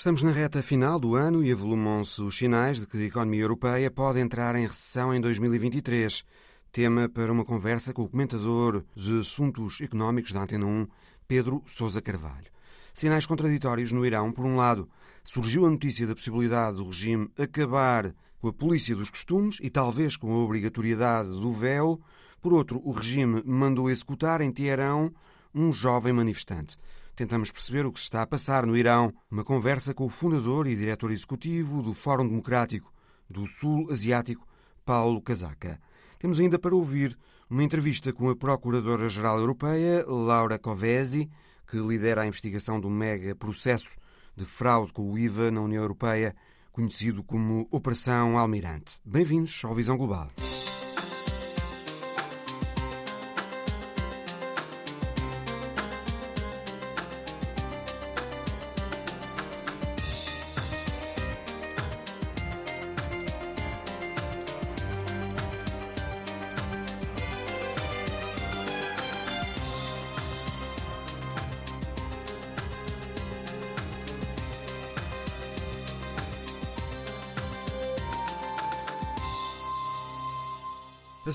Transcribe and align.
Estamos 0.00 0.22
na 0.22 0.30
reta 0.30 0.62
final 0.62 0.98
do 0.98 1.14
ano 1.14 1.44
e 1.44 1.52
avolumam-se 1.52 2.22
os 2.22 2.34
sinais 2.34 2.80
de 2.80 2.86
que 2.86 2.96
a 2.96 3.04
economia 3.04 3.42
europeia 3.42 3.90
pode 3.90 4.18
entrar 4.18 4.56
em 4.56 4.66
recessão 4.66 5.12
em 5.12 5.20
2023. 5.20 6.24
Tema 6.72 7.06
para 7.06 7.30
uma 7.30 7.44
conversa 7.44 7.92
com 7.92 8.04
o 8.04 8.08
comentador 8.08 8.82
de 8.96 9.20
assuntos 9.20 9.78
económicos 9.82 10.32
da 10.32 10.40
Antena 10.40 10.64
1, 10.64 10.88
Pedro 11.28 11.62
Sousa 11.66 12.00
Carvalho. 12.00 12.46
Sinais 12.94 13.26
contraditórios 13.26 13.92
no 13.92 14.06
Irão. 14.06 14.32
Por 14.32 14.46
um 14.46 14.56
lado, 14.56 14.88
surgiu 15.22 15.66
a 15.66 15.70
notícia 15.70 16.06
da 16.06 16.14
possibilidade 16.14 16.78
do 16.78 16.86
regime 16.86 17.30
acabar 17.38 18.14
com 18.40 18.48
a 18.48 18.52
polícia 18.54 18.96
dos 18.96 19.10
costumes 19.10 19.58
e 19.60 19.68
talvez 19.68 20.16
com 20.16 20.32
a 20.32 20.38
obrigatoriedade 20.38 21.28
do 21.28 21.52
véu. 21.52 22.00
Por 22.40 22.54
outro, 22.54 22.80
o 22.86 22.90
regime 22.90 23.42
mandou 23.44 23.90
executar 23.90 24.40
em 24.40 24.50
Teherão 24.50 25.12
um 25.54 25.74
jovem 25.74 26.14
manifestante. 26.14 26.78
Tentamos 27.20 27.52
perceber 27.52 27.84
o 27.84 27.92
que 27.92 27.98
se 27.98 28.04
está 28.04 28.22
a 28.22 28.26
passar 28.26 28.64
no 28.64 28.74
Irão. 28.74 29.12
Uma 29.30 29.44
conversa 29.44 29.92
com 29.92 30.06
o 30.06 30.08
fundador 30.08 30.66
e 30.66 30.74
diretor 30.74 31.10
executivo 31.10 31.82
do 31.82 31.92
Fórum 31.92 32.26
Democrático 32.26 32.90
do 33.28 33.46
Sul 33.46 33.88
Asiático, 33.90 34.48
Paulo 34.86 35.20
Casaca. 35.20 35.78
Temos 36.18 36.40
ainda 36.40 36.58
para 36.58 36.74
ouvir 36.74 37.14
uma 37.50 37.62
entrevista 37.62 38.10
com 38.10 38.30
a 38.30 38.34
Procuradora-Geral 38.34 39.38
Europeia, 39.38 40.02
Laura 40.08 40.58
Covesi, 40.58 41.30
que 41.66 41.76
lidera 41.76 42.22
a 42.22 42.26
investigação 42.26 42.80
do 42.80 42.88
mega 42.88 43.34
processo 43.34 43.98
de 44.34 44.46
fraude 44.46 44.90
com 44.90 45.12
o 45.12 45.18
IVA 45.18 45.50
na 45.50 45.60
União 45.60 45.82
Europeia, 45.82 46.34
conhecido 46.72 47.22
como 47.22 47.68
Operação 47.70 48.38
Almirante. 48.38 48.98
Bem-vindos 49.04 49.60
ao 49.62 49.74
Visão 49.74 49.98
Global. 49.98 50.30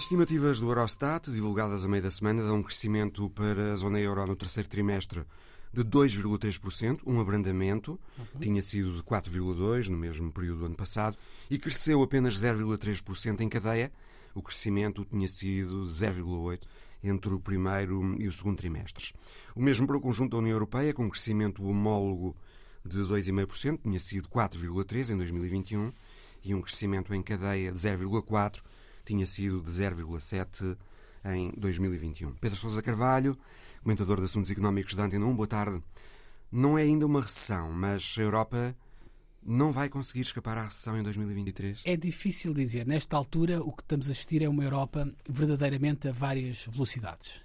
Estimativas 0.06 0.59
do 0.59 0.70
Eurostat, 0.70 1.31
divulgadas 1.31 1.84
a 1.84 1.88
meio 1.88 2.03
da 2.03 2.11
semana, 2.11 2.44
dão 2.44 2.58
um 2.58 2.61
crescimento 2.61 3.28
para 3.31 3.73
a 3.73 3.75
zona 3.75 4.00
euro 4.00 4.28
no 4.28 4.36
terceiro 4.36 4.70
trimestre 4.70 5.25
de 5.73 5.84
2,3%, 5.84 7.00
um 7.08 7.20
abrandamento, 7.20 8.00
uhum. 8.16 8.39
tinha 8.39 8.61
sido 8.61 8.98
de 8.98 9.02
4,2% 9.02 9.89
no 9.89 9.98
mesmo 9.98 10.31
período 10.31 10.59
do 10.59 10.66
ano 10.67 10.76
passado, 10.76 11.17
e 11.50 11.58
cresceu 11.58 12.03
apenas 12.03 12.36
0,3% 12.36 13.42
em 13.42 13.50
cadeia. 13.50 13.92
O 14.36 14.44
crescimento 14.44 15.03
tinha 15.06 15.28
sido 15.28 15.88
de 15.88 15.92
0,8% 15.92 16.59
entre 17.03 17.33
o 17.33 17.39
primeiro 17.39 18.16
e 18.22 18.28
o 18.28 18.31
segundo 18.31 18.58
trimestres. 18.58 19.11
O 19.56 19.61
mesmo 19.61 19.88
para 19.88 19.98
o 19.98 20.02
conjunto 20.02 20.33
da 20.33 20.38
União 20.38 20.53
Europeia, 20.53 20.94
com 20.94 21.06
um 21.06 21.09
crescimento 21.09 21.66
homólogo 21.66 22.36
de 22.86 23.00
2,5%, 23.00 23.80
tinha 23.81 24.00
sido 24.00 24.30
4,3% 24.30 25.14
em 25.14 25.17
2021, 25.17 25.92
e 26.44 26.53
um 26.53 26.61
crescimento 26.61 27.11
em 27.11 27.23
cadeia 27.23 27.72
de 27.72 27.78
0,4% 27.80 28.61
tinha 29.06 29.25
sido 29.25 29.61
de 29.61 29.72
0,7 29.72 30.78
em 31.25 31.52
2021. 31.58 32.34
Pedro 32.34 32.58
Sousa 32.58 32.81
Carvalho, 32.81 33.38
comentador 33.81 34.17
de 34.17 34.25
assuntos 34.25 34.52
económicos 34.52 34.94
da 34.94 35.03
Antena 35.03 35.25
1, 35.25 35.36
boa 35.36 35.48
tarde. 35.48 35.81
Não 36.52 36.78
é 36.78 36.84
ainda 36.84 37.06
uma 37.06 37.22
recessão, 37.22 37.72
mas 37.72 38.16
a 38.17 38.22
Europa 38.22 38.76
não 39.45 39.72
vai 39.72 39.89
conseguir 39.89 40.22
escapar 40.22 40.58
à 40.58 40.64
recessão 40.64 40.98
em 40.98 41.03
2023? 41.03 41.81
É 41.86 41.95
difícil 41.95 42.53
dizer. 42.53 42.86
Nesta 42.86 43.16
altura, 43.16 43.61
o 43.61 43.72
que 43.72 43.83
estamos 43.83 44.08
a 44.08 44.11
assistir 44.11 44.42
é 44.42 44.50
uma 44.50 44.64
Europa 44.64 45.08
verdadeiramente 45.30 46.08
a 46.08 46.11
várias 46.11 46.66
velocidades. 46.66 47.42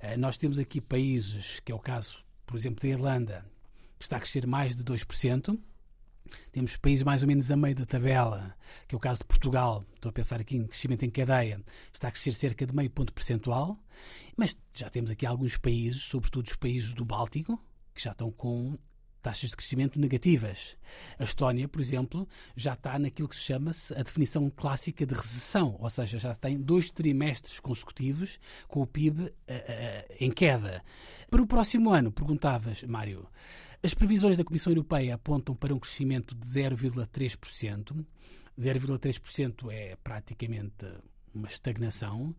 Eh, 0.00 0.16
nós 0.16 0.38
temos 0.38 0.58
aqui 0.58 0.80
países, 0.80 1.60
que 1.60 1.72
é 1.72 1.74
o 1.74 1.78
caso, 1.78 2.18
por 2.46 2.56
exemplo, 2.56 2.80
da 2.80 2.88
Irlanda, 2.88 3.44
que 3.98 4.04
está 4.04 4.16
a 4.16 4.20
crescer 4.20 4.46
mais 4.46 4.74
de 4.74 4.84
2%, 4.84 5.58
temos 6.52 6.76
países 6.76 7.02
mais 7.02 7.22
ou 7.22 7.28
menos 7.28 7.50
a 7.50 7.56
meio 7.56 7.74
da 7.74 7.86
tabela, 7.86 8.54
que 8.86 8.94
é 8.94 8.96
o 8.96 9.00
caso 9.00 9.20
de 9.20 9.26
Portugal, 9.26 9.84
estou 9.94 10.10
a 10.10 10.12
pensar 10.12 10.40
aqui 10.40 10.56
em 10.56 10.66
crescimento 10.66 11.04
em 11.04 11.10
cadeia, 11.10 11.60
está 11.92 12.08
a 12.08 12.10
crescer 12.10 12.32
cerca 12.32 12.66
de 12.66 12.74
meio 12.74 12.90
ponto 12.90 13.12
percentual, 13.12 13.78
mas 14.36 14.56
já 14.72 14.88
temos 14.88 15.10
aqui 15.10 15.26
alguns 15.26 15.56
países, 15.56 16.02
sobretudo 16.02 16.46
os 16.46 16.56
países 16.56 16.94
do 16.94 17.04
Báltico, 17.04 17.62
que 17.94 18.02
já 18.02 18.12
estão 18.12 18.30
com 18.30 18.78
taxas 19.20 19.50
de 19.50 19.56
crescimento 19.56 20.00
negativas. 20.00 20.76
A 21.18 21.24
Estónia, 21.24 21.68
por 21.68 21.80
exemplo, 21.80 22.28
já 22.56 22.72
está 22.72 22.98
naquilo 22.98 23.28
que 23.28 23.36
se 23.36 23.42
chama 23.42 23.72
-se 23.72 23.94
a 23.94 24.02
definição 24.02 24.50
clássica 24.50 25.06
de 25.06 25.14
recessão, 25.14 25.76
ou 25.78 25.90
seja, 25.90 26.18
já 26.18 26.34
tem 26.34 26.60
dois 26.60 26.90
trimestres 26.90 27.60
consecutivos 27.60 28.38
com 28.66 28.80
o 28.80 28.86
PIB 28.86 29.22
uh, 29.22 29.26
uh, 29.26 29.32
em 30.18 30.30
queda. 30.30 30.82
Para 31.30 31.42
o 31.42 31.46
próximo 31.46 31.90
ano, 31.90 32.10
perguntavas, 32.10 32.82
Mário, 32.84 33.28
as 33.82 33.94
previsões 33.94 34.36
da 34.36 34.44
Comissão 34.44 34.72
Europeia 34.72 35.14
apontam 35.14 35.54
para 35.54 35.74
um 35.74 35.78
crescimento 35.78 36.34
de 36.34 36.46
0,3%. 36.46 38.04
0,3% 38.58 39.72
é 39.72 39.96
praticamente 39.96 40.86
uma 41.34 41.48
estagnação. 41.48 42.34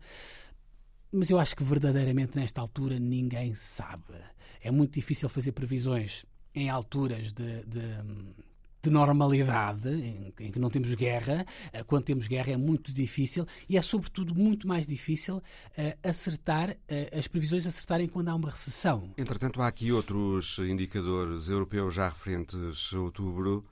Mas 1.10 1.30
eu 1.30 1.38
acho 1.38 1.56
que 1.56 1.64
verdadeiramente 1.64 2.36
nesta 2.36 2.60
altura 2.60 2.98
ninguém 2.98 3.54
sabe. 3.54 4.14
É 4.60 4.70
muito 4.70 4.94
difícil 4.94 5.28
fazer 5.28 5.52
previsões 5.52 6.24
em 6.54 6.70
alturas 6.70 7.32
de, 7.32 7.64
de 7.64 7.80
de 8.82 8.90
normalidade, 8.90 9.88
em, 9.88 10.34
em, 10.40 10.50
que 10.50 10.58
não 10.58 10.68
temos 10.68 10.92
guerra. 10.94 11.46
Eh, 11.72 11.84
quando 11.84 12.02
temos 12.02 12.26
guerra 12.26 12.52
é 12.52 12.56
muito 12.56 12.92
difícil 12.92 13.46
e 13.68 13.78
é, 13.78 13.82
sobretudo, 13.82 14.34
muito 14.34 14.66
mais 14.66 14.86
difícil 14.86 15.36
uh, 15.36 15.42
acertar, 16.08 16.70
uh, 16.70 17.18
as 17.18 17.28
previsões 17.28 17.66
acertarem 17.66 18.08
quando 18.08 18.28
há 18.28 18.34
uma 18.34 18.50
recessão. 18.50 19.10
Entretanto, 19.16 19.62
há 19.62 19.68
aqui 19.68 19.92
outros 19.92 20.58
indicadores 20.58 21.48
europeus 21.48 21.94
já 21.94 22.08
referentes 22.08 22.90
a 22.92 22.98
outubro 22.98 23.64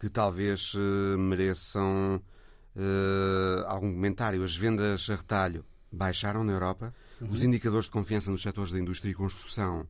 que 0.00 0.08
talvez 0.08 0.74
uh, 0.74 1.16
mereçam 1.18 2.20
algum 3.66 3.90
comentário. 3.90 4.44
As 4.44 4.54
vendas 4.54 5.08
a 5.08 5.16
retalho 5.16 5.64
baixaram 5.90 6.44
na 6.44 6.52
Europa, 6.52 6.94
uhum. 7.20 7.30
os 7.30 7.42
indicadores 7.42 7.86
de 7.86 7.92
confiança 7.92 8.30
nos 8.30 8.42
setores 8.42 8.70
da 8.70 8.78
indústria 8.78 9.10
e 9.10 9.14
construção 9.14 9.86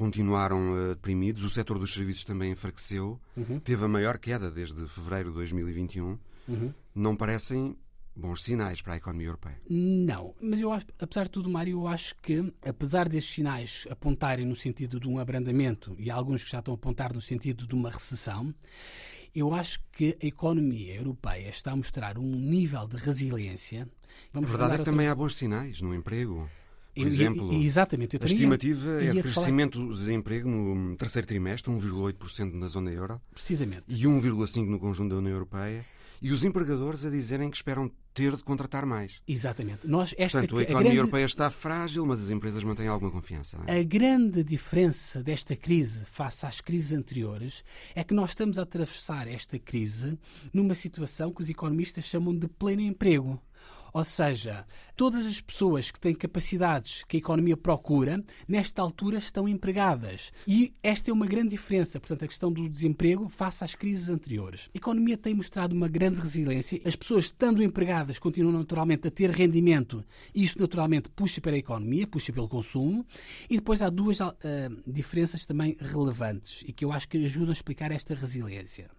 continuaram 0.00 0.72
uh, 0.72 0.88
deprimidos. 0.94 1.44
O 1.44 1.50
setor 1.50 1.78
dos 1.78 1.92
serviços 1.92 2.24
também 2.24 2.52
enfraqueceu. 2.52 3.20
Uhum. 3.36 3.60
Teve 3.60 3.84
a 3.84 3.88
maior 3.88 4.16
queda 4.16 4.50
desde 4.50 4.88
fevereiro 4.88 5.28
de 5.28 5.34
2021. 5.34 6.18
Uhum. 6.48 6.72
Não 6.94 7.14
parecem 7.14 7.76
bons 8.16 8.42
sinais 8.42 8.80
para 8.80 8.94
a 8.94 8.96
economia 8.96 9.28
europeia. 9.28 9.60
Não, 9.68 10.34
mas 10.40 10.60
eu 10.60 10.72
apesar 10.72 11.24
de 11.24 11.30
tudo, 11.30 11.50
Mário, 11.50 11.80
eu 11.80 11.86
acho 11.86 12.16
que 12.16 12.52
apesar 12.64 13.08
destes 13.08 13.34
sinais 13.34 13.86
apontarem 13.90 14.46
no 14.46 14.56
sentido 14.56 14.98
de 14.98 15.06
um 15.06 15.18
abrandamento 15.18 15.94
e 15.98 16.10
alguns 16.10 16.42
que 16.42 16.50
já 16.50 16.60
estão 16.60 16.72
a 16.72 16.76
apontar 16.76 17.12
no 17.12 17.20
sentido 17.20 17.66
de 17.66 17.74
uma 17.74 17.90
recessão, 17.90 18.54
eu 19.34 19.54
acho 19.54 19.80
que 19.92 20.16
a 20.20 20.26
economia 20.26 20.96
europeia 20.96 21.50
está 21.50 21.72
a 21.72 21.76
mostrar 21.76 22.18
um 22.18 22.36
nível 22.36 22.88
de 22.88 22.96
resiliência. 22.96 23.86
Vamos 24.32 24.48
a 24.48 24.56
verdade 24.56 24.74
é 24.74 24.78
que 24.78 24.84
também 24.84 25.08
há 25.08 25.14
bons 25.14 25.36
sinais 25.36 25.80
no 25.82 25.94
emprego. 25.94 26.48
Por 26.94 27.06
exemplo, 27.06 27.52
exatamente, 27.52 28.18
a 28.20 28.26
estimativa 28.26 29.02
é 29.02 29.12
de 29.12 29.22
crescimento 29.22 29.78
falar... 29.78 29.88
do 29.88 29.94
desemprego 29.94 30.48
no 30.48 30.96
terceiro 30.96 31.26
trimestre, 31.26 31.72
1,8% 31.72 32.52
na 32.54 32.66
zona 32.66 32.90
euro. 32.90 33.20
Precisamente. 33.32 33.84
E 33.88 34.02
1,5% 34.04 34.66
no 34.66 34.78
conjunto 34.78 35.10
da 35.10 35.16
União 35.16 35.32
Europeia. 35.32 35.84
E 36.22 36.32
os 36.32 36.44
empregadores 36.44 37.04
a 37.06 37.10
dizerem 37.10 37.48
que 37.48 37.56
esperam 37.56 37.90
ter 38.12 38.36
de 38.36 38.44
contratar 38.44 38.84
mais. 38.84 39.22
Exatamente. 39.26 39.86
Nós, 39.88 40.14
esta, 40.18 40.40
Portanto, 40.40 40.58
a 40.58 40.62
economia 40.62 40.80
a 40.80 40.82
grande... 40.82 40.96
europeia 40.98 41.24
está 41.24 41.48
frágil, 41.48 42.04
mas 42.04 42.20
as 42.20 42.30
empresas 42.30 42.62
mantêm 42.62 42.88
alguma 42.88 43.10
confiança. 43.10 43.56
É? 43.66 43.80
A 43.80 43.82
grande 43.82 44.44
diferença 44.44 45.22
desta 45.22 45.56
crise 45.56 46.04
face 46.04 46.44
às 46.44 46.60
crises 46.60 46.92
anteriores 46.92 47.64
é 47.94 48.04
que 48.04 48.12
nós 48.12 48.30
estamos 48.30 48.58
a 48.58 48.62
atravessar 48.62 49.28
esta 49.28 49.58
crise 49.58 50.18
numa 50.52 50.74
situação 50.74 51.32
que 51.32 51.40
os 51.40 51.48
economistas 51.48 52.04
chamam 52.04 52.36
de 52.36 52.48
pleno 52.48 52.82
emprego. 52.82 53.40
Ou 53.92 54.04
seja, 54.04 54.64
todas 54.96 55.26
as 55.26 55.40
pessoas 55.40 55.90
que 55.90 56.00
têm 56.00 56.14
capacidades 56.14 57.04
que 57.04 57.16
a 57.16 57.20
economia 57.20 57.56
procura, 57.56 58.22
nesta 58.46 58.82
altura 58.82 59.18
estão 59.18 59.48
empregadas. 59.48 60.32
E 60.46 60.74
esta 60.82 61.10
é 61.10 61.12
uma 61.12 61.26
grande 61.26 61.50
diferença, 61.50 61.98
portanto, 61.98 62.24
a 62.24 62.28
questão 62.28 62.52
do 62.52 62.68
desemprego 62.68 63.28
face 63.28 63.64
às 63.64 63.74
crises 63.74 64.08
anteriores. 64.08 64.68
A 64.74 64.78
economia 64.78 65.16
tem 65.16 65.34
mostrado 65.34 65.74
uma 65.74 65.88
grande 65.88 66.20
resiliência. 66.20 66.80
As 66.84 66.96
pessoas, 66.96 67.26
estando 67.26 67.62
empregadas, 67.62 68.18
continuam 68.18 68.52
naturalmente 68.58 69.08
a 69.08 69.10
ter 69.10 69.30
rendimento. 69.30 70.04
Isto, 70.34 70.60
naturalmente, 70.60 71.10
puxa 71.10 71.40
para 71.40 71.52
a 71.52 71.58
economia, 71.58 72.06
puxa 72.06 72.32
pelo 72.32 72.48
consumo. 72.48 73.04
E 73.48 73.56
depois 73.56 73.82
há 73.82 73.90
duas 73.90 74.20
uh, 74.20 74.30
diferenças 74.86 75.46
também 75.46 75.76
relevantes 75.80 76.62
e 76.66 76.72
que 76.72 76.84
eu 76.84 76.92
acho 76.92 77.08
que 77.08 77.24
ajudam 77.24 77.50
a 77.50 77.52
explicar 77.52 77.90
esta 77.90 78.14
resiliência. 78.14 78.90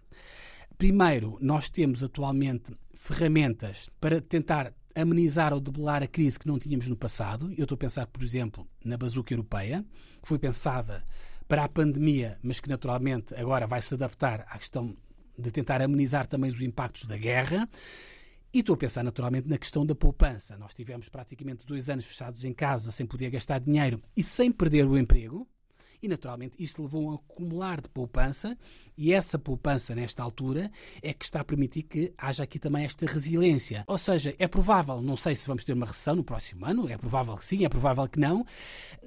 Primeiro, 0.76 1.38
nós 1.40 1.68
temos 1.68 2.02
atualmente 2.02 2.72
ferramentas 2.94 3.88
para 4.00 4.20
tentar 4.20 4.72
amenizar 4.94 5.52
ou 5.52 5.60
debelar 5.60 6.02
a 6.02 6.06
crise 6.06 6.38
que 6.38 6.46
não 6.46 6.58
tínhamos 6.58 6.88
no 6.88 6.96
passado. 6.96 7.52
Eu 7.56 7.64
estou 7.64 7.76
a 7.76 7.78
pensar, 7.78 8.06
por 8.06 8.22
exemplo, 8.22 8.66
na 8.84 8.96
bazuca 8.96 9.32
europeia, 9.32 9.84
que 10.20 10.28
foi 10.28 10.38
pensada 10.38 11.04
para 11.48 11.64
a 11.64 11.68
pandemia, 11.68 12.38
mas 12.42 12.60
que 12.60 12.68
naturalmente 12.68 13.34
agora 13.34 13.66
vai 13.66 13.80
se 13.80 13.94
adaptar 13.94 14.46
à 14.48 14.58
questão 14.58 14.96
de 15.38 15.50
tentar 15.50 15.82
amenizar 15.82 16.26
também 16.26 16.50
os 16.50 16.60
impactos 16.60 17.04
da 17.04 17.16
guerra. 17.16 17.68
E 18.54 18.60
estou 18.60 18.74
a 18.74 18.78
pensar 18.78 19.02
naturalmente 19.02 19.48
na 19.48 19.56
questão 19.56 19.84
da 19.84 19.94
poupança. 19.94 20.58
Nós 20.58 20.74
tivemos 20.74 21.08
praticamente 21.08 21.66
dois 21.66 21.88
anos 21.88 22.04
fechados 22.04 22.44
em 22.44 22.52
casa 22.52 22.92
sem 22.92 23.06
poder 23.06 23.30
gastar 23.30 23.58
dinheiro 23.58 24.00
e 24.16 24.22
sem 24.22 24.52
perder 24.52 24.86
o 24.86 24.98
emprego 24.98 25.48
e, 26.02 26.08
naturalmente, 26.08 26.56
isto 26.58 26.82
levou 26.82 27.08
a 27.08 27.12
um 27.12 27.14
acumular 27.14 27.80
de 27.80 27.88
poupança 27.88 28.58
e 28.96 29.12
essa 29.12 29.38
poupança, 29.38 29.94
nesta 29.94 30.22
altura, 30.22 30.70
é 31.00 31.14
que 31.14 31.24
está 31.24 31.40
a 31.40 31.44
permitir 31.44 31.84
que 31.84 32.12
haja 32.18 32.44
aqui 32.44 32.58
também 32.58 32.84
esta 32.84 33.06
resiliência. 33.06 33.84
Ou 33.86 33.96
seja, 33.96 34.34
é 34.38 34.46
provável, 34.46 35.00
não 35.00 35.16
sei 35.16 35.34
se 35.34 35.46
vamos 35.46 35.64
ter 35.64 35.72
uma 35.72 35.86
recessão 35.86 36.16
no 36.16 36.24
próximo 36.24 36.66
ano, 36.66 36.88
é 36.88 36.98
provável 36.98 37.34
que 37.34 37.44
sim, 37.44 37.64
é 37.64 37.68
provável 37.68 38.06
que 38.08 38.18
não, 38.18 38.44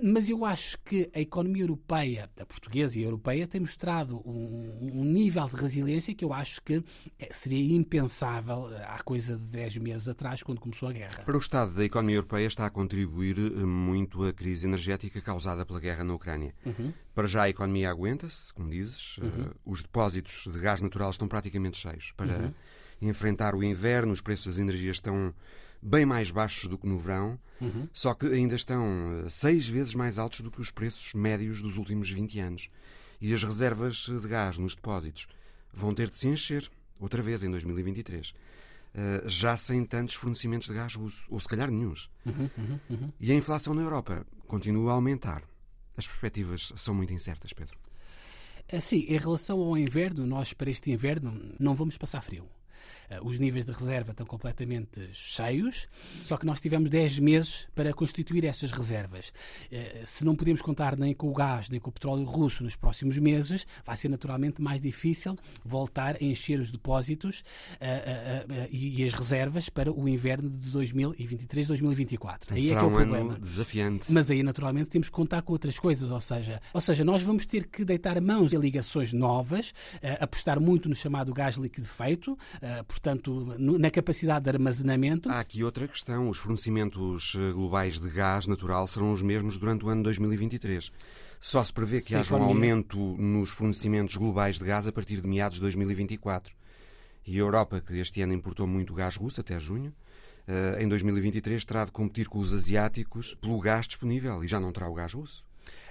mas 0.01 0.29
eu 0.29 0.43
acho 0.43 0.77
que 0.83 1.09
a 1.13 1.19
economia 1.19 1.63
europeia, 1.63 2.29
a 2.39 2.45
portuguesa 2.45 2.99
e 2.99 3.03
a 3.03 3.05
europeia, 3.05 3.47
tem 3.47 3.61
mostrado 3.61 4.21
um, 4.25 4.91
um 4.93 5.03
nível 5.03 5.45
de 5.47 5.55
resiliência 5.55 6.15
que 6.15 6.25
eu 6.25 6.33
acho 6.33 6.61
que 6.61 6.83
é, 7.19 7.29
seria 7.31 7.75
impensável 7.75 8.69
há 8.87 9.01
coisa 9.03 9.37
de 9.37 9.43
10 9.43 9.77
meses 9.77 10.07
atrás, 10.07 10.41
quando 10.41 10.59
começou 10.59 10.89
a 10.89 10.93
guerra. 10.93 11.23
Para 11.23 11.35
o 11.35 11.39
estado 11.39 11.73
da 11.73 11.83
economia 11.83 12.15
europeia 12.15 12.47
está 12.47 12.65
a 12.65 12.69
contribuir 12.69 13.37
eh, 13.37 13.65
muito 13.65 14.23
a 14.23 14.33
crise 14.33 14.67
energética 14.67 15.21
causada 15.21 15.65
pela 15.65 15.79
guerra 15.79 16.03
na 16.03 16.13
Ucrânia. 16.13 16.53
Uhum. 16.65 16.84
Uhum. 16.85 16.93
Para 17.13 17.27
já 17.27 17.43
a 17.43 17.49
economia 17.49 17.89
aguenta-se, 17.89 18.53
como 18.53 18.69
dizes. 18.69 19.17
Uhum. 19.17 19.27
Uh, 19.27 19.55
os 19.65 19.81
depósitos 19.81 20.47
de 20.51 20.59
gás 20.59 20.81
natural 20.81 21.09
estão 21.09 21.27
praticamente 21.27 21.77
cheios. 21.77 22.11
Para 22.15 22.37
uhum. 22.37 22.53
enfrentar 23.01 23.55
o 23.55 23.63
inverno, 23.63 24.11
os 24.11 24.21
preços 24.21 24.47
das 24.47 24.57
energias 24.57 24.97
estão 24.97 25.33
bem 25.81 26.05
mais 26.05 26.31
baixos 26.31 26.67
do 26.67 26.77
que 26.77 26.87
no 26.87 26.97
verão, 26.97 27.39
uhum. 27.61 27.87
só 27.93 28.13
que 28.13 28.25
ainda 28.25 28.55
estão 28.55 29.23
uh, 29.23 29.29
seis 29.29 29.67
vezes 29.67 29.93
mais 29.93 30.17
altos 30.17 30.41
do 30.41 30.49
que 30.49 30.59
os 30.59 30.71
preços 30.71 31.13
médios 31.13 31.61
dos 31.61 31.77
últimos 31.77 32.09
20 32.09 32.39
anos. 32.39 32.69
E 33.21 33.33
as 33.33 33.43
reservas 33.43 34.07
de 34.07 34.27
gás 34.27 34.57
nos 34.57 34.75
depósitos 34.75 35.27
vão 35.73 35.93
ter 35.93 36.09
de 36.09 36.15
se 36.15 36.27
encher 36.27 36.69
outra 36.99 37.21
vez 37.21 37.43
em 37.43 37.51
2023. 37.51 38.29
Uh, 38.29 39.29
já 39.29 39.55
sem 39.57 39.85
tantos 39.85 40.15
fornecimentos 40.15 40.67
de 40.67 40.73
gás 40.73 40.95
russo, 40.95 41.25
ou 41.29 41.39
se 41.39 41.47
calhar 41.47 41.69
nenhums. 41.69 42.09
Uhum, 42.25 42.49
uhum, 42.57 42.79
uhum. 42.89 43.13
E 43.19 43.31
a 43.31 43.35
inflação 43.35 43.73
na 43.73 43.81
Europa 43.81 44.25
continua 44.47 44.91
a 44.91 44.95
aumentar. 44.95 45.43
As 45.97 46.07
perspectivas 46.07 46.71
são 46.75 46.93
muito 46.93 47.13
incertas, 47.13 47.53
Pedro. 47.53 47.77
Eh, 48.67 48.79
sim, 48.79 49.05
em 49.07 49.17
relação 49.17 49.59
ao 49.59 49.77
inverno, 49.77 50.25
nós 50.25 50.53
para 50.53 50.69
este 50.69 50.91
inverno 50.91 51.53
não 51.59 51.75
vamos 51.75 51.97
passar 51.97 52.21
frio. 52.21 52.47
Eh, 53.09 53.19
os 53.23 53.39
níveis 53.39 53.65
de 53.65 53.71
reserva 53.71 54.11
estão 54.11 54.25
completamente 54.25 55.09
cheios, 55.13 55.87
só 56.21 56.37
que 56.37 56.45
nós 56.45 56.59
tivemos 56.59 56.89
10 56.89 57.19
meses 57.19 57.67
para 57.75 57.93
constituir 57.93 58.45
essas 58.45 58.71
reservas. 58.71 59.31
Eh, 59.71 60.03
se 60.05 60.25
não 60.25 60.35
podemos 60.35 60.61
contar 60.61 60.97
nem 60.97 61.13
com 61.13 61.29
o 61.29 61.33
gás 61.33 61.69
nem 61.69 61.79
com 61.79 61.89
o 61.89 61.93
petróleo 61.93 62.23
russo 62.23 62.63
nos 62.63 62.75
próximos 62.75 63.17
meses, 63.17 63.65
vai 63.85 63.95
ser 63.95 64.09
naturalmente 64.09 64.61
mais 64.61 64.81
difícil 64.81 65.37
voltar 65.63 66.17
a 66.19 66.23
encher 66.23 66.59
os 66.59 66.71
depósitos 66.71 67.43
eh, 67.79 68.67
e 68.71 69.03
as 69.03 69.13
reservas 69.13 69.69
para 69.69 69.91
o 69.91 70.07
inverno 70.07 70.49
de 70.49 70.71
2023-2024. 70.71 72.51
Aí 72.51 72.61
Será 72.61 72.75
é 72.75 72.79
que 72.79 72.85
é 72.85 72.87
o 72.87 72.87
um 72.87 72.95
problema. 72.95 73.33
Ano 73.33 73.39
desafiante. 73.39 74.11
Mas 74.11 74.31
aí 74.31 74.43
naturalmente 74.43 74.89
temos 74.89 75.09
que 75.09 75.13
contar 75.15 75.41
com 75.41 75.53
outras 75.53 75.77
coisas, 75.79 76.09
ou 76.09 76.19
seja, 76.19 76.61
ou 76.73 76.81
seja, 76.81 77.03
nós 77.03 77.21
vamos 77.21 77.45
ter 77.45 77.67
que 77.67 77.83
deitar 77.85 78.19
mãos 78.21 78.53
em 78.53 78.57
ligações 78.57 79.13
novas, 79.13 79.73
apostar 80.19 80.59
muito 80.59 80.89
no 80.89 80.95
chamado 80.95 81.33
gás 81.33 81.55
líquido 81.55 81.87
feito, 81.87 82.37
portanto, 82.83 83.55
na 83.57 83.89
capacidade 83.89 84.43
de 84.43 84.49
armazenamento. 84.49 85.29
Há 85.29 85.39
aqui 85.39 85.63
outra 85.63 85.87
questão. 85.87 86.29
Os 86.29 86.37
fornecimentos 86.37 87.35
eh, 87.35 87.51
globais 87.51 87.99
de 87.99 88.09
gás 88.09 88.47
natural 88.47 88.87
serão 88.87 89.11
os 89.11 89.21
mesmos 89.21 89.57
durante 89.57 89.85
o 89.85 89.89
ano 89.89 90.03
2023. 90.03 90.91
Só 91.39 91.63
se 91.63 91.71
prevê 91.71 92.01
que 92.01 92.15
haja 92.15 92.35
um 92.35 92.43
aumento 92.43 92.97
nos 93.17 93.51
fornecimentos 93.51 94.15
globais 94.15 94.57
de 94.57 94.65
gás 94.65 94.87
a 94.87 94.91
partir 94.91 95.21
de 95.21 95.27
meados 95.27 95.57
de 95.57 95.61
2024. 95.61 96.55
E 97.27 97.35
a 97.35 97.39
Europa, 97.39 97.79
que 97.79 97.97
este 97.99 98.21
ano 98.21 98.33
importou 98.33 98.67
muito 98.67 98.93
gás 98.93 99.15
russo 99.15 99.41
até 99.41 99.59
junho, 99.59 99.93
eh, 100.47 100.79
em 100.81 100.87
2023 100.87 101.63
terá 101.63 101.85
de 101.85 101.91
competir 101.91 102.27
com 102.27 102.39
os 102.39 102.51
asiáticos 102.51 103.35
pelo 103.35 103.59
gás 103.59 103.87
disponível 103.87 104.43
e 104.43 104.47
já 104.47 104.59
não 104.59 104.71
terá 104.71 104.89
o 104.89 104.93
gás 104.93 105.13
russo. 105.13 105.44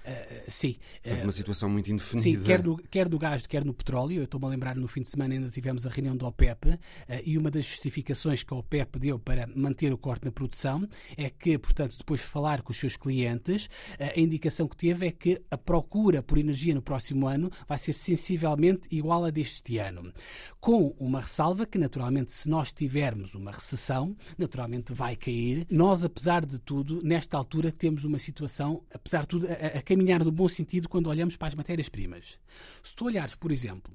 Uh, 0.05 0.45
sim. 0.49 0.77
Portanto, 1.03 1.23
uma 1.23 1.33
situação 1.33 1.71
muito 1.71 1.91
indefinida. 1.91 2.23
Sim, 2.23 2.45
quer 2.45 2.61
do, 2.61 2.77
quer 2.77 3.09
do 3.09 3.19
gás, 3.19 3.47
quer 3.47 3.65
no 3.65 3.73
petróleo. 3.73 4.19
Eu 4.19 4.25
estou-me 4.25 4.47
a 4.47 4.51
lembrar, 4.51 4.77
no 4.77 4.87
fim 4.87 5.01
de 5.01 5.09
semana 5.09 5.33
ainda 5.33 5.49
tivemos 5.49 5.87
a 5.87 5.91
reunião 5.91 6.15
do 6.15 6.27
OPEP 6.27 6.69
uh, 6.69 6.79
e 7.25 7.39
uma 7.39 7.51
das 7.51 7.65
justificações 7.65 8.43
que 8.43 8.53
a 8.53 8.57
OPEP 8.57 8.99
deu 8.99 9.19
para 9.19 9.47
manter 9.47 9.93
o 9.93 9.99
corte 9.99 10.27
na 10.27 10.33
produção 10.33 10.87
é 11.17 11.31
que, 11.31 11.57
portanto, 11.57 11.97
depois 11.97 12.21
de 12.21 12.27
falar 12.27 12.61
com 12.61 12.71
os 12.71 12.79
seus 12.79 12.97
clientes, 12.97 13.67
uh, 13.99 14.13
a 14.15 14.21
indicação 14.21 14.69
que 14.69 14.77
teve 14.77 15.07
é 15.07 15.11
que 15.11 15.41
a 15.51 15.57
procura 15.57 16.23
por 16.23 16.37
energia 16.37 16.75
no 16.75 16.83
próximo 16.83 17.27
ano 17.27 17.51
vai 17.67 17.79
ser 17.79 17.95
sensivelmente 17.95 18.87
igual 18.91 19.25
a 19.25 19.31
deste 19.31 19.79
ano. 19.79 20.13
Com 20.61 20.95
uma 20.99 21.21
ressalva 21.21 21.65
que, 21.65 21.79
naturalmente, 21.79 22.31
se 22.33 22.49
nós 22.49 22.73
tivermos 22.73 23.35
uma 23.35 23.51
recessão, 23.51 24.15
naturalmente 24.37 24.93
vai 24.93 25.17
cair. 25.17 25.67
Nós, 25.71 26.05
apesar 26.05 26.45
de 26.45 26.59
tudo, 26.59 27.03
nesta 27.03 27.39
altura 27.39 27.73
temos 27.73 28.05
uma 28.05 28.19
situação, 28.19 28.83
apesar 28.93 29.23
de 29.23 29.29
tudo, 29.29 29.47
a, 29.49 29.79
a 29.79 29.83
caminhar 29.95 30.25
no 30.25 30.33
bom 30.33 30.49
sentido 30.49 30.89
quando 30.89 31.07
olhamos 31.07 31.37
para 31.37 31.47
as 31.47 31.55
matérias-primas. 31.55 32.41
Se 32.83 32.97
tu 32.97 33.05
olhares, 33.05 33.37
por 33.37 33.53
exemplo, 33.53 33.95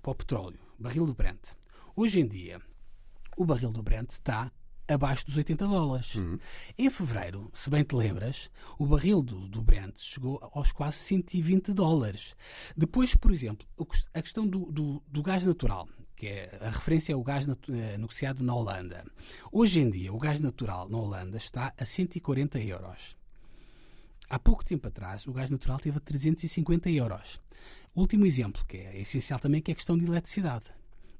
para 0.00 0.12
o 0.12 0.14
petróleo, 0.14 0.60
barril 0.78 1.04
do 1.04 1.12
Brent, 1.12 1.40
hoje 1.96 2.20
em 2.20 2.26
dia 2.28 2.60
o 3.36 3.44
barril 3.44 3.72
do 3.72 3.82
Brent 3.82 4.10
está 4.10 4.52
abaixo 4.86 5.26
dos 5.26 5.36
80 5.36 5.66
dólares. 5.66 6.14
Uhum. 6.14 6.38
Em 6.78 6.88
fevereiro, 6.88 7.50
se 7.52 7.68
bem 7.68 7.82
te 7.82 7.96
lembras, 7.96 8.48
o 8.78 8.86
barril 8.86 9.22
do, 9.22 9.48
do 9.48 9.60
Brent 9.60 9.98
chegou 9.98 10.38
aos 10.52 10.70
quase 10.70 10.98
120 10.98 11.72
dólares. 11.72 12.36
Depois, 12.76 13.16
por 13.16 13.32
exemplo, 13.32 13.66
a 14.14 14.22
questão 14.22 14.46
do, 14.46 14.70
do, 14.70 15.02
do 15.08 15.22
gás 15.22 15.44
natural, 15.44 15.88
que 16.14 16.28
é 16.28 16.58
a 16.60 16.70
referência 16.70 17.14
ao 17.14 17.22
gás 17.24 17.48
eh, 17.48 17.98
negociado 17.98 18.44
na 18.44 18.54
Holanda. 18.54 19.04
Hoje 19.50 19.80
em 19.80 19.90
dia, 19.90 20.12
o 20.12 20.18
gás 20.18 20.40
natural 20.40 20.88
na 20.88 20.98
Holanda 20.98 21.36
está 21.36 21.72
a 21.76 21.84
140 21.84 22.60
euros. 22.60 23.19
Há 24.30 24.38
pouco 24.38 24.64
tempo 24.64 24.86
atrás, 24.86 25.26
o 25.26 25.32
gás 25.32 25.50
natural 25.50 25.80
teve 25.80 25.98
a 25.98 26.00
350 26.00 26.88
euros. 26.88 27.40
Último 27.92 28.24
exemplo, 28.24 28.64
que 28.64 28.76
é 28.76 29.00
essencial 29.00 29.40
também, 29.40 29.60
que 29.60 29.72
é 29.72 29.74
a 29.74 29.74
questão 29.74 29.98
de 29.98 30.04
eletricidade. 30.06 30.66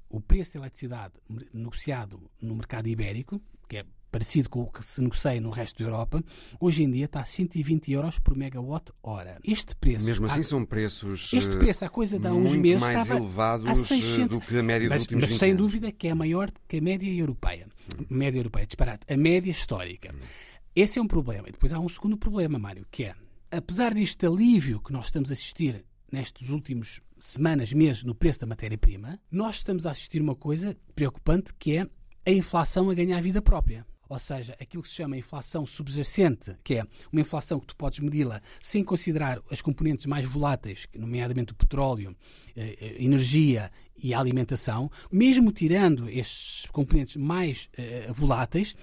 O 0.09 0.21
preço 0.21 0.53
da 0.53 0.61
eletricidade 0.61 1.13
negociado 1.53 2.21
no 2.41 2.55
mercado 2.55 2.87
ibérico, 2.87 3.41
que 3.67 3.77
é 3.77 3.85
parecido 4.09 4.49
com 4.49 4.61
o 4.61 4.71
que 4.71 4.85
se 4.85 5.01
negocia 5.01 5.39
no 5.41 5.49
resto 5.49 5.83
da 5.83 5.89
Europa, 5.89 6.23
hoje 6.59 6.83
em 6.83 6.89
dia 6.89 7.05
está 7.05 7.19
a 7.19 7.25
120 7.25 7.91
euros 7.91 8.17
por 8.17 8.35
megawatt 8.35 8.91
hora. 9.03 9.39
Este 9.43 9.75
preço... 9.75 10.05
Mesmo 10.05 10.25
assim 10.25 10.39
há, 10.39 10.43
são 10.43 10.65
preços 10.65 11.31
Este 11.33 11.57
preço, 11.57 11.83
há 11.83 11.89
coisa 11.89 12.17
de 12.17 12.27
há 12.27 12.33
uns 12.33 12.55
meses, 12.55 12.81
mais 12.81 13.09
elevados 13.09 13.67
a 13.67 13.75
600, 13.75 14.37
do 14.37 14.45
que 14.45 14.57
a 14.57 14.63
média 14.63 14.87
mas, 14.87 14.99
dos 14.99 15.03
últimos 15.03 15.29
Mas 15.29 15.39
sem 15.39 15.53
dúvida 15.53 15.91
que 15.91 16.07
é 16.07 16.13
maior 16.13 16.49
que 16.65 16.77
a 16.77 16.81
média 16.81 17.09
europeia. 17.09 17.67
Hum. 17.99 18.05
Média 18.09 18.39
europeia, 18.39 18.65
disparate. 18.65 19.05
A 19.11 19.17
média 19.17 19.51
histórica. 19.51 20.13
Hum. 20.13 20.50
Esse 20.75 20.99
é 20.99 21.01
um 21.01 21.07
problema. 21.07 21.49
E 21.49 21.51
depois 21.51 21.73
há 21.73 21.79
um 21.79 21.89
segundo 21.89 22.17
problema, 22.17 22.57
Mário, 22.57 22.87
que 22.89 23.03
é, 23.03 23.15
apesar 23.51 23.93
deste 23.93 24.25
alívio 24.25 24.79
que 24.79 24.93
nós 24.93 25.05
estamos 25.05 25.29
a 25.29 25.33
assistir 25.33 25.85
nestes 26.09 26.49
últimos 26.49 27.01
semanas, 27.19 27.73
meses, 27.73 28.03
no 28.03 28.15
preço 28.15 28.41
da 28.41 28.47
matéria-prima, 28.47 29.19
nós 29.29 29.55
estamos 29.55 29.85
a 29.85 29.91
assistir 29.91 30.21
uma 30.21 30.35
coisa 30.35 30.75
preocupante 30.95 31.53
que 31.59 31.77
é 31.77 31.87
a 32.25 32.31
inflação 32.31 32.89
a 32.89 32.93
ganhar 32.93 33.21
vida 33.21 33.41
própria. 33.41 33.85
Ou 34.07 34.19
seja, 34.19 34.55
aquilo 34.59 34.83
que 34.83 34.89
se 34.89 34.95
chama 34.95 35.17
inflação 35.17 35.65
subjacente, 35.65 36.55
que 36.63 36.75
é 36.75 36.85
uma 37.11 37.21
inflação 37.21 37.59
que 37.59 37.67
tu 37.67 37.75
podes 37.75 37.99
medi-la 37.99 38.41
sem 38.61 38.83
considerar 38.83 39.41
as 39.49 39.61
componentes 39.61 40.05
mais 40.05 40.25
voláteis, 40.25 40.85
nomeadamente 40.97 41.53
o 41.53 41.55
petróleo, 41.55 42.15
eh, 42.55 42.77
eh, 42.79 43.03
energia 43.03 43.71
e 43.95 44.13
a 44.13 44.19
alimentação, 44.19 44.91
mesmo 45.09 45.49
tirando 45.51 46.09
estes 46.09 46.69
componentes 46.71 47.15
mais 47.15 47.69
eh, 47.77 48.11
voláteis, 48.13 48.75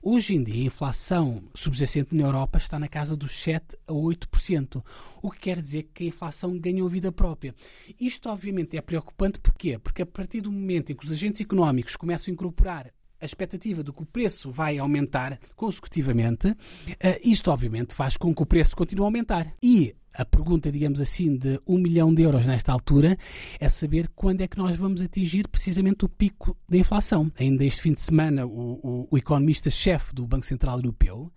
Hoje 0.00 0.36
em 0.36 0.44
dia, 0.44 0.62
a 0.62 0.66
inflação 0.66 1.42
subjacente 1.52 2.14
na 2.14 2.22
Europa 2.22 2.56
está 2.56 2.78
na 2.78 2.86
casa 2.86 3.16
dos 3.16 3.32
7 3.42 3.76
a 3.84 3.92
8%, 3.92 4.80
o 5.20 5.28
que 5.28 5.40
quer 5.40 5.60
dizer 5.60 5.90
que 5.92 6.04
a 6.04 6.06
inflação 6.06 6.56
ganhou 6.56 6.88
vida 6.88 7.10
própria. 7.10 7.52
Isto, 8.00 8.28
obviamente, 8.28 8.76
é 8.76 8.80
preocupante 8.80 9.40
porquê? 9.40 9.76
Porque 9.76 10.02
a 10.02 10.06
partir 10.06 10.40
do 10.40 10.52
momento 10.52 10.92
em 10.92 10.94
que 10.94 11.04
os 11.04 11.10
agentes 11.10 11.40
económicos 11.40 11.96
começam 11.96 12.30
a 12.30 12.34
incorporar 12.34 12.92
a 13.20 13.24
expectativa 13.24 13.82
de 13.82 13.92
que 13.92 14.02
o 14.02 14.06
preço 14.06 14.50
vai 14.50 14.78
aumentar 14.78 15.38
consecutivamente, 15.56 16.54
eh, 17.00 17.20
isto 17.24 17.50
obviamente 17.50 17.94
faz 17.94 18.16
com 18.16 18.34
que 18.34 18.42
o 18.42 18.46
preço 18.46 18.76
continue 18.76 19.02
a 19.02 19.06
aumentar. 19.06 19.52
E 19.62 19.94
a 20.14 20.24
pergunta, 20.24 20.72
digamos 20.72 21.00
assim, 21.00 21.36
de 21.36 21.60
um 21.66 21.78
milhão 21.78 22.12
de 22.12 22.22
euros 22.22 22.44
nesta 22.44 22.72
altura 22.72 23.16
é 23.60 23.68
saber 23.68 24.10
quando 24.16 24.40
é 24.40 24.48
que 24.48 24.58
nós 24.58 24.76
vamos 24.76 25.00
atingir 25.00 25.46
precisamente 25.46 26.04
o 26.04 26.08
pico 26.08 26.56
da 26.68 26.76
inflação. 26.76 27.30
Ainda 27.38 27.64
este 27.64 27.80
fim 27.80 27.92
de 27.92 28.00
semana, 28.00 28.44
o, 28.44 28.80
o, 28.82 29.08
o 29.10 29.18
economista-chefe 29.18 30.14
do 30.14 30.26
Banco 30.26 30.44
Central 30.44 30.78
Europeu 30.78 31.32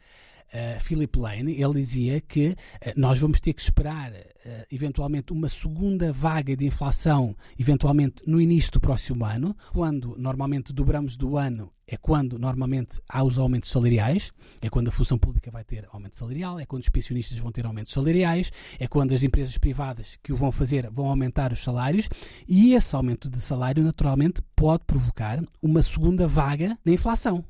uh, 0.54 0.80
Philip 0.80 1.18
Lane, 1.18 1.62
ele 1.62 1.74
dizia 1.74 2.22
que 2.22 2.50
uh, 2.50 2.56
nós 2.96 3.20
vamos 3.20 3.40
ter 3.40 3.54
que 3.54 3.62
esperar 3.62 4.12
uh, 4.12 4.16
eventualmente 4.72 5.32
uma 5.32 5.50
segunda 5.50 6.12
vaga 6.12 6.56
de 6.56 6.66
inflação, 6.66 7.36
eventualmente 7.60 8.24
no 8.26 8.40
início 8.40 8.72
do 8.74 8.80
próximo 8.80 9.26
ano, 9.26 9.56
quando 9.72 10.16
normalmente 10.18 10.74
dobramos 10.74 11.18
do 11.18 11.38
ano 11.38 11.72
é 11.92 11.98
quando 11.98 12.40
normalmente 12.40 13.02
há 13.10 13.22
os 13.22 13.38
aumentos 13.38 13.70
salariais, 13.70 14.32
é 14.62 14.70
quando 14.70 14.88
a 14.88 14.92
função 14.92 15.18
pública 15.18 15.52
vai 15.52 15.66
ter 15.66 15.86
aumento 15.92 16.16
salarial, 16.16 16.58
é 16.58 16.66
quando 16.66 16.84
os 16.84 16.90
pensionistas 16.90 17.38
vão 17.38 17.52
ter 17.52 17.66
aumentos 17.66 17.92
salariais, 17.92 18.50
é 18.80 18.88
quando 18.88 19.14
as 19.14 19.24
empresas 19.24 19.58
privadas 19.58 20.18
que 20.24 20.32
o 20.32 20.36
vão 20.36 20.54
fazer 20.54 20.90
vão 20.90 21.08
aumentar 21.08 21.52
os 21.52 21.62
salários 21.62 22.08
e 22.48 22.74
esse 22.74 22.96
aumento 22.96 23.30
de 23.30 23.42
salário 23.42 23.84
naturalmente 23.84 24.42
pode 24.56 24.86
provocar 24.86 25.44
uma 25.62 25.82
segunda 25.82 26.28
vaga 26.30 26.78
na 26.86 26.94
inflação. 26.94 27.44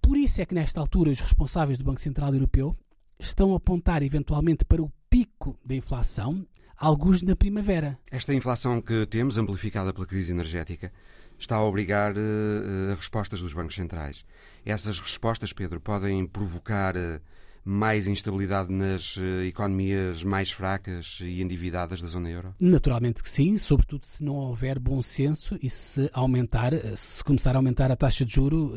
Por 0.00 0.16
isso 0.16 0.40
é 0.40 0.46
que 0.46 0.54
nesta 0.54 0.80
altura 0.80 1.10
os 1.10 1.20
responsáveis 1.20 1.78
do 1.78 1.84
Banco 1.84 2.00
Central 2.00 2.32
Europeu 2.32 2.76
estão 3.18 3.52
a 3.52 3.56
apontar 3.56 4.02
eventualmente 4.02 4.64
para 4.64 4.82
o 4.82 4.92
pico 5.08 5.58
da 5.64 5.74
inflação, 5.74 6.46
alguns 6.76 7.22
na 7.22 7.36
primavera. 7.36 7.98
Esta 8.10 8.34
inflação 8.34 8.80
que 8.80 9.06
temos, 9.06 9.36
amplificada 9.36 9.92
pela 9.92 10.06
crise 10.06 10.32
energética, 10.32 10.92
está 11.38 11.56
a 11.56 11.64
obrigar 11.64 12.12
uh, 12.12 12.94
respostas 12.96 13.40
dos 13.40 13.54
bancos 13.54 13.74
centrais. 13.74 14.24
Essas 14.64 14.98
respostas, 15.00 15.52
Pedro, 15.52 15.80
podem 15.80 16.26
provocar 16.26 16.96
uh, 16.96 17.20
mais 17.64 18.06
instabilidade 18.06 18.72
nas 18.72 19.16
uh, 19.16 19.42
economias 19.46 20.24
mais 20.24 20.50
fracas 20.50 21.18
e 21.22 21.42
endividadas 21.42 22.00
da 22.00 22.08
zona 22.08 22.30
euro? 22.30 22.54
Naturalmente 22.60 23.22
que 23.22 23.28
sim, 23.28 23.56
sobretudo 23.56 24.06
se 24.06 24.24
não 24.24 24.34
houver 24.34 24.78
bom 24.78 25.02
senso 25.02 25.58
e 25.62 25.68
se 25.68 26.10
aumentar, 26.12 26.72
se 26.96 27.22
começar 27.22 27.54
a 27.54 27.58
aumentar 27.58 27.90
a 27.90 27.96
taxa 27.96 28.24
de 28.24 28.34
juro, 28.34 28.72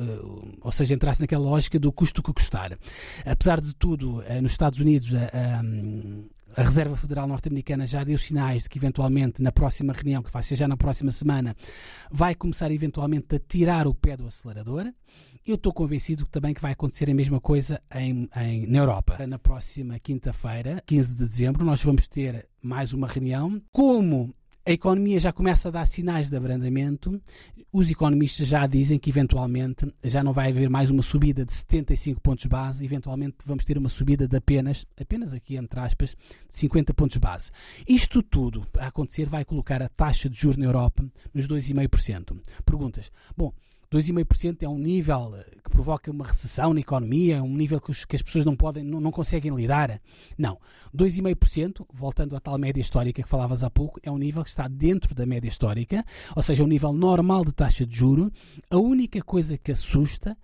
ou 0.62 0.72
seja, 0.72 0.94
entrar-se 0.94 1.22
naquela 1.22 1.44
lógica 1.44 1.80
do 1.80 1.92
custo 1.92 2.22
que 2.22 2.34
custar. 2.34 2.78
Apesar 3.26 3.60
de 3.60 3.74
tudo, 3.76 4.24
nos 4.42 4.52
Estados 4.52 4.80
Unidos 4.80 5.12
a 6.56 6.62
Reserva 6.62 6.96
Federal 6.96 7.28
Norte-Americana 7.28 7.86
já 7.86 8.04
deu 8.04 8.18
sinais 8.18 8.64
de 8.64 8.70
que 8.70 8.78
eventualmente 8.78 9.42
na 9.42 9.52
próxima 9.52 9.92
reunião, 9.92 10.22
que 10.22 10.32
vai 10.32 10.44
ser 10.44 10.56
já 10.56 10.68
na 10.68 10.78
próxima 10.78 11.12
semana, 11.12 11.56
vai 12.12 12.36
começar 12.36 12.72
eventualmente 12.72 13.36
a 13.36 13.40
tirar 13.40 13.88
o 13.88 13.94
pé 13.94 14.16
do 14.16 14.28
acelerador. 14.28 14.92
Eu 15.46 15.56
estou 15.56 15.74
convencido 15.74 16.26
também 16.28 16.54
que 16.54 16.62
vai 16.62 16.72
acontecer 16.72 17.10
a 17.10 17.14
mesma 17.14 17.42
coisa 17.42 17.82
em, 17.94 18.30
em 18.38 18.66
na 18.66 18.78
Europa. 18.78 19.28
Na 19.28 19.38
próxima 19.38 20.00
quinta-feira, 20.00 20.82
15 20.86 21.16
de 21.16 21.26
dezembro, 21.26 21.66
nós 21.66 21.84
vamos 21.84 22.08
ter 22.08 22.48
mais 22.62 22.94
uma 22.94 23.08
reunião. 23.08 23.62
Como 23.70 24.34
a 24.66 24.72
economia 24.72 25.20
já 25.20 25.34
começa 25.34 25.68
a 25.68 25.72
dar 25.72 25.86
sinais 25.86 26.30
de 26.30 26.38
abrandamento. 26.38 27.22
Os 27.74 27.92
economistas 27.92 28.48
já 28.48 28.66
dizem 28.66 28.98
que 28.98 29.10
eventualmente 29.10 29.86
já 30.02 30.24
não 30.24 30.32
vai 30.32 30.50
haver 30.50 30.70
mais 30.70 30.90
uma 30.90 31.02
subida 31.02 31.44
de 31.44 31.52
75 31.52 32.22
pontos 32.22 32.46
base, 32.46 32.86
eventualmente 32.86 33.40
vamos 33.46 33.66
ter 33.66 33.78
uma 33.78 33.90
subida 33.90 34.26
de 34.26 34.38
apenas, 34.38 34.86
apenas 34.98 35.34
aqui 35.34 35.58
entre 35.58 35.78
aspas, 35.82 36.12
de 36.48 36.56
50 36.56 36.94
pontos 36.94 37.18
base. 37.18 37.52
Isto 37.86 38.24
tudo 38.24 38.66
a 38.78 38.88
acontecer 38.88 39.26
vai 39.26 39.44
colocar 39.44 39.82
a 39.82 39.90
taxa 39.90 40.30
de 40.30 40.40
juros 40.40 40.56
na 40.56 40.64
Europa 40.64 41.04
nos 41.34 41.46
2,5%. 41.46 42.40
Perguntas. 42.66 43.12
Bom, 43.36 43.52
2,5% 43.94 44.64
é 44.64 44.68
um 44.68 44.80
nível 44.80 45.36
eh, 45.36 45.46
que 45.64 45.70
provoca 45.70 46.10
uma 46.10 46.26
recessão 46.26 46.74
na 46.74 46.80
economia, 46.80 47.38
é 47.38 47.42
um 47.42 47.56
nível 47.56 47.80
que, 47.80 47.92
os, 47.92 48.04
que 48.06 48.16
as 48.16 48.24
pessoas 48.24 48.44
não 48.44 48.56
podem, 48.56 48.84
não, 48.84 49.00
não 49.00 49.12
conseguem 49.12 49.56
lidar. 49.56 50.02
Não. 50.36 50.58
2,5%, 50.96 51.86
voltando 51.94 52.36
à 52.36 52.40
tal 52.40 52.58
média 52.58 52.82
histórica 52.82 53.22
que 53.22 53.30
falavas 53.30 53.64
há 53.64 53.70
pouco, 53.70 54.00
é 54.02 54.10
um 54.10 54.18
nível 54.18 54.44
que 54.44 54.50
está 54.50 54.68
dentro 54.68 55.14
da 55.14 55.28
média 55.28 55.48
histórica, 55.48 56.04
ou 56.36 56.42
seja, 56.42 56.64
um 56.64 56.68
nível 56.68 56.92
normal 56.92 57.46
de 57.46 57.54
taxa 57.54 57.86
de 57.86 57.96
juro. 57.96 58.32
A 58.68 58.78
única 58.78 59.22
coisa 59.22 59.60
que 59.60 59.72
assusta 59.72 60.36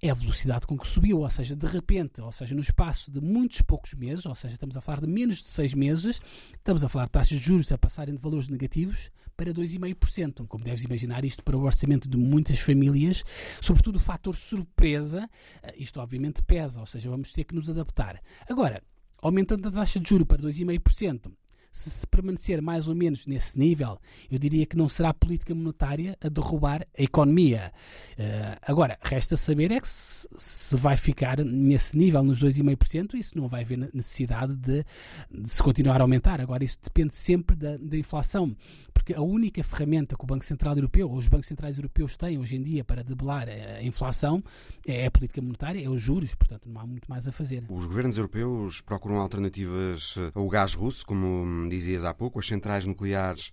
é 0.00 0.08
a 0.08 0.14
velocidade 0.14 0.66
com 0.66 0.78
que 0.78 0.88
subiu, 0.88 1.20
ou 1.20 1.28
seja, 1.28 1.54
de 1.54 1.66
repente, 1.66 2.22
ou 2.22 2.32
seja, 2.32 2.54
no 2.54 2.62
espaço 2.62 3.10
de 3.10 3.20
muitos 3.20 3.60
poucos 3.60 3.92
meses, 3.92 4.24
ou 4.24 4.34
seja, 4.34 4.54
estamos 4.54 4.74
a 4.74 4.80
falar 4.80 5.02
de 5.02 5.06
menos 5.06 5.42
de 5.42 5.48
seis 5.48 5.74
meses, 5.74 6.20
estamos 6.54 6.82
a 6.82 6.88
falar 6.88 7.04
de 7.06 7.12
taxas 7.12 7.38
de 7.38 7.44
juros 7.44 7.70
a 7.72 7.78
passarem 7.78 8.14
de 8.14 8.20
valores 8.20 8.48
negativos 8.48 9.10
para 9.36 9.52
2,5%. 9.52 10.46
Como 10.48 10.64
deves 10.64 10.84
imaginar, 10.84 11.24
isto 11.24 11.44
para 11.44 11.56
o 11.56 11.62
orçamento 11.62 12.08
de 12.08 12.16
muitas 12.16 12.58
famílias, 12.58 13.22
sobretudo 13.60 13.96
o 13.96 14.00
fator 14.00 14.36
surpresa, 14.36 15.28
eh, 15.62 15.74
isto 15.76 16.00
obviamente 16.00 16.42
pesa, 16.42 16.80
ou 16.80 16.86
seja, 16.86 17.10
vamos 17.10 17.32
ter 17.32 17.44
que 17.44 17.54
nos 17.54 17.68
adaptar. 17.68 18.20
Agora, 18.48 18.82
aumentando 19.18 19.68
a 19.68 19.72
taxa 19.72 20.00
de 20.00 20.08
juros 20.08 20.26
para 20.26 20.42
2,5%, 20.42 21.30
se 21.76 21.90
se 21.90 22.06
permanecer 22.06 22.62
mais 22.62 22.88
ou 22.88 22.94
menos 22.94 23.26
nesse 23.26 23.58
nível, 23.58 23.98
eu 24.30 24.38
diria 24.38 24.64
que 24.64 24.76
não 24.76 24.88
será 24.88 25.10
a 25.10 25.14
política 25.14 25.54
monetária 25.54 26.16
a 26.22 26.28
derrubar 26.30 26.86
a 26.98 27.02
economia. 27.02 27.70
Uh, 28.12 28.58
agora, 28.62 28.98
resta 29.02 29.36
saber 29.36 29.70
é 29.70 29.78
que 29.78 29.86
se, 29.86 30.26
se, 30.36 30.74
vai 30.74 30.96
ficar 30.96 31.38
nesse 31.44 31.98
nível, 31.98 32.22
nos 32.22 32.40
2,5%, 32.40 33.14
isso 33.14 33.36
não 33.38 33.46
vai 33.46 33.62
haver 33.62 33.76
necessidade 33.92 34.56
de, 34.56 34.86
de, 35.30 35.50
se 35.50 35.62
continuar 35.62 36.00
a 36.00 36.04
aumentar. 36.04 36.40
Agora, 36.40 36.64
isso 36.64 36.78
depende 36.82 37.14
sempre 37.14 37.54
da, 37.54 37.76
da 37.76 37.98
inflação 37.98 38.56
porque 38.96 39.14
a 39.14 39.22
única 39.22 39.62
ferramenta 39.62 40.16
que 40.16 40.24
o 40.24 40.26
Banco 40.26 40.44
Central 40.44 40.74
Europeu, 40.74 41.08
ou 41.08 41.16
os 41.16 41.28
bancos 41.28 41.46
centrais 41.46 41.76
europeus 41.76 42.16
têm 42.16 42.38
hoje 42.38 42.56
em 42.56 42.62
dia 42.62 42.82
para 42.82 43.04
debelar 43.04 43.46
a 43.48 43.80
inflação 43.82 44.42
é 44.84 45.06
a 45.06 45.10
política 45.10 45.40
monetária, 45.40 45.84
é 45.84 45.88
os 45.88 46.00
juros, 46.00 46.34
portanto 46.34 46.68
não 46.68 46.80
há 46.80 46.86
muito 46.86 47.08
mais 47.08 47.28
a 47.28 47.32
fazer. 47.32 47.62
Os 47.68 47.86
governos 47.86 48.16
europeus 48.16 48.80
procuram 48.80 49.18
alternativas 49.18 50.16
ao 50.34 50.48
gás 50.48 50.74
russo, 50.74 51.06
como 51.06 51.65
dizias 51.68 52.04
há 52.04 52.14
pouco, 52.14 52.38
as 52.38 52.46
centrais 52.46 52.84
nucleares 52.84 53.52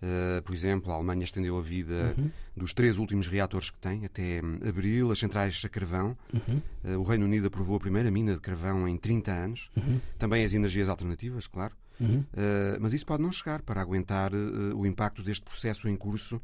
Uh, 0.00 0.40
por 0.42 0.54
exemplo, 0.54 0.90
a 0.90 0.94
Alemanha 0.94 1.24
estendeu 1.24 1.58
a 1.58 1.60
vida 1.60 2.14
uhum. 2.16 2.30
dos 2.56 2.72
três 2.72 2.96
últimos 2.96 3.28
reatores 3.28 3.68
que 3.68 3.78
tem 3.78 4.06
até 4.06 4.40
abril, 4.66 5.12
as 5.12 5.18
centrais 5.18 5.60
a 5.62 5.68
carvão. 5.68 6.16
Uhum. 6.32 6.62
Uh, 6.82 6.98
o 6.98 7.02
Reino 7.02 7.26
Unido 7.26 7.48
aprovou 7.48 7.76
a 7.76 7.80
primeira 7.80 8.10
mina 8.10 8.32
de 8.32 8.40
carvão 8.40 8.88
em 8.88 8.96
30 8.96 9.30
anos. 9.30 9.70
Uhum. 9.76 10.00
Também 10.18 10.42
as 10.42 10.54
energias 10.54 10.88
alternativas, 10.88 11.46
claro. 11.46 11.74
Uh, 12.00 12.80
mas 12.80 12.94
isso 12.94 13.04
pode 13.04 13.22
não 13.22 13.30
chegar 13.30 13.60
para 13.60 13.78
aguentar 13.78 14.32
o 14.74 14.86
impacto 14.86 15.22
deste 15.22 15.42
processo 15.42 15.86
em 15.86 15.94
curso 15.94 16.40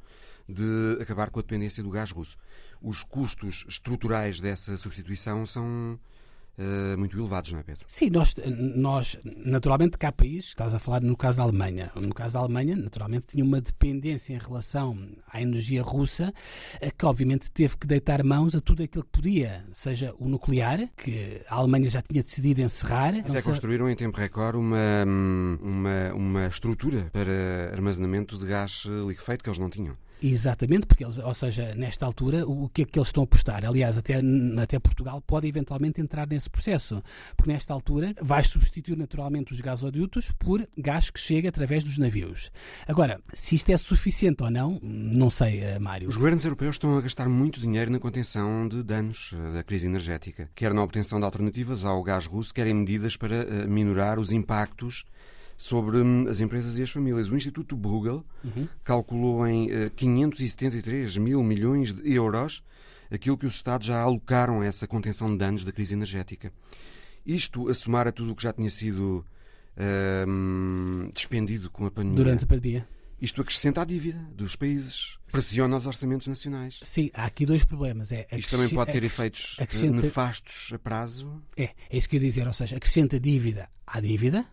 de 0.46 0.98
acabar 1.00 1.30
com 1.30 1.38
a 1.38 1.42
dependência 1.42 1.82
do 1.82 1.88
gás 1.88 2.10
russo. 2.10 2.36
Os 2.82 3.02
custos 3.02 3.64
estruturais 3.66 4.38
dessa 4.38 4.76
substituição 4.76 5.46
são 5.46 5.98
uh, 6.58 6.98
muito 6.98 7.18
elevados, 7.18 7.52
não 7.52 7.60
é, 7.60 7.62
Pedro? 7.62 7.84
Sim, 7.88 8.10
nós, 8.10 8.34
nós, 8.74 9.18
naturalmente, 9.24 9.98
cá 9.98 10.12
países, 10.12 10.48
estás 10.50 10.74
a 10.74 10.78
falar 10.78 11.02
no 11.02 11.16
caso 11.16 11.38
da 11.38 11.44
Alemanha, 11.44 11.90
no 11.94 12.14
caso 12.14 12.34
da 12.34 12.40
Alemanha, 12.40 12.76
naturalmente, 12.76 13.26
tinha 13.28 13.44
uma 13.44 13.60
dependência 13.60 14.34
em 14.34 14.38
relação 14.38 14.96
à 15.30 15.40
energia 15.40 15.82
russa, 15.82 16.32
eh, 16.80 16.90
que 16.90 17.04
obviamente 17.06 17.50
teve 17.50 17.76
que 17.76 17.86
deitar 17.86 18.22
mãos 18.24 18.54
a 18.54 18.60
tudo 18.60 18.82
aquilo 18.82 19.04
que 19.04 19.10
podia, 19.10 19.64
seja 19.72 20.14
o 20.18 20.28
nuclear, 20.28 20.88
que 20.96 21.42
a 21.48 21.56
Alemanha 21.56 21.88
já 21.88 22.02
tinha 22.02 22.22
decidido 22.22 22.60
encerrar. 22.60 23.14
Até 23.18 23.42
construíram 23.42 23.88
em 23.88 23.96
tempo 23.96 24.18
recorde 24.18 24.58
uma, 24.58 25.04
uma, 25.60 26.14
uma 26.14 26.46
estrutura 26.46 27.10
para 27.12 27.72
armazenamento 27.72 28.38
de 28.38 28.46
gás 28.46 28.84
liquefeito 29.06 29.42
que 29.42 29.50
eles 29.50 29.58
não 29.58 29.70
tinham. 29.70 29.96
Exatamente, 30.22 30.86
porque 30.86 31.04
eles, 31.04 31.18
ou 31.18 31.34
seja, 31.34 31.74
nesta 31.74 32.06
altura, 32.06 32.46
o 32.46 32.68
que 32.68 32.82
é 32.82 32.84
que 32.84 32.98
eles 32.98 33.08
estão 33.08 33.22
a 33.22 33.24
apostar? 33.24 33.64
Aliás, 33.64 33.98
até, 33.98 34.20
até 34.62 34.78
Portugal 34.78 35.20
pode 35.20 35.46
eventualmente 35.46 36.00
entrar 36.00 36.26
nesse 36.26 36.48
processo, 36.48 37.02
porque 37.36 37.52
nesta 37.52 37.74
altura 37.74 38.14
vai 38.20 38.42
substituir 38.42 38.96
naturalmente 38.96 39.52
os 39.52 39.60
gasodutos 39.60 40.32
por 40.38 40.66
gás 40.76 41.10
que 41.10 41.20
chega 41.20 41.48
através 41.48 41.84
dos 41.84 41.98
navios. 41.98 42.50
Agora, 42.86 43.20
se 43.32 43.54
isto 43.54 43.70
é 43.70 43.76
suficiente 43.76 44.42
ou 44.42 44.50
não, 44.50 44.80
não 44.82 45.30
sei, 45.30 45.60
eh, 45.60 45.78
Mário. 45.78 46.08
Os 46.08 46.16
governos 46.16 46.44
europeus 46.44 46.76
estão 46.76 46.96
a 46.96 47.00
gastar 47.00 47.28
muito 47.28 47.60
dinheiro 47.60 47.90
na 47.90 47.98
contenção 47.98 48.66
de 48.68 48.82
danos 48.82 49.34
eh, 49.34 49.52
da 49.52 49.62
crise 49.62 49.86
energética, 49.86 50.50
quer 50.54 50.72
na 50.72 50.82
obtenção 50.82 51.18
de 51.18 51.24
alternativas 51.24 51.84
ao 51.84 52.02
gás 52.02 52.26
russo, 52.26 52.54
quer 52.54 52.66
em 52.66 52.74
medidas 52.74 53.16
para 53.16 53.34
eh, 53.34 53.66
minorar 53.66 54.18
os 54.18 54.32
impactos 54.32 55.04
sobre 55.56 55.98
hum, 55.98 56.26
as 56.28 56.40
empresas 56.40 56.78
e 56.78 56.82
as 56.82 56.90
famílias. 56.90 57.30
O 57.30 57.36
Instituto 57.36 57.76
Bruegel 57.76 58.24
uhum. 58.44 58.68
calculou 58.84 59.46
em 59.46 59.68
573 59.94 61.16
eh, 61.16 61.20
mil 61.20 61.42
milhões 61.42 61.92
de 61.92 62.12
euros 62.12 62.62
aquilo 63.10 63.38
que 63.38 63.46
os 63.46 63.54
Estados 63.54 63.86
já 63.86 64.00
alocaram 64.00 64.60
a 64.60 64.66
essa 64.66 64.86
contenção 64.86 65.28
de 65.30 65.38
danos 65.38 65.64
da 65.64 65.72
crise 65.72 65.94
energética. 65.94 66.52
Isto 67.24 67.68
a 67.68 67.74
somar 67.74 68.06
a 68.06 68.12
tudo 68.12 68.32
o 68.32 68.36
que 68.36 68.42
já 68.42 68.52
tinha 68.52 68.70
sido 68.70 69.24
uh, 69.76 71.10
despendido 71.12 71.70
com 71.70 71.86
a 71.86 71.90
pandemia. 71.90 72.16
Durante 72.16 72.44
a 72.44 72.46
pandemia. 72.46 72.88
Isto 73.20 73.40
acrescenta 73.40 73.80
a 73.80 73.84
dívida 73.84 74.18
dos 74.34 74.56
países, 74.56 75.18
pressiona 75.32 75.74
os 75.78 75.86
orçamentos 75.86 76.26
nacionais. 76.26 76.80
Sim, 76.82 77.10
há 77.14 77.24
aqui 77.24 77.46
dois 77.46 77.64
problemas. 77.64 78.12
É, 78.12 78.26
Isto 78.32 78.50
também 78.50 78.68
pode 78.68 78.92
ter 78.92 79.02
efeitos 79.02 79.56
acrescenta... 79.58 80.02
nefastos 80.02 80.70
a 80.74 80.78
prazo. 80.78 81.42
É, 81.56 81.70
é 81.88 81.96
isso 81.96 82.06
que 82.10 82.16
eu 82.16 82.20
ia 82.20 82.28
dizer, 82.28 82.46
ou 82.46 82.52
seja, 82.52 82.76
acrescenta 82.76 83.18
dívida 83.18 83.70
à 83.86 84.00
dívida, 84.00 84.46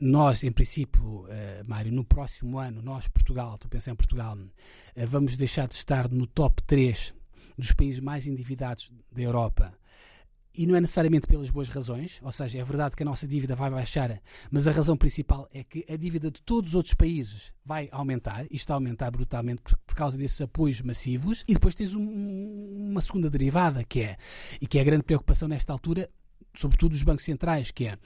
Nós, 0.00 0.42
em 0.42 0.50
princípio, 0.50 1.02
uh, 1.02 1.28
Mário, 1.66 1.92
no 1.92 2.04
próximo 2.04 2.58
ano, 2.58 2.80
nós, 2.80 3.08
Portugal, 3.08 3.54
estou 3.54 3.68
a 3.68 3.70
pensar 3.70 3.92
em 3.92 3.96
Portugal, 3.96 4.36
uh, 4.36 5.06
vamos 5.06 5.36
deixar 5.36 5.68
de 5.68 5.74
estar 5.74 6.08
no 6.08 6.26
top 6.26 6.62
3 6.62 7.14
dos 7.56 7.72
países 7.72 8.00
mais 8.00 8.26
endividados 8.26 8.90
da 9.12 9.20
Europa. 9.20 9.74
E 10.54 10.66
não 10.66 10.74
é 10.74 10.80
necessariamente 10.80 11.26
pelas 11.26 11.50
boas 11.50 11.68
razões, 11.68 12.20
ou 12.22 12.32
seja, 12.32 12.58
é 12.58 12.64
verdade 12.64 12.96
que 12.96 13.02
a 13.02 13.06
nossa 13.06 13.28
dívida 13.28 13.54
vai 13.54 13.70
baixar, 13.70 14.20
mas 14.50 14.66
a 14.66 14.72
razão 14.72 14.96
principal 14.96 15.48
é 15.52 15.62
que 15.62 15.84
a 15.88 15.96
dívida 15.96 16.30
de 16.30 16.42
todos 16.42 16.70
os 16.70 16.74
outros 16.74 16.94
países 16.94 17.52
vai 17.64 17.88
aumentar, 17.92 18.44
e 18.50 18.56
está 18.56 18.74
a 18.74 18.76
aumentar 18.76 19.10
brutalmente 19.10 19.62
por, 19.62 19.76
por 19.86 19.94
causa 19.94 20.16
desses 20.16 20.40
apoios 20.40 20.80
massivos, 20.80 21.44
e 21.46 21.54
depois 21.54 21.74
tens 21.74 21.94
um, 21.94 22.88
uma 22.90 23.00
segunda 23.00 23.30
derivada, 23.30 23.84
que 23.84 24.00
é, 24.00 24.16
e 24.60 24.66
que 24.66 24.78
é 24.78 24.80
a 24.80 24.84
grande 24.84 25.04
preocupação 25.04 25.46
nesta 25.46 25.72
altura, 25.72 26.10
sobretudo 26.56 26.92
dos 26.92 27.02
bancos 27.04 27.24
centrais, 27.24 27.70
que 27.70 27.86
é 27.86 27.98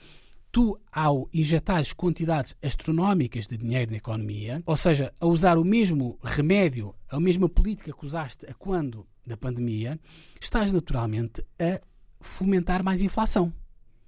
tu, 0.53 0.79
ao 0.91 1.27
injetares 1.33 1.93
quantidades 1.93 2.55
astronómicas 2.61 3.47
de 3.47 3.57
dinheiro 3.57 3.89
na 3.89 3.97
economia, 3.97 4.61
ou 4.67 4.77
seja, 4.77 5.11
a 5.19 5.25
usar 5.25 5.57
o 5.57 5.65
mesmo 5.65 6.19
remédio, 6.23 6.93
a 7.09 7.19
mesma 7.19 7.49
política 7.49 7.91
que 7.91 8.05
usaste 8.05 8.45
a 8.45 8.53
quando 8.53 9.05
da 9.25 9.35
pandemia, 9.35 9.99
estás 10.39 10.71
naturalmente 10.71 11.43
a 11.59 11.81
fomentar 12.21 12.83
mais 12.83 13.01
inflação. 13.01 13.51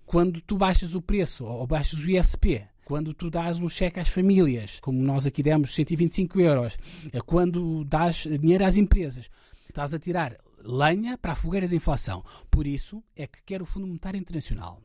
Quando 0.06 0.40
tu 0.40 0.56
baixas 0.56 0.94
o 0.94 1.02
preço 1.02 1.46
ou 1.46 1.66
baixas 1.66 2.00
o 2.00 2.12
ISP, 2.12 2.64
quando 2.86 3.12
tu 3.12 3.32
dás 3.32 3.60
um 3.60 3.68
cheque 3.68 4.00
às 4.00 4.08
famílias, 4.08 4.80
como 4.82 5.02
nós 5.02 5.26
aqui 5.26 5.42
demos 5.42 5.74
125 5.74 6.40
euros, 6.40 6.78
quando 7.26 7.84
dás 7.86 8.18
dinheiro 8.18 8.64
às 8.64 8.78
empresas, 8.78 9.32
estás 9.68 9.96
a 9.96 10.00
tirar 10.00 10.38
lenha 10.64 11.18
para 11.18 11.32
a 11.32 11.36
fogueira 11.36 11.68
da 11.68 11.76
inflação. 11.76 12.24
Por 12.52 12.68
isso 12.68 13.04
é 13.16 13.26
que 13.26 13.42
quer 13.44 13.64
o 13.64 13.66
Fundo 13.66 13.88
Monetário 13.88 14.20
Internacional, 14.20 14.80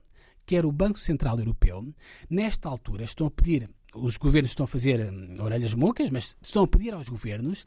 quer 0.50 0.66
o 0.66 0.73
Banco 0.73 0.99
Central 0.99 1.38
Europeu, 1.38 1.95
nesta 2.28 2.69
altura 2.69 3.04
estão 3.04 3.28
a 3.28 3.30
pedir 3.30 3.71
os 3.95 4.17
governos 4.17 4.51
estão 4.51 4.65
a 4.65 4.67
fazer 4.67 5.01
hum, 5.01 5.37
orelhas 5.41 5.75
mocas, 5.75 6.11
mas 6.11 6.37
estão 6.43 6.65
a 6.65 6.69
pedir 6.69 6.95
aos 6.95 7.09
governos. 7.09 7.67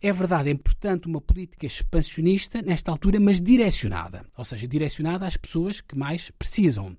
É 0.00 0.12
verdade, 0.12 0.50
é 0.50 0.52
importante 0.52 1.06
uma 1.06 1.20
política 1.20 1.64
expansionista 1.64 2.60
nesta 2.60 2.90
altura, 2.90 3.18
mas 3.18 3.40
direcionada. 3.40 4.26
Ou 4.36 4.44
seja, 4.44 4.68
direcionada 4.68 5.26
às 5.26 5.36
pessoas 5.36 5.80
que 5.80 5.96
mais 5.96 6.30
precisam. 6.30 6.96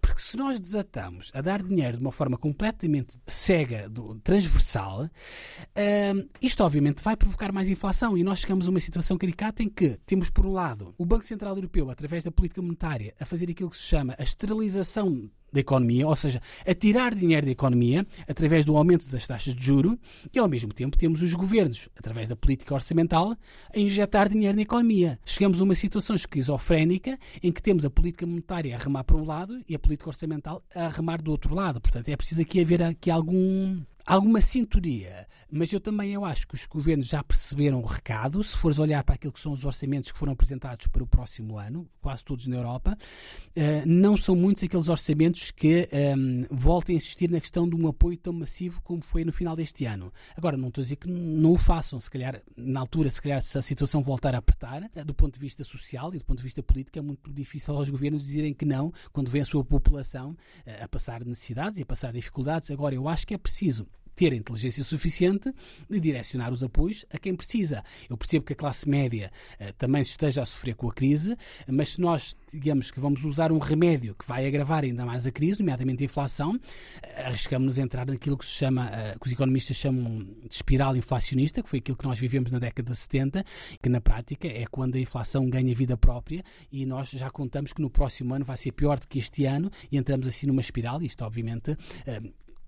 Porque 0.00 0.22
se 0.22 0.36
nós 0.36 0.60
desatamos 0.60 1.32
a 1.34 1.40
dar 1.40 1.62
dinheiro 1.62 1.96
de 1.96 2.02
uma 2.02 2.12
forma 2.12 2.38
completamente 2.38 3.18
cega, 3.26 3.90
transversal, 4.22 5.04
uh, 5.06 6.28
isto 6.40 6.62
obviamente 6.62 7.02
vai 7.02 7.16
provocar 7.16 7.52
mais 7.52 7.68
inflação 7.68 8.16
e 8.16 8.22
nós 8.22 8.38
chegamos 8.38 8.68
a 8.68 8.70
uma 8.70 8.80
situação 8.80 9.18
caricata 9.18 9.62
em 9.62 9.68
que 9.68 9.98
temos, 10.06 10.30
por 10.30 10.46
um 10.46 10.52
lado, 10.52 10.94
o 10.96 11.04
Banco 11.04 11.24
Central 11.24 11.56
Europeu, 11.56 11.90
através 11.90 12.22
da 12.22 12.30
política 12.30 12.62
monetária, 12.62 13.14
a 13.18 13.24
fazer 13.24 13.50
aquilo 13.50 13.70
que 13.70 13.76
se 13.76 13.82
chama 13.82 14.14
a 14.16 14.22
esterilização 14.22 15.28
da 15.52 15.60
economia, 15.60 16.06
ou 16.06 16.16
seja, 16.16 16.40
a 16.66 16.74
tirar 16.74 17.14
dinheiro 17.14 17.46
da 17.46 17.52
economia 17.52 18.06
através 18.26 18.64
do 18.64 18.76
aumento 18.76 19.08
das 19.08 19.26
taxas 19.26 19.54
de 19.54 19.64
juro 19.64 19.98
e 20.32 20.38
ao 20.38 20.48
mesmo 20.48 20.72
tempo 20.72 20.96
temos 20.96 21.22
os 21.22 21.32
governos, 21.34 21.88
através 21.96 22.28
da 22.28 22.36
política 22.36 22.74
orçamental, 22.74 23.36
a 23.74 23.78
injetar 23.78 24.28
dinheiro 24.28 24.56
na 24.56 24.62
economia. 24.62 25.18
Chegamos 25.24 25.60
a 25.60 25.64
uma 25.64 25.74
situação 25.74 26.14
esquizofrénica 26.16 27.18
em 27.42 27.50
que 27.50 27.62
temos 27.62 27.84
a 27.84 27.90
política 27.90 28.26
monetária 28.26 28.74
a 28.74 28.78
remar 28.78 29.04
para 29.04 29.16
um 29.16 29.24
lado 29.24 29.60
e 29.68 29.74
a 29.74 29.78
política 29.78 30.08
orçamental 30.10 30.62
a 30.74 30.88
remar 30.88 31.22
do 31.22 31.30
outro 31.30 31.54
lado. 31.54 31.80
Portanto, 31.80 32.08
é 32.08 32.16
preciso 32.16 32.42
aqui 32.42 32.60
haver 32.60 32.82
aqui 32.82 33.10
algum 33.10 33.80
alguma 34.08 34.40
sintonia, 34.40 35.26
mas 35.50 35.70
eu 35.70 35.78
também 35.80 36.12
eu 36.12 36.24
acho 36.24 36.48
que 36.48 36.54
os 36.54 36.64
governos 36.64 37.06
já 37.06 37.22
perceberam 37.22 37.80
o 37.80 37.84
recado. 37.84 38.42
Se 38.42 38.56
fores 38.56 38.78
olhar 38.78 39.04
para 39.04 39.16
aquilo 39.16 39.32
que 39.32 39.40
são 39.40 39.52
os 39.52 39.66
orçamentos 39.66 40.10
que 40.10 40.18
foram 40.18 40.32
apresentados 40.32 40.86
para 40.86 41.02
o 41.02 41.06
próximo 41.06 41.58
ano, 41.58 41.86
quase 42.00 42.24
todos 42.24 42.46
na 42.46 42.56
Europa, 42.56 42.96
uh, 42.96 43.60
não 43.86 44.16
são 44.16 44.34
muitos 44.34 44.62
aqueles 44.64 44.88
orçamentos 44.88 45.50
que 45.50 45.88
um, 45.92 45.96
ehm, 45.96 46.46
voltem 46.50 46.94
a 46.94 46.96
insistir 46.96 47.30
na 47.30 47.38
questão 47.38 47.68
de 47.68 47.76
um 47.76 47.86
apoio 47.86 48.16
tão 48.16 48.32
massivo 48.32 48.80
como 48.82 49.02
foi 49.02 49.24
no 49.24 49.32
final 49.32 49.54
deste 49.54 49.84
ano. 49.84 50.10
Agora, 50.34 50.56
não 50.56 50.68
estou 50.68 50.80
a 50.80 50.84
dizer 50.84 50.96
que 50.96 51.08
não 51.08 51.52
o 51.52 51.58
façam, 51.58 52.00
se 52.00 52.10
calhar, 52.10 52.40
na 52.56 52.80
altura, 52.80 53.10
se 53.10 53.20
calhar, 53.20 53.42
se 53.42 53.58
a 53.58 53.62
situação 53.62 54.02
voltar 54.02 54.34
a 54.34 54.38
apertar, 54.38 54.82
uh, 54.82 55.04
do 55.04 55.14
ponto 55.14 55.34
de 55.34 55.40
vista 55.40 55.62
social 55.64 56.14
e 56.14 56.18
do 56.18 56.24
ponto 56.24 56.38
de 56.38 56.44
vista 56.44 56.62
político, 56.62 56.98
é 56.98 57.02
muito 57.02 57.30
difícil 57.30 57.74
aos 57.74 57.90
governos 57.90 58.24
dizerem 58.24 58.54
que 58.54 58.64
não, 58.64 58.90
quando 59.12 59.30
vê 59.30 59.40
a 59.40 59.44
sua 59.44 59.62
população 59.62 60.30
uh, 60.30 60.84
a 60.84 60.88
passar 60.88 61.24
necessidades 61.26 61.78
e 61.78 61.82
a 61.82 61.86
passar 61.86 62.10
dificuldades. 62.10 62.70
Agora, 62.70 62.94
eu 62.94 63.06
acho 63.06 63.26
que 63.26 63.34
é 63.34 63.38
preciso 63.38 63.86
ter 64.18 64.32
inteligência 64.32 64.82
suficiente 64.82 65.54
de 65.88 66.00
direcionar 66.00 66.52
os 66.52 66.64
apoios 66.64 67.06
a 67.08 67.18
quem 67.18 67.36
precisa. 67.36 67.84
Eu 68.10 68.16
percebo 68.16 68.44
que 68.44 68.52
a 68.52 68.56
classe 68.56 68.88
média 68.88 69.30
uh, 69.60 69.72
também 69.74 70.02
esteja 70.02 70.42
a 70.42 70.46
sofrer 70.46 70.74
com 70.74 70.90
a 70.90 70.92
crise, 70.92 71.36
mas 71.68 71.90
se 71.90 72.00
nós, 72.00 72.36
digamos 72.52 72.90
que 72.90 72.98
vamos 72.98 73.24
usar 73.24 73.52
um 73.52 73.58
remédio 73.58 74.16
que 74.16 74.26
vai 74.26 74.44
agravar 74.44 74.82
ainda 74.82 75.06
mais 75.06 75.24
a 75.24 75.30
crise, 75.30 75.60
nomeadamente 75.60 76.02
a 76.02 76.06
inflação, 76.06 76.56
uh, 76.56 76.60
arriscamos-nos 77.26 77.78
a 77.78 77.82
entrar 77.82 78.06
naquilo 78.06 78.36
que 78.36 78.44
se 78.44 78.50
chama, 78.50 78.86
uh, 78.86 79.20
que 79.20 79.26
os 79.28 79.32
economistas 79.32 79.76
chamam 79.76 80.18
de 80.18 80.52
espiral 80.52 80.96
inflacionista, 80.96 81.62
que 81.62 81.68
foi 81.68 81.78
aquilo 81.78 81.96
que 81.96 82.04
nós 82.04 82.18
vivemos 82.18 82.50
na 82.50 82.58
década 82.58 82.90
de 82.90 82.98
70, 82.98 83.44
que 83.80 83.88
na 83.88 84.00
prática 84.00 84.48
é 84.48 84.64
quando 84.66 84.96
a 84.96 85.00
inflação 85.00 85.48
ganha 85.48 85.72
vida 85.76 85.96
própria 85.96 86.42
e 86.72 86.84
nós 86.84 87.10
já 87.10 87.30
contamos 87.30 87.72
que 87.72 87.80
no 87.80 87.88
próximo 87.88 88.34
ano 88.34 88.44
vai 88.44 88.56
ser 88.56 88.72
pior 88.72 88.98
do 88.98 89.06
que 89.06 89.20
este 89.20 89.44
ano 89.44 89.70
e 89.92 89.96
entramos 89.96 90.26
assim 90.26 90.48
numa 90.48 90.60
espiral, 90.60 91.00
isto 91.02 91.24
obviamente 91.24 91.76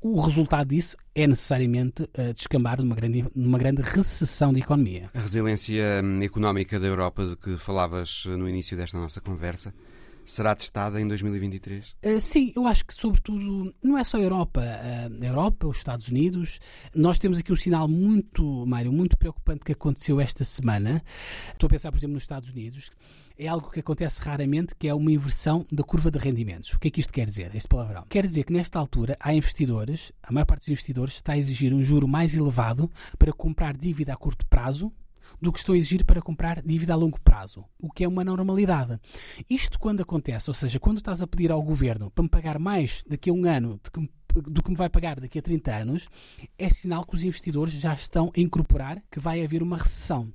o 0.00 0.20
resultado 0.20 0.68
disso 0.68 0.96
é 1.14 1.26
necessariamente 1.26 2.02
uh, 2.02 2.32
descambar 2.32 2.80
numa 2.80 2.94
grande, 2.94 3.26
numa 3.34 3.58
grande 3.58 3.82
recessão 3.82 4.52
de 4.52 4.60
economia. 4.60 5.10
A 5.14 5.20
resiliência 5.20 6.00
hum, 6.02 6.22
económica 6.22 6.78
da 6.80 6.86
Europa 6.86 7.26
de 7.26 7.36
que 7.36 7.56
falavas 7.56 8.24
no 8.26 8.48
início 8.48 8.76
desta 8.76 8.98
nossa 8.98 9.20
conversa 9.20 9.74
será 10.24 10.54
testada 10.54 11.00
em 11.00 11.06
2023? 11.06 11.88
Uh, 11.88 11.94
eh, 12.02 12.18
sim, 12.20 12.52
eu 12.56 12.66
acho 12.66 12.86
que, 12.86 12.94
sobretudo, 12.94 13.74
não 13.82 13.98
é 13.98 14.04
só 14.04 14.16
a 14.16 14.20
Europa. 14.20 14.60
Uh, 14.60 15.22
a 15.22 15.26
Europa, 15.26 15.66
os 15.66 15.76
Estados 15.76 16.08
Unidos. 16.08 16.60
Nós 16.94 17.18
temos 17.18 17.38
aqui 17.38 17.52
um 17.52 17.56
sinal 17.56 17.88
muito, 17.88 18.64
Mário, 18.66 18.92
muito 18.92 19.16
preocupante 19.18 19.64
que 19.64 19.72
aconteceu 19.72 20.20
esta 20.20 20.44
semana. 20.44 21.02
Estou 21.52 21.66
a 21.66 21.70
pensar, 21.70 21.90
por 21.90 21.98
exemplo, 21.98 22.14
nos 22.14 22.22
Estados 22.22 22.48
Unidos 22.48 22.90
é 23.40 23.48
algo 23.48 23.70
que 23.70 23.80
acontece 23.80 24.20
raramente, 24.22 24.74
que 24.74 24.86
é 24.86 24.92
uma 24.92 25.10
inversão 25.10 25.66
da 25.72 25.82
curva 25.82 26.10
de 26.10 26.18
rendimentos. 26.18 26.74
O 26.74 26.78
que 26.78 26.88
é 26.88 26.90
que 26.90 27.00
isto 27.00 27.10
quer 27.10 27.24
dizer, 27.24 27.54
este 27.56 27.66
palavrão? 27.66 28.04
Quer 28.06 28.26
dizer 28.26 28.44
que 28.44 28.52
nesta 28.52 28.78
altura 28.78 29.16
há 29.18 29.32
investidores, 29.32 30.12
a 30.22 30.30
maior 30.30 30.44
parte 30.44 30.60
dos 30.60 30.68
investidores 30.68 31.14
está 31.14 31.32
a 31.32 31.38
exigir 31.38 31.72
um 31.72 31.82
juro 31.82 32.06
mais 32.06 32.34
elevado 32.34 32.90
para 33.18 33.32
comprar 33.32 33.74
dívida 33.74 34.12
a 34.12 34.16
curto 34.16 34.46
prazo 34.46 34.92
do 35.40 35.50
que 35.50 35.58
estão 35.58 35.74
a 35.74 35.78
exigir 35.78 36.04
para 36.04 36.20
comprar 36.20 36.60
dívida 36.60 36.92
a 36.92 36.96
longo 36.96 37.18
prazo, 37.18 37.64
o 37.78 37.90
que 37.90 38.04
é 38.04 38.08
uma 38.08 38.22
normalidade. 38.22 39.00
Isto 39.48 39.78
quando 39.78 40.02
acontece, 40.02 40.50
ou 40.50 40.54
seja, 40.54 40.78
quando 40.78 40.98
estás 40.98 41.22
a 41.22 41.26
pedir 41.26 41.50
ao 41.50 41.62
governo 41.62 42.10
para 42.10 42.22
me 42.22 42.28
pagar 42.28 42.58
mais 42.58 43.02
daqui 43.08 43.30
a 43.30 43.32
um 43.32 43.46
ano 43.46 43.80
do 43.82 43.90
que 43.90 44.10
do 44.32 44.62
que 44.62 44.70
me 44.70 44.76
vai 44.76 44.88
pagar 44.88 45.18
daqui 45.18 45.40
a 45.40 45.42
30 45.42 45.74
anos, 45.74 46.08
é 46.56 46.68
sinal 46.68 47.04
que 47.04 47.16
os 47.16 47.24
investidores 47.24 47.72
já 47.74 47.92
estão 47.94 48.30
a 48.36 48.40
incorporar 48.40 49.02
que 49.10 49.18
vai 49.18 49.42
haver 49.42 49.60
uma 49.60 49.76
recessão. 49.76 50.32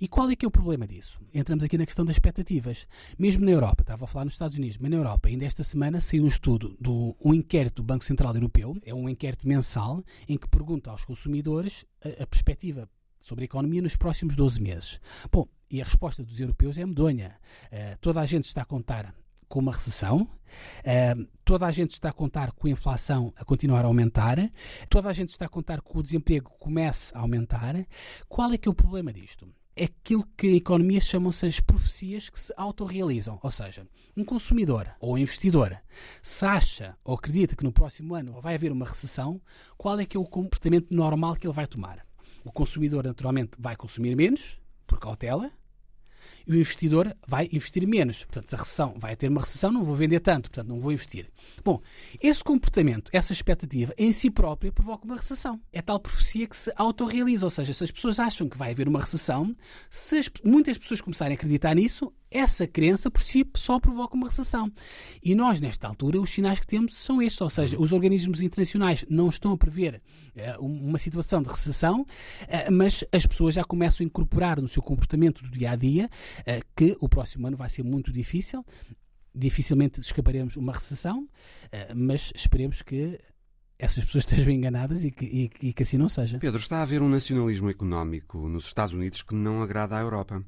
E 0.00 0.08
qual 0.08 0.30
é 0.30 0.34
que 0.34 0.46
é 0.46 0.48
o 0.48 0.50
problema 0.50 0.86
disso? 0.86 1.20
Entramos 1.34 1.62
aqui 1.62 1.76
na 1.76 1.84
questão 1.84 2.06
das 2.06 2.16
expectativas. 2.16 2.86
Mesmo 3.18 3.44
na 3.44 3.50
Europa, 3.50 3.82
estava 3.82 4.04
a 4.04 4.08
falar 4.08 4.24
nos 4.24 4.32
Estados 4.32 4.56
Unidos, 4.56 4.78
mas 4.78 4.90
na 4.90 4.96
Europa, 4.96 5.28
ainda 5.28 5.44
esta 5.44 5.62
semana 5.62 6.00
saiu 6.00 6.24
um 6.24 6.28
estudo 6.28 6.74
do 6.80 7.14
um 7.22 7.34
inquérito 7.34 7.82
do 7.82 7.86
Banco 7.86 8.02
Central 8.02 8.34
Europeu, 8.34 8.74
é 8.82 8.94
um 8.94 9.10
inquérito 9.10 9.46
mensal, 9.46 10.02
em 10.26 10.38
que 10.38 10.48
pergunta 10.48 10.90
aos 10.90 11.04
consumidores 11.04 11.84
a, 12.02 12.22
a 12.22 12.26
perspectiva 12.26 12.88
sobre 13.18 13.44
a 13.44 13.46
economia 13.46 13.82
nos 13.82 13.94
próximos 13.94 14.34
12 14.34 14.62
meses. 14.62 15.00
Bom, 15.30 15.46
e 15.70 15.82
a 15.82 15.84
resposta 15.84 16.24
dos 16.24 16.40
europeus 16.40 16.78
é 16.78 16.86
medonha. 16.86 17.36
Uh, 17.66 17.98
toda 18.00 18.22
a 18.22 18.24
gente 18.24 18.44
está 18.44 18.62
a 18.62 18.64
contar 18.64 19.14
com 19.50 19.58
uma 19.58 19.72
recessão, 19.72 20.22
uh, 20.22 21.28
toda 21.44 21.66
a 21.66 21.70
gente 21.70 21.90
está 21.90 22.08
a 22.08 22.12
contar 22.12 22.52
com 22.52 22.68
a 22.68 22.70
inflação 22.70 23.34
a 23.36 23.44
continuar 23.44 23.84
a 23.84 23.88
aumentar, 23.88 24.38
toda 24.88 25.10
a 25.10 25.12
gente 25.12 25.28
está 25.28 25.44
a 25.44 25.48
contar 25.48 25.82
que 25.82 25.90
o 25.92 26.02
desemprego 26.02 26.50
comece 26.58 27.14
a 27.14 27.20
aumentar. 27.20 27.86
Qual 28.30 28.50
é 28.50 28.56
que 28.56 28.66
é 28.66 28.70
o 28.70 28.74
problema 28.74 29.12
disto? 29.12 29.46
É 29.80 29.84
aquilo 29.84 30.28
que 30.36 30.46
em 30.46 30.56
economia 30.56 31.00
chamam-se 31.00 31.46
as 31.46 31.58
profecias 31.58 32.28
que 32.28 32.38
se 32.38 32.52
autorrealizam. 32.54 33.38
Ou 33.42 33.50
seja, 33.50 33.86
um 34.14 34.22
consumidor 34.22 34.86
ou 35.00 35.16
investidor 35.16 35.74
se 36.22 36.44
acha 36.44 36.94
ou 37.02 37.14
acredita 37.14 37.56
que 37.56 37.64
no 37.64 37.72
próximo 37.72 38.14
ano 38.14 38.38
vai 38.42 38.56
haver 38.56 38.70
uma 38.72 38.84
recessão, 38.84 39.40
qual 39.78 39.98
é 39.98 40.04
que 40.04 40.18
é 40.18 40.20
o 40.20 40.24
comportamento 40.24 40.94
normal 40.94 41.34
que 41.34 41.46
ele 41.46 41.54
vai 41.54 41.66
tomar? 41.66 42.04
O 42.44 42.52
consumidor, 42.52 43.04
naturalmente, 43.04 43.52
vai 43.58 43.74
consumir 43.74 44.14
menos, 44.14 44.60
por 44.86 45.00
cautela, 45.00 45.50
e 46.46 46.52
o 46.52 46.56
investidor 46.56 47.16
vai 47.26 47.48
investir 47.52 47.86
menos. 47.86 48.24
Portanto, 48.24 48.48
se 48.48 48.54
a 48.54 48.58
recessão 48.58 48.94
vai 48.96 49.16
ter 49.16 49.28
uma 49.28 49.40
recessão, 49.40 49.72
não 49.72 49.84
vou 49.84 49.94
vender 49.94 50.20
tanto, 50.20 50.50
portanto, 50.50 50.68
não 50.68 50.80
vou 50.80 50.92
investir. 50.92 51.30
Bom, 51.64 51.80
esse 52.20 52.42
comportamento, 52.42 53.10
essa 53.12 53.32
expectativa 53.32 53.94
em 53.96 54.12
si 54.12 54.30
própria 54.30 54.72
provoca 54.72 55.04
uma 55.04 55.16
recessão. 55.16 55.60
É 55.72 55.82
tal 55.82 56.00
profecia 56.00 56.46
que 56.46 56.56
se 56.56 56.72
autorrealiza, 56.76 57.46
ou 57.46 57.50
seja, 57.50 57.72
se 57.72 57.84
as 57.84 57.90
pessoas 57.90 58.18
acham 58.18 58.48
que 58.48 58.58
vai 58.58 58.72
haver 58.72 58.88
uma 58.88 59.00
recessão, 59.00 59.54
se 59.90 60.18
as, 60.18 60.30
muitas 60.44 60.78
pessoas 60.78 61.00
começarem 61.00 61.34
a 61.34 61.36
acreditar 61.36 61.74
nisso, 61.74 62.12
essa 62.30 62.66
crença 62.66 63.10
por 63.10 63.22
si 63.22 63.44
só 63.56 63.80
provoca 63.80 64.14
uma 64.14 64.28
recessão. 64.28 64.72
E 65.22 65.34
nós, 65.34 65.60
nesta 65.60 65.88
altura, 65.88 66.20
os 66.20 66.30
sinais 66.30 66.60
que 66.60 66.66
temos 66.66 66.94
são 66.94 67.20
estes, 67.20 67.40
ou 67.40 67.50
seja, 67.50 67.80
os 67.80 67.92
organismos 67.92 68.40
internacionais 68.40 69.04
não 69.08 69.28
estão 69.28 69.52
a 69.52 69.58
prever 69.58 70.00
uh, 70.58 70.64
uma 70.64 70.98
situação 70.98 71.42
de 71.42 71.48
recessão, 71.48 72.02
uh, 72.02 72.72
mas 72.72 73.04
as 73.12 73.26
pessoas 73.26 73.54
já 73.54 73.64
começam 73.64 74.04
a 74.04 74.06
incorporar 74.06 74.60
no 74.60 74.68
seu 74.68 74.82
comportamento 74.82 75.42
do 75.42 75.50
dia 75.50 75.72
a 75.72 75.76
dia 75.76 76.08
uh, 76.40 76.64
que 76.76 76.96
o 77.00 77.08
próximo 77.08 77.46
ano 77.46 77.56
vai 77.56 77.68
ser 77.68 77.82
muito 77.82 78.12
difícil. 78.12 78.64
Dificilmente 79.34 80.00
escaparemos 80.00 80.56
uma 80.56 80.72
recessão, 80.72 81.28
mas 81.94 82.32
esperemos 82.34 82.82
que 82.82 83.16
essas 83.78 84.04
pessoas 84.04 84.24
estejam 84.28 84.52
enganadas 84.52 85.04
e 85.04 85.10
que, 85.12 85.24
e, 85.24 85.68
e 85.68 85.72
que 85.72 85.82
assim 85.84 85.96
não 85.96 86.08
seja. 86.08 86.38
Pedro, 86.38 86.58
está 86.58 86.78
a 86.78 86.82
haver 86.82 87.00
um 87.00 87.08
nacionalismo 87.08 87.70
económico 87.70 88.48
nos 88.48 88.66
Estados 88.66 88.92
Unidos 88.92 89.22
que 89.22 89.34
não 89.34 89.62
agrada 89.62 89.96
à 89.96 90.00
Europa. 90.00 90.44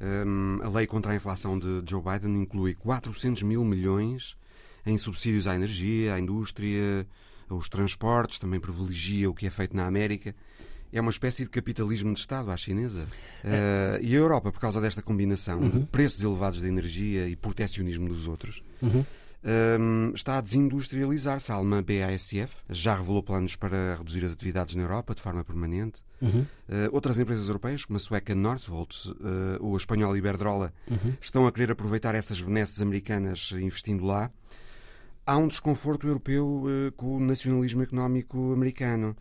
Um, 0.00 0.60
a 0.62 0.68
lei 0.68 0.86
contra 0.86 1.12
a 1.12 1.14
inflação 1.14 1.58
de 1.58 1.82
Joe 1.88 2.02
Biden 2.02 2.36
inclui 2.36 2.74
400 2.74 3.42
mil 3.42 3.64
milhões 3.64 4.36
em 4.84 4.98
subsídios 4.98 5.46
à 5.46 5.54
energia, 5.54 6.14
à 6.14 6.18
indústria, 6.18 7.06
aos 7.48 7.68
transportes, 7.68 8.38
também 8.38 8.60
privilegia 8.60 9.30
o 9.30 9.34
que 9.34 9.46
é 9.46 9.50
feito 9.50 9.76
na 9.76 9.86
América. 9.86 10.34
É 10.92 11.00
uma 11.00 11.10
espécie 11.10 11.42
de 11.42 11.50
capitalismo 11.50 12.12
de 12.12 12.20
Estado 12.20 12.50
à 12.50 12.56
chinesa. 12.56 13.06
Uh, 13.42 14.00
e 14.00 14.14
a 14.14 14.18
Europa, 14.18 14.52
por 14.52 14.60
causa 14.60 14.80
desta 14.80 15.02
combinação 15.02 15.60
uhum. 15.60 15.70
de 15.70 15.80
preços 15.86 16.22
elevados 16.22 16.60
de 16.60 16.68
energia 16.68 17.26
e 17.28 17.34
protecionismo 17.34 18.08
dos 18.08 18.28
outros, 18.28 18.62
uhum. 18.80 19.04
Um, 19.44 20.12
está 20.14 20.38
a 20.38 20.40
desindustrializar-se. 20.40 21.52
A 21.52 21.56
alemã 21.56 21.82
BASF 21.82 22.56
já 22.70 22.94
revelou 22.94 23.22
planos 23.22 23.56
para 23.56 23.96
reduzir 23.96 24.24
as 24.24 24.32
atividades 24.32 24.74
na 24.74 24.82
Europa 24.82 25.14
de 25.14 25.20
forma 25.20 25.44
permanente. 25.44 26.02
Uhum. 26.20 26.46
Uh, 26.68 26.88
outras 26.92 27.18
empresas 27.18 27.48
europeias, 27.48 27.84
como 27.84 27.98
a 27.98 28.00
sueca 28.00 28.34
Northvolt 28.34 29.06
uh, 29.06 29.14
ou 29.60 29.74
a 29.74 29.76
espanhola 29.76 30.16
Iberdrola, 30.16 30.72
uhum. 30.90 31.14
estão 31.20 31.46
a 31.46 31.52
querer 31.52 31.70
aproveitar 31.70 32.14
essas 32.14 32.40
benesses 32.40 32.80
americanas 32.80 33.52
investindo 33.52 34.04
lá. 34.04 34.30
Há 35.26 35.36
um 35.36 35.48
desconforto 35.48 36.06
europeu 36.06 36.64
com 36.98 37.16
o 37.16 37.20
nacionalismo 37.20 37.82
económico 37.82 38.52
americano. 38.52 39.16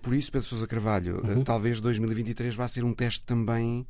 Por 0.00 0.14
isso, 0.14 0.30
Pedro 0.30 0.46
Sousa 0.46 0.64
Carvalho, 0.64 1.20
uhum. 1.26 1.42
talvez 1.42 1.80
2023 1.80 2.54
vá 2.54 2.68
ser 2.68 2.84
um 2.84 2.94
teste 2.94 3.26
também 3.26 3.84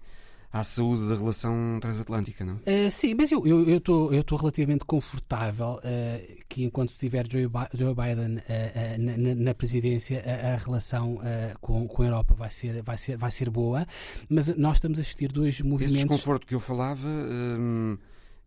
à 0.52 0.64
saúde 0.64 1.08
da 1.08 1.14
relação 1.14 1.78
transatlântica, 1.80 2.44
não? 2.44 2.54
Uh, 2.56 2.90
sim, 2.90 3.14
mas 3.14 3.30
eu 3.30 3.38
estou 3.68 4.12
eu, 4.12 4.24
eu 4.28 4.36
relativamente 4.36 4.84
confortável 4.84 5.78
uh, 5.78 6.44
que 6.48 6.64
enquanto 6.64 6.92
tiver 6.94 7.24
Joe, 7.30 7.46
Biden 7.48 8.38
uh, 8.38 8.98
na, 8.98 9.34
na, 9.34 9.54
presidência 9.54 10.22
a, 10.26 10.54
a 10.54 10.56
relação 10.56 11.18
com, 11.60 11.86
com 11.86 12.02
a 12.02 12.06
Europa 12.06 12.34
vai 12.34 12.50
ser, 12.50 12.82
vai, 12.82 12.98
ser, 12.98 13.16
vai 13.16 13.30
ser 13.30 13.48
boa, 13.48 13.86
mas 14.28 14.48
nós 14.56 14.76
estamos 14.76 14.98
a 14.98 15.02
assistir 15.02 15.30
dois 15.30 15.60
movimentos... 15.60 15.96
Esse 15.96 16.06
desconforto 16.06 16.46
que 16.46 16.54
eu 16.54 16.60
falava 16.60 17.06
um, 17.06 17.96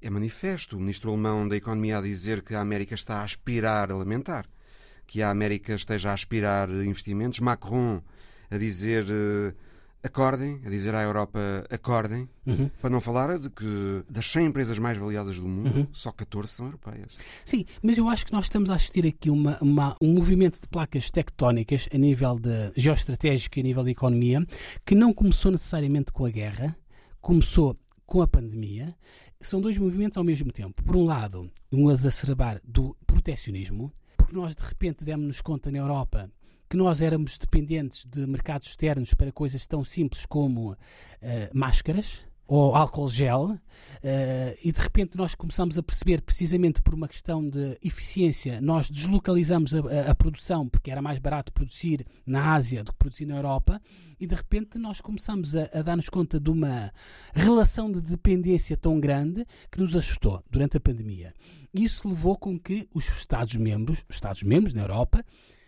é 0.01 0.09
manifesto. 0.09 0.75
O 0.75 0.79
ministro 0.79 1.09
alemão 1.11 1.47
da 1.47 1.55
Economia 1.55 1.99
a 1.99 2.01
dizer 2.01 2.41
que 2.41 2.53
a 2.53 2.59
América 2.59 2.95
está 2.95 3.19
a 3.19 3.23
aspirar 3.23 3.91
a 3.91 3.95
lamentar 3.95 4.45
que 5.05 5.21
a 5.21 5.29
América 5.29 5.75
esteja 5.75 6.11
a 6.11 6.13
aspirar 6.13 6.69
investimentos. 6.69 7.39
Macron 7.39 8.01
a 8.49 8.57
dizer 8.57 9.05
acordem, 10.03 10.61
a 10.65 10.69
dizer 10.69 10.93
à 10.93 11.01
Europa 11.01 11.39
acordem, 11.69 12.29
uhum. 12.45 12.69
para 12.81 12.89
não 12.89 12.99
falar 12.99 13.39
de 13.39 13.49
que 13.49 14.03
das 14.09 14.29
100 14.29 14.47
empresas 14.47 14.77
mais 14.77 14.97
valiosas 14.97 15.39
do 15.39 15.47
mundo, 15.47 15.79
uhum. 15.79 15.87
só 15.93 16.11
14 16.11 16.49
são 16.49 16.65
europeias. 16.65 17.17
Sim, 17.45 17.65
mas 17.81 17.97
eu 17.97 18.09
acho 18.09 18.25
que 18.25 18.33
nós 18.33 18.45
estamos 18.45 18.69
a 18.69 18.75
assistir 18.75 19.07
aqui 19.07 19.29
uma, 19.29 19.57
uma, 19.61 19.95
um 20.01 20.13
movimento 20.13 20.59
de 20.59 20.67
placas 20.67 21.09
tectónicas 21.09 21.87
a 21.93 21.97
nível 21.97 22.37
de 22.37 22.71
geoestratégico 22.75 23.57
e 23.57 23.61
a 23.61 23.63
nível 23.63 23.83
de 23.83 23.91
economia, 23.91 24.45
que 24.85 24.93
não 24.93 25.13
começou 25.13 25.51
necessariamente 25.51 26.11
com 26.11 26.25
a 26.25 26.29
guerra, 26.29 26.75
começou 27.21 27.77
com 28.05 28.21
a 28.21 28.27
pandemia. 28.27 28.93
São 29.39 29.61
dois 29.61 29.77
movimentos 29.77 30.17
ao 30.17 30.23
mesmo 30.23 30.51
tempo. 30.51 30.83
Por 30.83 30.95
um 30.95 31.05
lado, 31.05 31.49
um 31.71 31.89
exacerbar 31.89 32.61
do 32.63 32.95
proteccionismo, 33.07 33.91
porque 34.17 34.35
nós 34.35 34.55
de 34.55 34.63
repente 34.63 35.03
demos-nos 35.05 35.41
conta 35.41 35.71
na 35.71 35.77
Europa 35.77 36.29
que 36.73 36.77
nós 36.77 37.03
éramos 37.03 37.37
dependentes 37.37 38.03
de 38.03 38.25
mercados 38.25 38.69
externos 38.69 39.13
para 39.13 39.31
coisas 39.31 39.67
tão 39.67 39.83
simples 39.83 40.25
como 40.25 40.71
uh, 40.71 40.77
máscaras 41.53 42.25
ou 42.47 42.75
álcool 42.75 43.07
gel, 43.09 43.51
uh, 43.51 43.59
e 44.63 44.71
de 44.71 44.81
repente 44.81 45.15
nós 45.15 45.35
começamos 45.35 45.77
a 45.77 45.83
perceber, 45.83 46.23
precisamente 46.23 46.81
por 46.81 46.95
uma 46.95 47.07
questão 47.07 47.47
de 47.47 47.77
eficiência, 47.83 48.59
nós 48.59 48.89
deslocalizamos 48.89 49.75
a, 49.75 50.09
a, 50.09 50.15
produção, 50.15 50.67
porque 50.67 50.89
era 50.89 50.99
mais 50.99 51.19
barato 51.19 51.53
produzir 51.53 52.07
na 52.25 52.55
Ásia 52.55 52.83
do 52.83 52.91
que 52.91 52.97
produzir 52.97 53.27
na 53.27 53.35
Europa, 53.35 53.79
e 54.19 54.25
de 54.25 54.33
repente 54.33 54.79
nós 54.79 54.99
começamos 54.99 55.55
a, 55.55 55.69
a 55.71 55.83
dar-nos 55.83 56.09
conta 56.09 56.39
de 56.39 56.49
uma 56.49 56.91
relação 57.35 57.91
de 57.91 58.01
dependência 58.01 58.75
tão 58.75 58.99
grande 58.99 59.45
que 59.69 59.79
nos 59.79 59.95
assustou 59.95 60.43
durante 60.49 60.75
a 60.77 60.79
pandemia. 60.79 61.35
Isso 61.71 62.09
levou 62.09 62.35
com 62.35 62.57
que 62.57 62.89
os 62.91 63.07
Estados-membros, 63.09 64.03
os 64.09 64.15
Estados-membros 64.15 64.73
na 64.73 64.81
Europa, 64.81 65.23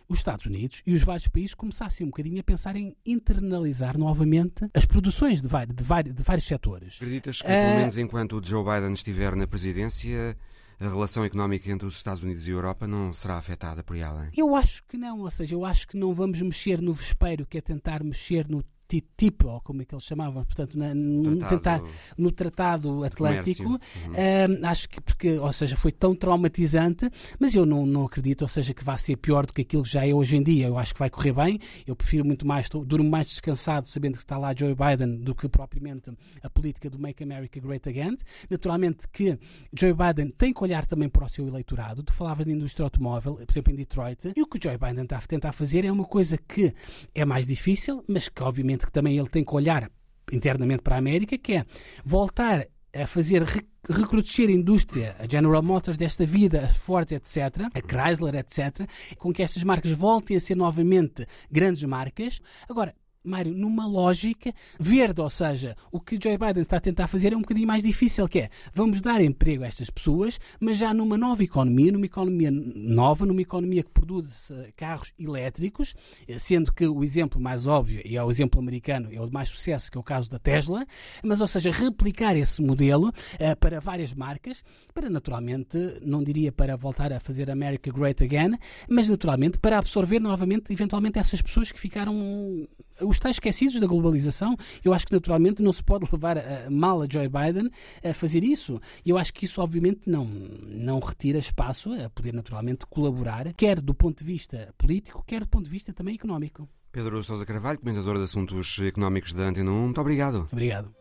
os 0.07 0.19
Estados 0.19 0.45
Unidos 0.45 0.81
e 0.85 0.93
os 0.93 1.03
vários 1.03 1.27
países 1.27 1.53
começassem 1.53 2.05
um 2.05 2.09
bocadinho 2.09 2.39
a 2.39 2.43
pensar 2.43 2.75
em 2.75 2.95
internalizar 3.05 3.97
novamente 3.97 4.69
as 4.73 4.85
produções 4.85 5.41
de, 5.41 5.47
vários, 5.47 5.75
de 5.75 6.13
de 6.13 6.23
vários 6.23 6.45
setores. 6.45 6.95
Acreditas 6.95 7.41
que, 7.41 7.47
pelo 7.47 7.73
uh, 7.73 7.77
menos 7.77 7.97
enquanto 7.97 8.37
o 8.37 8.45
Joe 8.45 8.63
Biden 8.63 8.93
estiver 8.93 9.35
na 9.35 9.47
presidência, 9.47 10.37
a 10.79 10.89
relação 10.89 11.23
económica 11.23 11.71
entre 11.71 11.87
os 11.87 11.95
Estados 11.95 12.23
Unidos 12.23 12.47
e 12.47 12.51
a 12.51 12.53
Europa 12.53 12.87
não 12.87 13.13
será 13.13 13.37
afetada 13.37 13.83
por 13.83 13.95
aí 13.95 14.03
além? 14.03 14.29
Eu 14.35 14.55
acho 14.55 14.83
que 14.85 14.97
não, 14.97 15.21
ou 15.21 15.31
seja, 15.31 15.55
eu 15.55 15.65
acho 15.65 15.87
que 15.87 15.97
não 15.97 16.13
vamos 16.13 16.41
mexer 16.41 16.81
no 16.81 16.93
vespeiro, 16.93 17.45
que 17.45 17.57
é 17.57 17.61
tentar 17.61 18.03
mexer 18.03 18.47
no 18.47 18.63
TTIP, 18.87 19.45
ou 19.45 19.61
como 19.61 19.81
é 19.81 19.85
que 19.85 19.93
eles 19.93 20.03
chamavam, 20.03 20.43
portanto, 20.43 20.77
na, 20.77 20.93
no, 20.93 21.37
tratado, 21.37 21.87
no 22.17 22.31
Tratado 22.31 23.03
Atlântico, 23.03 23.69
uhum. 23.69 23.77
uh, 23.77 24.65
acho 24.65 24.89
que, 24.89 25.01
porque, 25.01 25.37
ou 25.39 25.51
seja, 25.51 25.75
foi 25.75 25.91
tão 25.91 26.15
traumatizante, 26.15 27.09
mas 27.39 27.55
eu 27.55 27.65
não, 27.65 27.85
não 27.85 28.05
acredito, 28.05 28.43
ou 28.43 28.47
seja, 28.47 28.73
que 28.73 28.83
vai 28.83 28.97
ser 28.97 29.17
pior 29.17 29.45
do 29.45 29.53
que 29.53 29.61
aquilo 29.61 29.83
que 29.83 29.89
já 29.89 30.05
é 30.05 30.13
hoje 30.13 30.37
em 30.37 30.43
dia. 30.43 30.67
Eu 30.67 30.77
acho 30.77 30.93
que 30.93 30.99
vai 30.99 31.09
correr 31.09 31.33
bem, 31.33 31.59
eu 31.85 31.95
prefiro 31.95 32.25
muito 32.25 32.45
mais, 32.45 32.65
estou, 32.65 32.85
durmo 32.85 33.09
mais 33.09 33.27
descansado 33.27 33.87
sabendo 33.87 34.13
que 34.13 34.23
está 34.23 34.37
lá 34.37 34.53
Joe 34.55 34.75
Biden 34.75 35.17
do 35.17 35.33
que 35.33 35.47
propriamente 35.47 36.11
a 36.41 36.49
política 36.49 36.89
do 36.89 36.99
Make 36.99 37.23
America 37.23 37.59
Great 37.59 37.87
Again. 37.87 38.17
Naturalmente 38.49 39.07
que 39.07 39.37
Joe 39.73 39.93
Biden 39.93 40.29
tem 40.37 40.53
que 40.53 40.63
olhar 40.63 40.85
também 40.85 41.09
para 41.09 41.25
o 41.25 41.29
seu 41.29 41.47
eleitorado. 41.47 42.03
Tu 42.03 42.13
falavas 42.13 42.45
de 42.45 42.51
indústria 42.51 42.83
automóvel, 42.83 43.35
por 43.35 43.51
exemplo, 43.51 43.73
em 43.73 43.75
Detroit, 43.75 44.33
e 44.35 44.41
o 44.41 44.47
que 44.47 44.57
o 44.57 44.61
Joe 44.61 44.77
Biden 44.77 45.03
está 45.03 45.17
a 45.17 45.21
tentar 45.21 45.51
fazer 45.51 45.85
é 45.85 45.91
uma 45.91 46.05
coisa 46.05 46.37
que 46.37 46.73
é 47.13 47.25
mais 47.25 47.47
difícil, 47.47 48.03
mas 48.07 48.29
que 48.29 48.43
obviamente 48.75 48.85
que 48.85 48.91
também 48.91 49.17
ele 49.17 49.29
tem 49.29 49.43
que 49.43 49.55
olhar 49.55 49.89
internamente 50.31 50.81
para 50.81 50.95
a 50.95 50.99
América, 50.99 51.37
que 51.37 51.53
é 51.53 51.65
voltar 52.03 52.67
a 52.93 53.05
fazer 53.05 53.43
recrudescer 53.89 54.49
a 54.49 54.51
indústria, 54.51 55.15
a 55.19 55.27
General 55.27 55.61
Motors 55.61 55.97
desta 55.97 56.25
vida, 56.25 56.65
a 56.65 56.69
Ford, 56.69 57.11
etc., 57.11 57.37
a 57.73 57.81
Chrysler, 57.81 58.35
etc., 58.35 58.87
com 59.17 59.33
que 59.33 59.43
estas 59.43 59.63
marcas 59.63 59.91
voltem 59.91 60.37
a 60.37 60.39
ser 60.39 60.55
novamente 60.55 61.25
grandes 61.51 61.83
marcas. 61.83 62.39
Agora, 62.69 62.95
Mário, 63.25 63.53
numa 63.53 63.87
lógica 63.87 64.53
verde, 64.79 65.21
ou 65.21 65.29
seja, 65.29 65.75
o 65.91 65.99
que 65.99 66.19
Joe 66.21 66.37
Biden 66.37 66.61
está 66.61 66.77
a 66.77 66.81
tentar 66.81 67.07
fazer 67.07 67.33
é 67.33 67.37
um 67.37 67.41
bocadinho 67.41 67.67
mais 67.67 67.83
difícil, 67.83 68.27
que 68.27 68.39
é, 68.39 68.49
vamos 68.73 69.01
dar 69.01 69.21
emprego 69.21 69.63
a 69.63 69.67
estas 69.67 69.89
pessoas, 69.89 70.39
mas 70.59 70.77
já 70.77 70.93
numa 70.93 71.17
nova 71.17 71.43
economia, 71.43 71.91
numa 71.91 72.05
economia 72.05 72.51
nova, 72.51 73.25
numa 73.25 73.41
economia 73.41 73.83
que 73.83 73.91
produz 73.91 74.51
carros 74.75 75.13
elétricos, 75.19 75.93
sendo 76.37 76.73
que 76.73 76.85
o 76.87 77.03
exemplo 77.03 77.39
mais 77.39 77.67
óbvio, 77.67 78.01
e 78.05 78.17
é 78.17 78.23
o 78.23 78.29
exemplo 78.29 78.59
americano, 78.59 79.09
é 79.11 79.19
o 79.19 79.25
de 79.25 79.33
mais 79.33 79.49
sucesso, 79.49 79.91
que 79.91 79.97
é 79.97 79.99
o 79.99 80.03
caso 80.03 80.29
da 80.29 80.39
Tesla, 80.39 80.85
mas, 81.23 81.41
ou 81.41 81.47
seja, 81.47 81.71
replicar 81.71 82.35
esse 82.35 82.61
modelo 82.61 83.09
uh, 83.09 83.55
para 83.59 83.79
várias 83.79 84.13
marcas, 84.13 84.63
para 84.93 85.09
naturalmente, 85.09 85.77
não 86.01 86.23
diria 86.23 86.51
para 86.51 86.75
voltar 86.75 87.11
a 87.11 87.19
fazer 87.19 87.49
America 87.49 87.91
Great 87.91 88.23
Again, 88.23 88.57
mas 88.89 89.09
naturalmente 89.09 89.59
para 89.59 89.77
absorver 89.77 90.19
novamente, 90.19 90.71
eventualmente, 90.71 91.19
essas 91.19 91.41
pessoas 91.41 91.71
que 91.71 91.79
ficaram 91.79 92.67
os 93.01 93.19
tais 93.19 93.35
esquecidos 93.35 93.79
da 93.79 93.87
globalização, 93.87 94.55
eu 94.83 94.93
acho 94.93 95.05
que 95.05 95.13
naturalmente 95.13 95.61
não 95.61 95.73
se 95.73 95.83
pode 95.83 96.07
levar 96.11 96.37
a, 96.37 96.69
mal 96.69 97.01
a 97.01 97.07
Joe 97.09 97.27
Biden 97.27 97.69
a 98.03 98.13
fazer 98.13 98.43
isso. 98.43 98.79
E 99.05 99.09
eu 99.09 99.17
acho 99.17 99.33
que 99.33 99.45
isso, 99.45 99.61
obviamente, 99.61 100.01
não, 100.05 100.25
não 100.25 100.99
retira 100.99 101.39
espaço 101.39 101.93
a 101.93 102.09
poder 102.09 102.33
naturalmente 102.33 102.85
colaborar, 102.85 103.53
quer 103.53 103.81
do 103.81 103.93
ponto 103.93 104.19
de 104.19 104.23
vista 104.23 104.73
político, 104.77 105.23
quer 105.25 105.41
do 105.41 105.47
ponto 105.47 105.65
de 105.65 105.71
vista 105.71 105.93
também 105.93 106.15
económico. 106.15 106.67
Pedro 106.91 107.21
Sousa 107.23 107.45
Carvalho, 107.45 107.79
comentador 107.79 108.17
de 108.17 108.23
assuntos 108.23 108.79
económicos 108.79 109.33
da 109.33 109.43
Antena 109.43 109.69
1, 109.69 109.81
muito 109.83 109.99
obrigado. 109.99 110.47
Obrigado. 110.51 110.93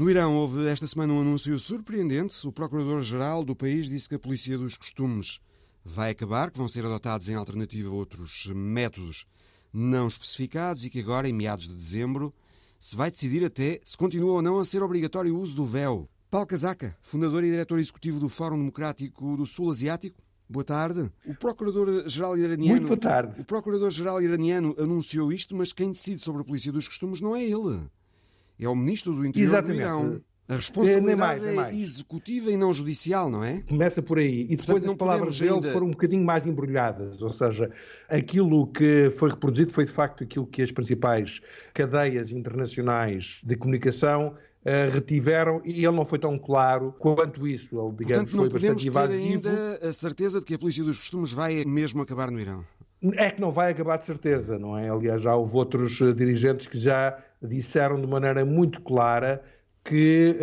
No 0.00 0.08
Irão 0.08 0.34
houve 0.34 0.66
esta 0.66 0.86
semana 0.86 1.12
um 1.12 1.20
anúncio 1.20 1.58
surpreendente. 1.58 2.46
O 2.46 2.52
procurador-geral 2.52 3.44
do 3.44 3.54
país 3.54 3.86
disse 3.86 4.08
que 4.08 4.14
a 4.14 4.18
polícia 4.18 4.56
dos 4.56 4.76
costumes 4.76 5.40
vai 5.84 6.10
acabar, 6.10 6.50
que 6.50 6.58
vão 6.58 6.68
ser 6.68 6.84
adotados 6.84 7.28
em 7.28 7.34
alternativa 7.34 7.90
outros 7.90 8.46
métodos 8.54 9.26
não 9.72 10.08
especificados 10.08 10.84
e 10.84 10.90
que 10.90 11.00
agora, 11.00 11.28
em 11.28 11.32
meados 11.32 11.68
de 11.68 11.74
dezembro, 11.74 12.34
se 12.78 12.96
vai 12.96 13.10
decidir 13.10 13.44
até 13.44 13.80
se 13.84 13.96
continua 13.96 14.32
ou 14.32 14.42
não 14.42 14.58
a 14.58 14.64
ser 14.64 14.82
obrigatório 14.82 15.34
o 15.34 15.38
uso 15.38 15.54
do 15.54 15.66
véu. 15.66 16.08
Paulo 16.30 16.46
Casaca, 16.46 16.96
fundador 17.02 17.44
e 17.44 17.50
diretor 17.50 17.78
executivo 17.78 18.20
do 18.20 18.28
Fórum 18.28 18.56
Democrático 18.56 19.36
do 19.36 19.44
Sul 19.46 19.70
Asiático. 19.70 20.22
Boa 20.48 20.64
tarde. 20.64 21.10
O 21.24 21.34
Procurador-Geral 21.34 22.36
iraniano. 22.36 22.72
Muito 22.72 22.86
boa 22.88 22.96
tarde. 22.96 23.40
O 23.40 23.44
Procurador-Geral 23.44 24.20
iraniano 24.20 24.74
anunciou 24.78 25.32
isto, 25.32 25.54
mas 25.54 25.72
quem 25.72 25.92
decide 25.92 26.20
sobre 26.20 26.42
a 26.42 26.44
polícia 26.44 26.72
dos 26.72 26.88
costumes 26.88 27.20
não 27.20 27.36
é 27.36 27.44
ele. 27.44 27.88
É 28.58 28.68
o 28.68 28.74
Ministro 28.74 29.12
do 29.12 29.24
Interior 29.24 29.48
Exatamente. 29.48 29.76
do 29.76 29.82
Irão. 29.82 30.20
A 30.50 30.56
responsabilidade 30.56 31.06
nem 31.06 31.16
mais, 31.16 31.42
nem 31.44 31.54
mais. 31.54 31.74
é 31.74 31.78
executiva 31.78 32.50
e 32.50 32.56
não 32.56 32.72
judicial, 32.72 33.30
não 33.30 33.44
é? 33.44 33.62
Começa 33.68 34.02
por 34.02 34.18
aí. 34.18 34.42
E 34.50 34.56
depois 34.56 34.66
Portanto, 34.66 34.90
as 34.90 34.96
palavras 34.96 35.38
dele 35.38 35.52
ainda... 35.52 35.70
foram 35.72 35.86
um 35.86 35.90
bocadinho 35.90 36.24
mais 36.24 36.44
embrulhadas. 36.44 37.22
Ou 37.22 37.32
seja, 37.32 37.70
aquilo 38.08 38.66
que 38.66 39.12
foi 39.12 39.30
reproduzido 39.30 39.72
foi 39.72 39.84
de 39.84 39.92
facto 39.92 40.24
aquilo 40.24 40.44
que 40.44 40.60
as 40.60 40.72
principais 40.72 41.40
cadeias 41.72 42.32
internacionais 42.32 43.40
de 43.44 43.56
comunicação 43.56 44.34
Uh, 44.60 44.92
retiveram 44.92 45.62
e 45.64 45.86
ele 45.86 45.96
não 45.96 46.04
foi 46.04 46.18
tão 46.18 46.38
claro 46.38 46.94
quanto 46.98 47.48
isso. 47.48 47.80
Ele, 47.80 47.96
digamos, 47.96 48.30
Portanto, 48.30 48.50
foi 48.50 48.60
bastante 48.60 48.88
evasivo. 48.88 49.48
ainda 49.48 49.88
a 49.88 49.90
certeza 49.90 50.38
de 50.38 50.44
que 50.44 50.52
a 50.52 50.58
polícia 50.58 50.84
dos 50.84 50.98
costumes 50.98 51.32
vai 51.32 51.64
mesmo 51.64 52.02
acabar 52.02 52.30
no 52.30 52.38
Irão. 52.38 52.62
É 53.14 53.30
que 53.30 53.40
não 53.40 53.50
vai 53.50 53.70
acabar 53.70 53.96
de 53.96 54.04
certeza, 54.04 54.58
não 54.58 54.76
é? 54.76 54.90
Aliás, 54.90 55.22
já 55.22 55.34
houve 55.34 55.56
outros 55.56 55.98
eh, 56.02 56.12
dirigentes 56.12 56.66
que 56.66 56.78
já 56.78 57.18
disseram 57.42 57.98
de 57.98 58.06
maneira 58.06 58.44
muito 58.44 58.82
clara 58.82 59.42
que 59.84 60.36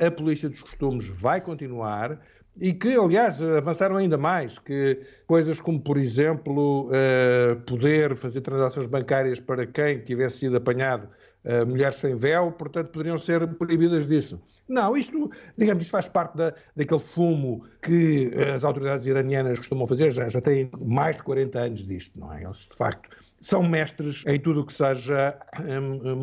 uh, 0.00 0.06
a 0.06 0.10
polícia 0.10 0.48
dos 0.48 0.60
costumes 0.60 1.06
vai 1.06 1.40
continuar 1.40 2.20
e 2.60 2.72
que, 2.72 2.94
aliás, 2.94 3.42
avançaram 3.42 3.96
ainda 3.96 4.16
mais, 4.16 4.58
que 4.58 5.00
coisas 5.26 5.60
como, 5.60 5.80
por 5.80 5.96
exemplo, 5.96 6.88
uh, 6.88 7.60
poder 7.66 8.14
fazer 8.14 8.42
transações 8.42 8.86
bancárias 8.86 9.40
para 9.40 9.66
quem 9.66 9.98
tivesse 10.00 10.38
sido 10.38 10.56
apanhado 10.56 11.08
uh, 11.44 11.66
mulheres 11.66 11.96
sem 11.96 12.14
véu, 12.14 12.52
portanto, 12.52 12.90
poderiam 12.90 13.18
ser 13.18 13.46
proibidas 13.54 14.06
disso. 14.06 14.40
Não, 14.68 14.96
isto, 14.96 15.30
digamos, 15.58 15.82
isto 15.82 15.90
faz 15.90 16.08
parte 16.08 16.36
da, 16.36 16.54
daquele 16.74 17.00
fumo 17.00 17.66
que 17.82 18.30
as 18.54 18.64
autoridades 18.64 19.06
iranianas 19.06 19.58
costumam 19.58 19.86
fazer, 19.86 20.10
já, 20.12 20.28
já 20.28 20.40
têm 20.40 20.70
mais 20.80 21.16
de 21.16 21.22
40 21.22 21.58
anos 21.58 21.86
disto, 21.86 22.18
não 22.18 22.32
é? 22.32 22.44
Eles, 22.44 22.68
de 22.70 22.76
facto, 22.76 23.10
são 23.42 23.62
mestres 23.62 24.24
em 24.26 24.40
tudo 24.40 24.60
o 24.60 24.64
que 24.64 24.72
seja 24.72 25.36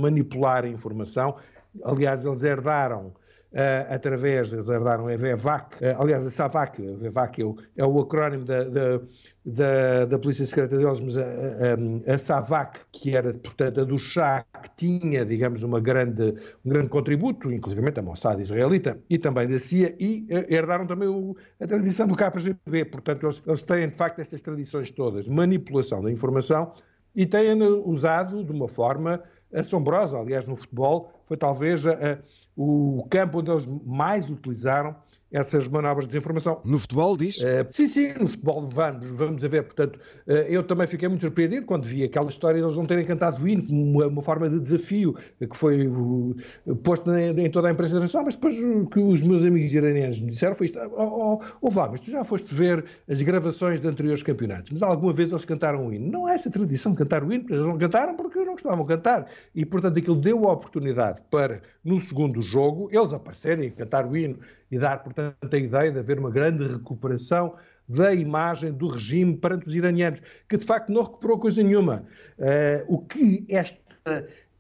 manipular 0.02 0.63
a 0.65 0.67
informação. 0.67 1.36
Aliás, 1.84 2.25
eles 2.25 2.43
herdaram 2.43 3.13
Uh, 3.51 3.84
através, 3.93 4.53
eles 4.53 4.69
herdaram 4.69 5.10
a 5.10 5.17
VEVAC, 5.17 5.75
uh, 5.84 6.01
aliás, 6.01 6.25
a 6.25 6.29
SAVAC, 6.29 6.88
a 6.88 6.95
VEVAC 6.95 7.41
é 7.41 7.45
o, 7.45 7.57
é 7.75 7.86
o 7.86 7.99
acrónimo 7.99 8.45
da, 8.45 8.63
da, 8.63 9.01
da, 9.45 10.05
da, 10.05 10.19
Polícia 10.19 10.45
Secreta 10.45 10.77
deles, 10.77 11.01
mas 11.01 11.17
a, 11.17 11.23
a, 11.25 12.13
a, 12.13 12.17
SAVAC, 12.17 12.79
que 12.93 13.13
era, 13.13 13.34
portanto, 13.34 13.81
a 13.81 13.84
do 13.84 13.99
Chá, 13.99 14.45
que 14.63 14.69
tinha, 14.77 15.25
digamos, 15.25 15.63
uma 15.63 15.81
grande, 15.81 16.34
um 16.63 16.69
grande 16.69 16.88
contributo, 16.88 17.51
inclusive 17.51 17.86
a 17.93 18.01
Mossad 18.01 18.41
israelita 18.41 18.97
e 19.10 19.17
também 19.17 19.49
da 19.49 19.60
CIA, 19.60 19.97
e 19.99 20.25
uh, 20.31 20.45
herdaram 20.49 20.88
também 20.88 21.10
o, 21.10 21.36
a 21.60 21.67
tradição 21.67 22.07
do 22.07 22.15
KGB. 22.15 22.86
Portanto, 22.86 23.25
eles, 23.25 23.43
eles 23.45 23.63
têm, 23.63 23.89
de 23.89 23.95
facto, 23.95 24.19
estas 24.19 24.41
tradições 24.41 24.91
todas 24.91 25.27
manipulação 25.27 26.01
da 26.01 26.10
informação 26.10 26.71
e 27.13 27.25
têm 27.25 27.62
usado 27.84 28.45
de 28.45 28.51
uma 28.53 28.69
forma 28.69 29.21
assombrosa. 29.53 30.19
Aliás, 30.19 30.47
no 30.47 30.55
futebol, 30.55 31.11
foi 31.25 31.37
talvez 31.37 31.85
a 31.85 32.19
o 32.55 33.05
campo 33.09 33.39
onde 33.39 33.49
eles 33.49 33.65
mais 33.85 34.29
utilizaram 34.29 34.95
essas 35.31 35.67
manobras 35.67 36.05
de 36.05 36.13
desinformação. 36.13 36.61
No 36.65 36.77
futebol, 36.77 37.15
diz? 37.15 37.37
Uh, 37.37 37.65
sim, 37.69 37.87
sim, 37.87 38.13
no 38.19 38.27
futebol 38.27 38.61
vamos, 38.61 39.05
vamos 39.07 39.43
a 39.43 39.47
ver. 39.47 39.63
Portanto, 39.63 39.97
uh, 40.27 40.31
eu 40.31 40.63
também 40.63 40.87
fiquei 40.87 41.07
muito 41.07 41.21
surpreendido 41.21 41.65
quando 41.65 41.85
vi 41.85 42.03
aquela 42.03 42.29
história 42.29 42.59
de 42.59 42.65
eles 42.65 42.75
não 42.75 42.85
terem 42.85 43.05
cantado 43.05 43.41
o 43.41 43.47
hino 43.47 43.65
como 43.65 43.81
uma, 43.81 44.07
uma, 44.07 44.21
forma 44.21 44.49
de 44.49 44.59
desafio 44.59 45.15
que 45.39 45.57
foi 45.57 45.87
uh, 45.87 46.35
posto 46.83 47.11
em, 47.13 47.45
em, 47.45 47.49
toda 47.49 47.69
a 47.69 47.71
imprensa 47.71 47.93
internacional, 47.93 48.25
mas 48.25 48.35
depois 48.35 48.57
o 48.57 48.85
que 48.87 48.99
os 48.99 49.21
meus 49.21 49.45
amigos 49.45 49.73
iranianos 49.73 50.19
me 50.19 50.29
disseram 50.29 50.55
foi 50.55 50.65
isto, 50.65 50.79
oh, 50.79 51.39
oh, 51.39 51.41
oh 51.61 51.69
vá, 51.69 51.87
mas 51.89 52.01
tu 52.01 52.11
já 52.11 52.25
foste 52.25 52.53
ver 52.53 52.83
as 53.09 53.21
gravações 53.21 53.79
de 53.79 53.87
anteriores 53.87 54.23
campeonatos, 54.23 54.71
mas 54.71 54.83
alguma 54.83 55.13
vez 55.13 55.31
eles 55.31 55.45
cantaram 55.45 55.87
o 55.87 55.93
hino. 55.93 56.11
Não 56.11 56.27
é 56.27 56.35
essa 56.35 56.49
tradição 56.49 56.91
de 56.91 56.97
cantar 56.97 57.23
o 57.23 57.31
hino, 57.31 57.45
eles 57.49 57.65
não 57.65 57.77
cantaram 57.77 58.15
porque 58.15 58.39
não 58.39 58.53
gostavam 58.53 58.85
de 58.85 58.87
cantar. 58.87 59.27
E, 59.55 59.65
portanto, 59.65 59.97
aquilo 59.97 60.15
deu 60.15 60.47
a 60.49 60.53
oportunidade 60.53 61.21
para, 61.29 61.61
no 61.83 61.99
segundo 61.99 62.41
jogo, 62.41 62.89
eles 62.91 63.13
aparecerem 63.13 63.67
e 63.67 63.71
cantar 63.71 64.05
o 64.05 64.17
hino 64.17 64.37
e 64.71 64.79
dar, 64.79 65.03
portanto, 65.03 65.36
a 65.51 65.57
ideia 65.57 65.91
de 65.91 65.99
haver 65.99 66.17
uma 66.17 66.31
grande 66.31 66.65
recuperação 66.65 67.55
da 67.88 68.13
imagem 68.13 68.71
do 68.71 68.88
regime 68.88 69.36
perante 69.36 69.67
os 69.67 69.75
iranianos, 69.75 70.21
que 70.47 70.55
de 70.55 70.65
facto 70.65 70.91
não 70.91 71.03
recuperou 71.03 71.38
coisa 71.38 71.62
nenhuma. 71.62 72.05
Uh, 72.39 72.95
o 72.95 72.99
que 72.99 73.45
esta 73.49 73.77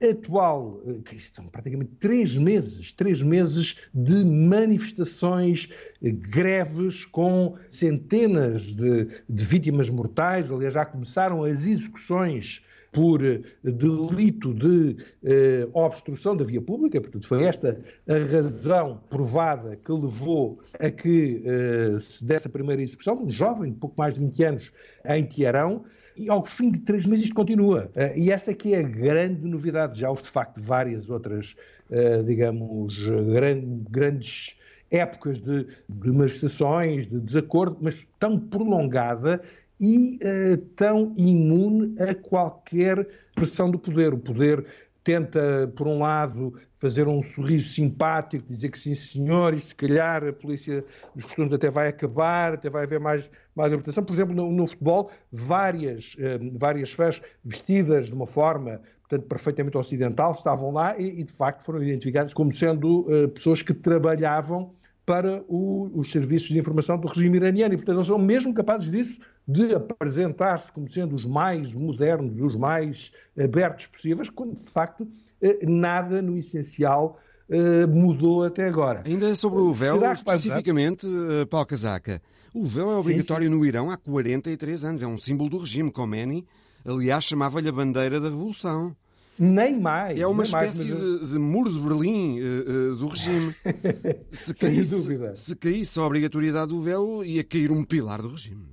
atual, 0.03 0.81
eh, 0.85 0.93
que 1.05 1.19
são 1.19 1.45
praticamente 1.47 1.91
três 1.99 2.35
meses, 2.35 2.91
três 2.91 3.21
meses 3.21 3.77
de 3.93 4.23
manifestações, 4.25 5.69
eh, 6.03 6.09
greves 6.09 7.05
com 7.05 7.55
centenas 7.69 8.73
de, 8.73 9.07
de 9.29 9.43
vítimas 9.43 9.89
mortais. 9.89 10.51
Aliás, 10.51 10.73
já 10.73 10.85
começaram 10.85 11.43
as 11.43 11.65
execuções 11.67 12.65
por 12.91 13.23
eh, 13.23 13.41
delito 13.63 14.53
de 14.53 14.97
eh, 15.23 15.67
obstrução 15.73 16.35
da 16.35 16.43
via 16.43 16.61
pública, 16.61 16.99
portanto, 16.99 17.25
foi 17.27 17.43
esta 17.43 17.79
a 18.07 18.17
razão 18.31 19.01
provada 19.09 19.77
que 19.77 19.91
levou 19.91 20.59
a 20.79 20.89
que 20.89 21.41
eh, 21.45 21.99
se 22.01 22.23
desse 22.23 22.47
a 22.47 22.49
primeira 22.49 22.81
execução 22.81 23.23
um 23.23 23.31
jovem 23.31 23.71
de 23.71 23.77
pouco 23.77 23.95
mais 23.97 24.15
de 24.15 24.21
20 24.21 24.43
anos 24.43 24.71
em 25.05 25.23
Tiarão. 25.23 25.85
E 26.17 26.29
ao 26.29 26.43
fim 26.43 26.71
de 26.71 26.79
três 26.79 27.05
meses 27.05 27.25
isto 27.25 27.35
continua. 27.35 27.89
Uh, 27.95 28.19
e 28.19 28.31
essa 28.31 28.51
aqui 28.51 28.73
é 28.73 28.79
a 28.79 28.83
grande 28.83 29.47
novidade. 29.47 30.01
Já 30.01 30.09
houve, 30.09 30.21
de 30.21 30.27
facto, 30.27 30.59
várias 30.59 31.09
outras, 31.09 31.55
uh, 31.89 32.21
digamos, 32.23 32.93
gran 33.33 33.61
grandes 33.89 34.57
épocas 34.91 35.39
de, 35.39 35.65
de 35.87 36.11
manifestações, 36.11 37.07
de 37.07 37.19
desacordo, 37.19 37.77
mas 37.81 38.05
tão 38.19 38.37
prolongada 38.37 39.41
e 39.81 40.19
uh, 40.23 40.57
tão 40.75 41.13
imune 41.17 41.99
a 41.99 42.13
qualquer 42.13 43.07
pressão 43.33 43.71
do 43.71 43.79
poder. 43.79 44.13
O 44.13 44.19
poder 44.19 44.63
tenta, 45.03 45.73
por 45.75 45.87
um 45.87 45.97
lado, 45.97 46.53
fazer 46.77 47.07
um 47.07 47.23
sorriso 47.23 47.69
simpático, 47.69 48.45
dizer 48.47 48.69
que 48.69 48.77
sim, 48.77 48.93
senhor, 48.93 49.55
e 49.55 49.59
se 49.59 49.73
calhar 49.73 50.23
a 50.23 50.31
polícia 50.31 50.85
dos 51.15 51.25
costumes 51.25 51.51
até 51.51 51.71
vai 51.71 51.87
acabar, 51.87 52.53
até 52.53 52.69
vai 52.69 52.83
haver 52.83 52.99
mais, 52.99 53.29
mais 53.55 53.71
libertação. 53.71 54.03
Por 54.03 54.13
exemplo, 54.13 54.35
no, 54.35 54.51
no 54.51 54.67
futebol, 54.67 55.09
várias, 55.31 56.13
uh, 56.13 56.57
várias 56.57 56.91
fãs 56.91 57.19
vestidas 57.43 58.05
de 58.05 58.13
uma 58.13 58.27
forma 58.27 58.79
portanto, 59.11 59.27
perfeitamente 59.27 59.77
ocidental 59.77 60.31
estavam 60.31 60.71
lá 60.71 60.97
e, 60.97 61.21
e 61.21 61.23
de 61.23 61.33
facto, 61.33 61.65
foram 61.65 61.83
identificadas 61.83 62.33
como 62.33 62.51
sendo 62.51 63.01
uh, 63.01 63.27
pessoas 63.29 63.61
que 63.61 63.73
trabalhavam 63.73 64.73
para 65.05 65.43
o, 65.47 65.91
os 65.93 66.11
serviços 66.11 66.49
de 66.49 66.59
informação 66.59 66.97
do 66.97 67.07
regime 67.07 67.37
iraniano. 67.37 67.73
E, 67.73 67.77
portanto, 67.77 67.97
eles 67.97 68.07
são 68.07 68.17
mesmo 68.17 68.53
capazes 68.53 68.89
disso, 68.89 69.19
de 69.47 69.73
apresentar-se 69.73 70.71
como 70.71 70.87
sendo 70.87 71.15
os 71.15 71.25
mais 71.25 71.73
modernos, 71.73 72.39
os 72.41 72.55
mais 72.55 73.11
abertos 73.37 73.87
possíveis, 73.87 74.29
quando, 74.29 74.55
de 74.55 74.69
facto, 74.69 75.07
eh, 75.41 75.59
nada 75.63 76.21
no 76.21 76.37
essencial 76.37 77.19
eh, 77.49 77.85
mudou 77.85 78.45
até 78.45 78.67
agora. 78.67 79.03
Ainda 79.05 79.35
sobre 79.35 79.59
o 79.59 79.73
véu, 79.73 80.01
especificamente, 80.13 81.05
eh, 81.05 81.45
Paulo 81.45 81.65
Casaca. 81.65 82.21
O 82.53 82.65
véu 82.65 82.89
é 82.89 82.95
obrigatório 82.95 83.47
sim, 83.47 83.51
sim. 83.51 83.57
no 83.57 83.65
Irão 83.65 83.91
há 83.91 83.97
43 83.97 84.85
anos. 84.85 85.03
É 85.03 85.07
um 85.07 85.17
símbolo 85.17 85.49
do 85.49 85.57
regime. 85.57 85.91
Khomeini, 85.91 86.45
aliás, 86.85 87.25
chamava-lhe 87.25 87.67
a 87.67 87.71
bandeira 87.71 88.21
da 88.21 88.29
revolução. 88.29 88.95
Nem 89.37 89.79
mais. 89.79 90.19
É 90.19 90.27
uma 90.27 90.43
espécie 90.43 90.89
mais, 90.89 90.99
mas... 90.99 91.19
de, 91.21 91.33
de, 91.33 91.39
muro 91.39 91.73
de 91.73 91.79
Berlim 91.79 92.39
uh, 92.39 92.43
uh, 92.43 92.95
do 92.95 93.07
regime. 93.07 93.55
Se 94.31 94.53
caísse, 94.53 94.85
sem 94.85 94.99
dúvida. 94.99 95.35
Se 95.35 95.55
caísse 95.55 95.99
a 95.99 96.03
obrigatoriedade 96.03 96.69
do 96.69 96.81
véu, 96.81 97.23
ia 97.23 97.43
cair 97.43 97.71
um 97.71 97.83
pilar 97.83 98.21
do 98.21 98.29
regime. 98.29 98.65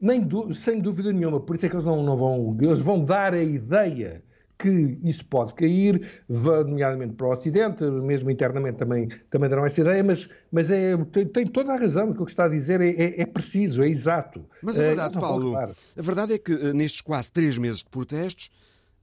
Nem 0.00 0.26
sem 0.54 0.80
dúvida 0.80 1.12
nenhuma. 1.12 1.40
Por 1.40 1.56
isso 1.56 1.66
é 1.66 1.68
que 1.68 1.74
eles 1.74 1.84
não, 1.84 2.02
não 2.02 2.16
vão. 2.16 2.56
Eles 2.60 2.80
vão 2.80 3.04
dar 3.04 3.34
a 3.34 3.42
ideia 3.42 4.22
que 4.60 4.98
isso 5.02 5.24
pode 5.24 5.54
cair, 5.54 6.22
nomeadamente 6.28 7.14
para 7.14 7.26
o 7.26 7.32
Ocidente, 7.32 7.82
mesmo 7.82 8.30
internamente 8.30 8.76
também, 8.76 9.08
também 9.30 9.48
darão 9.48 9.64
essa 9.64 9.80
ideia, 9.80 10.04
mas, 10.04 10.28
mas 10.52 10.70
é, 10.70 10.96
tem, 11.10 11.26
tem 11.26 11.46
toda 11.46 11.72
a 11.72 11.78
razão, 11.78 12.10
o 12.10 12.24
que 12.26 12.30
está 12.30 12.44
a 12.44 12.48
dizer 12.48 12.80
é, 12.80 12.90
é, 12.90 13.22
é 13.22 13.26
preciso, 13.26 13.82
é 13.82 13.88
exato. 13.88 14.44
Mas 14.62 14.78
a 14.78 14.82
verdade, 14.82 15.16
é, 15.16 15.20
Paulo, 15.20 15.56
a 15.56 15.72
verdade 15.96 16.34
é 16.34 16.38
que 16.38 16.54
nestes 16.74 17.00
quase 17.00 17.32
três 17.32 17.56
meses 17.56 17.78
de 17.78 17.86
protestos, 17.86 18.50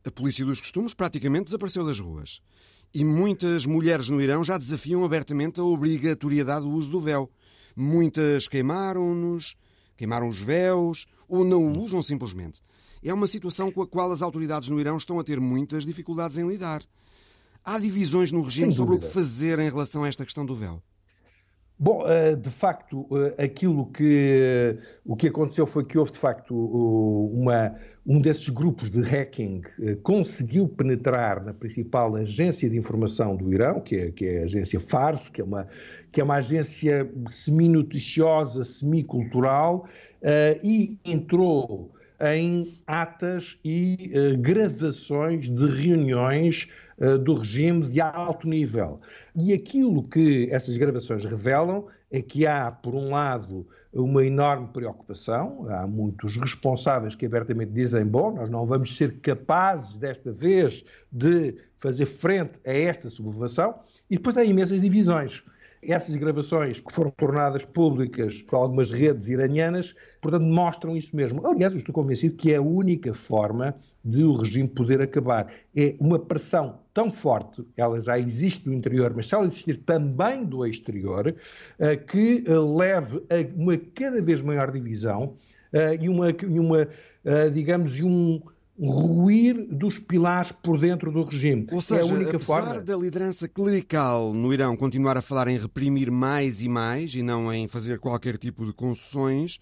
a 0.06 0.12
polícia 0.12 0.46
dos 0.46 0.62
costumes 0.62 0.94
praticamente 0.94 1.46
desapareceu 1.46 1.86
das 1.86 2.00
ruas. 2.00 2.40
E 2.94 3.04
muitas 3.04 3.66
mulheres 3.66 4.10
no 4.10 4.22
Irão 4.22 4.44
já 4.44 4.58
desafiam 4.58 5.04
abertamente 5.04 5.60
a 5.60 5.64
obrigatoriedade 5.64 6.66
do 6.66 6.72
uso 6.72 6.90
do 6.90 7.02
véu. 7.02 7.30
Muitas 7.76 8.48
queimaram-nos, 8.48 9.56
queimaram 9.98 10.30
os 10.30 10.40
véus 10.40 11.08
ou 11.28 11.44
não 11.44 11.66
o 11.66 11.80
usam 11.80 12.02
simplesmente. 12.02 12.62
É 13.04 13.14
uma 13.14 13.28
situação 13.28 13.72
com 13.72 13.82
a 13.82 13.88
qual 13.88 14.12
as 14.12 14.22
autoridades 14.22 14.70
no 14.70 14.80
Irão 14.80 14.98
estão 14.98 15.20
a 15.20 15.24
ter 15.24 15.40
muitas 15.40 15.86
dificuldades 15.86 16.38
em 16.38 16.48
lidar. 16.48 16.84
Há 17.64 17.78
divisões 17.78 18.32
no 18.32 18.42
regime 18.42 18.72
sobre 18.72 18.96
o 18.96 19.00
que 19.00 19.08
fazer 19.08 19.60
em 19.60 19.70
relação 19.70 20.04
a 20.04 20.08
esta 20.08 20.24
questão 20.24 20.46
do 20.46 20.56
véu. 20.56 20.82
Bom, 21.80 22.04
eh, 22.08 22.36
de 22.36 22.50
facto, 22.50 23.08
eh, 23.12 23.44
aquilo 23.44 23.86
que, 23.92 24.76
o 25.06 25.16
que 25.16 25.28
aconteceu 25.28 25.68
foi 25.68 25.86
que 25.86 25.96
houve, 25.96 26.12
de 26.12 26.18
facto, 26.18 26.56
uma, 26.56 27.76
um 28.04 28.20
desses 28.20 28.50
grupos 28.50 28.90
de 28.90 29.02
hacking 29.02 29.62
eh, 29.84 29.96
conseguiu 30.02 30.68
penetrar 30.68 31.46
na 31.46 31.54
principal 31.54 32.16
agência 32.16 32.68
de 32.68 32.76
informação 32.76 33.36
do 33.36 33.54
Irão, 33.54 33.80
que 33.80 33.96
é, 33.96 34.12
que 34.12 34.26
é 34.26 34.40
a 34.40 34.44
agência 34.46 34.80
Fars, 34.80 35.30
que 35.30 35.40
é 35.40 35.44
uma, 35.44 35.68
que 36.12 36.20
é 36.20 36.24
uma 36.24 36.38
agência 36.38 37.08
semi-noticiosa, 37.28 38.64
semi-cultural, 38.64 39.88
e 40.64 40.98
entrou 41.06 41.92
em 42.20 42.80
atas 42.88 43.60
e 43.64 44.12
gravações 44.40 45.48
de 45.48 45.66
reuniões 45.68 46.68
eh, 47.00 47.18
do 47.18 47.36
regime 47.36 47.88
de 47.88 48.02
alto 48.02 48.48
nível. 48.48 49.00
E 49.36 49.54
aquilo 49.54 50.04
que 50.04 50.48
essas 50.52 50.78
gravações 50.78 51.24
revelam 51.26 51.86
é 52.10 52.22
que 52.22 52.48
há, 52.48 52.72
por 52.72 52.96
um 52.96 53.12
lado, 53.12 53.68
uma 53.94 54.26
enorme 54.26 54.68
preocupação, 54.74 55.68
há 55.70 55.86
muitos 55.86 56.36
responsáveis 56.38 57.16
que 57.16 57.26
abertamente 57.26 57.72
dizem: 57.72 58.06
bom, 58.06 58.32
nós 58.32 58.50
não 58.50 58.66
vamos 58.66 58.96
ser 58.96 59.20
capazes 59.20 59.98
desta 59.98 60.32
vez 60.32 60.84
de 61.12 61.56
fazer 61.80 62.06
frente 62.06 62.54
a 62.66 62.74
esta 62.74 63.10
sublevação, 63.10 63.76
e 64.10 64.16
depois 64.16 64.38
há 64.38 64.44
imensas 64.44 64.82
divisões. 64.82 65.44
Essas 65.88 66.16
gravações 66.16 66.80
que 66.80 66.94
foram 66.94 67.12
tornadas 67.12 67.64
públicas 67.64 68.42
por 68.42 68.58
algumas 68.58 68.92
redes 68.92 69.30
iranianas, 69.30 69.96
portanto, 70.22 70.44
mostram 70.44 70.98
isso 70.98 71.16
mesmo. 71.16 71.46
Aliás, 71.48 71.74
eu 71.74 71.80
estou 71.80 71.94
convencido 71.94 72.36
que 72.36 72.52
é 72.52 72.58
a 72.58 72.62
única 72.62 73.14
forma 73.14 73.74
de 74.04 74.24
o 74.24 74.36
regime 74.36 74.68
poder 74.68 75.02
acabar. 75.02 75.52
É 75.76 75.96
uma 76.00 76.20
pressão 76.20 76.80
tão 76.94 77.12
forte, 77.12 77.64
ela 77.76 78.00
já 78.02 78.18
existe 78.20 78.68
no 78.68 78.74
interior, 78.74 79.14
mas 79.16 79.28
se 79.28 79.36
ela 79.36 79.46
existir 79.46 79.78
também 79.86 80.44
do 80.44 80.66
exterior, 80.66 81.36
eh, 81.80 81.96
que 81.96 82.44
eh, 82.46 82.54
leve 82.54 83.24
a 83.30 83.56
uma 83.56 83.78
cada 83.78 84.22
vez 84.22 84.42
maior 84.42 84.72
divisão 84.72 85.36
eh, 85.72 86.00
e 86.02 86.10
uma, 86.10 86.28
uma 86.44 86.88
digamos, 87.54 88.00
um 88.00 88.42
ruir 88.80 89.66
dos 89.70 89.98
pilares 89.98 90.52
por 90.52 90.80
dentro 90.80 91.12
do 91.12 91.24
regime. 91.24 91.68
Ou 91.72 91.82
seja, 91.82 92.02
é 92.02 92.04
a 92.04 92.14
única 92.14 92.36
apesar 92.36 92.64
forma. 92.64 92.82
da 92.82 92.96
liderança 92.96 93.48
clerical 93.48 94.34
no 94.34 94.54
Irão 94.54 94.78
continuar 94.78 95.18
a 95.18 95.22
falar 95.22 95.48
em 95.48 95.58
reprimir 95.58 96.12
mais 96.12 96.62
e 96.62 96.70
mais 96.70 97.16
e 97.16 97.24
não 97.24 97.52
em 97.52 97.68
fazer 97.68 98.00
qualquer 98.00 98.38
tipo 98.38 98.66
de 98.66 98.74
concessões, 98.74 99.60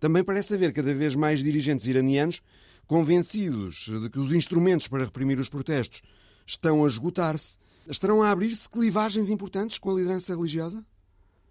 também 0.00 0.24
parece 0.24 0.54
haver 0.54 0.72
cada 0.72 0.94
vez 0.94 1.14
mais 1.14 1.42
dirigentes 1.42 1.86
iranianos 1.86 2.42
convencidos 2.86 3.90
de 4.02 4.08
que 4.08 4.18
os 4.18 4.32
instrumentos 4.32 4.88
para 4.88 5.04
reprimir 5.04 5.38
os 5.38 5.48
protestos 5.48 6.00
estão 6.46 6.84
a 6.84 6.88
esgotar-se. 6.88 7.58
Estarão 7.88 8.22
a 8.22 8.30
abrir-se 8.30 8.68
clivagens 8.68 9.30
importantes 9.30 9.78
com 9.78 9.90
a 9.90 9.94
liderança 9.94 10.34
religiosa? 10.34 10.84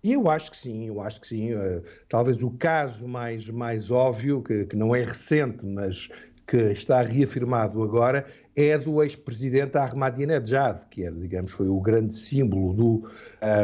Eu 0.04 0.30
acho 0.30 0.52
que 0.52 0.58
sim, 0.58 0.86
eu 0.88 1.02
acho 1.02 1.20
que 1.20 1.28
sim. 1.28 1.52
Eh, 1.52 1.82
talvez 2.08 2.44
o 2.44 2.52
caso 2.52 3.08
mais, 3.08 3.48
mais 3.50 3.90
óbvio, 3.90 4.42
que, 4.44 4.66
que 4.66 4.76
não 4.76 4.96
é 4.96 5.04
recente, 5.04 5.66
mas 5.66 6.10
que 6.48 6.58
está 6.58 7.02
reafirmado 7.02 7.82
agora 7.82 8.26
é 8.56 8.78
do 8.78 9.04
ex-presidente 9.04 9.78
Ahmadinejad, 9.78 10.86
que 10.90 11.04
era, 11.04 11.16
digamos, 11.16 11.52
foi 11.52 11.68
o 11.68 11.80
grande 11.82 12.16
símbolo 12.16 12.74
do, 12.74 13.10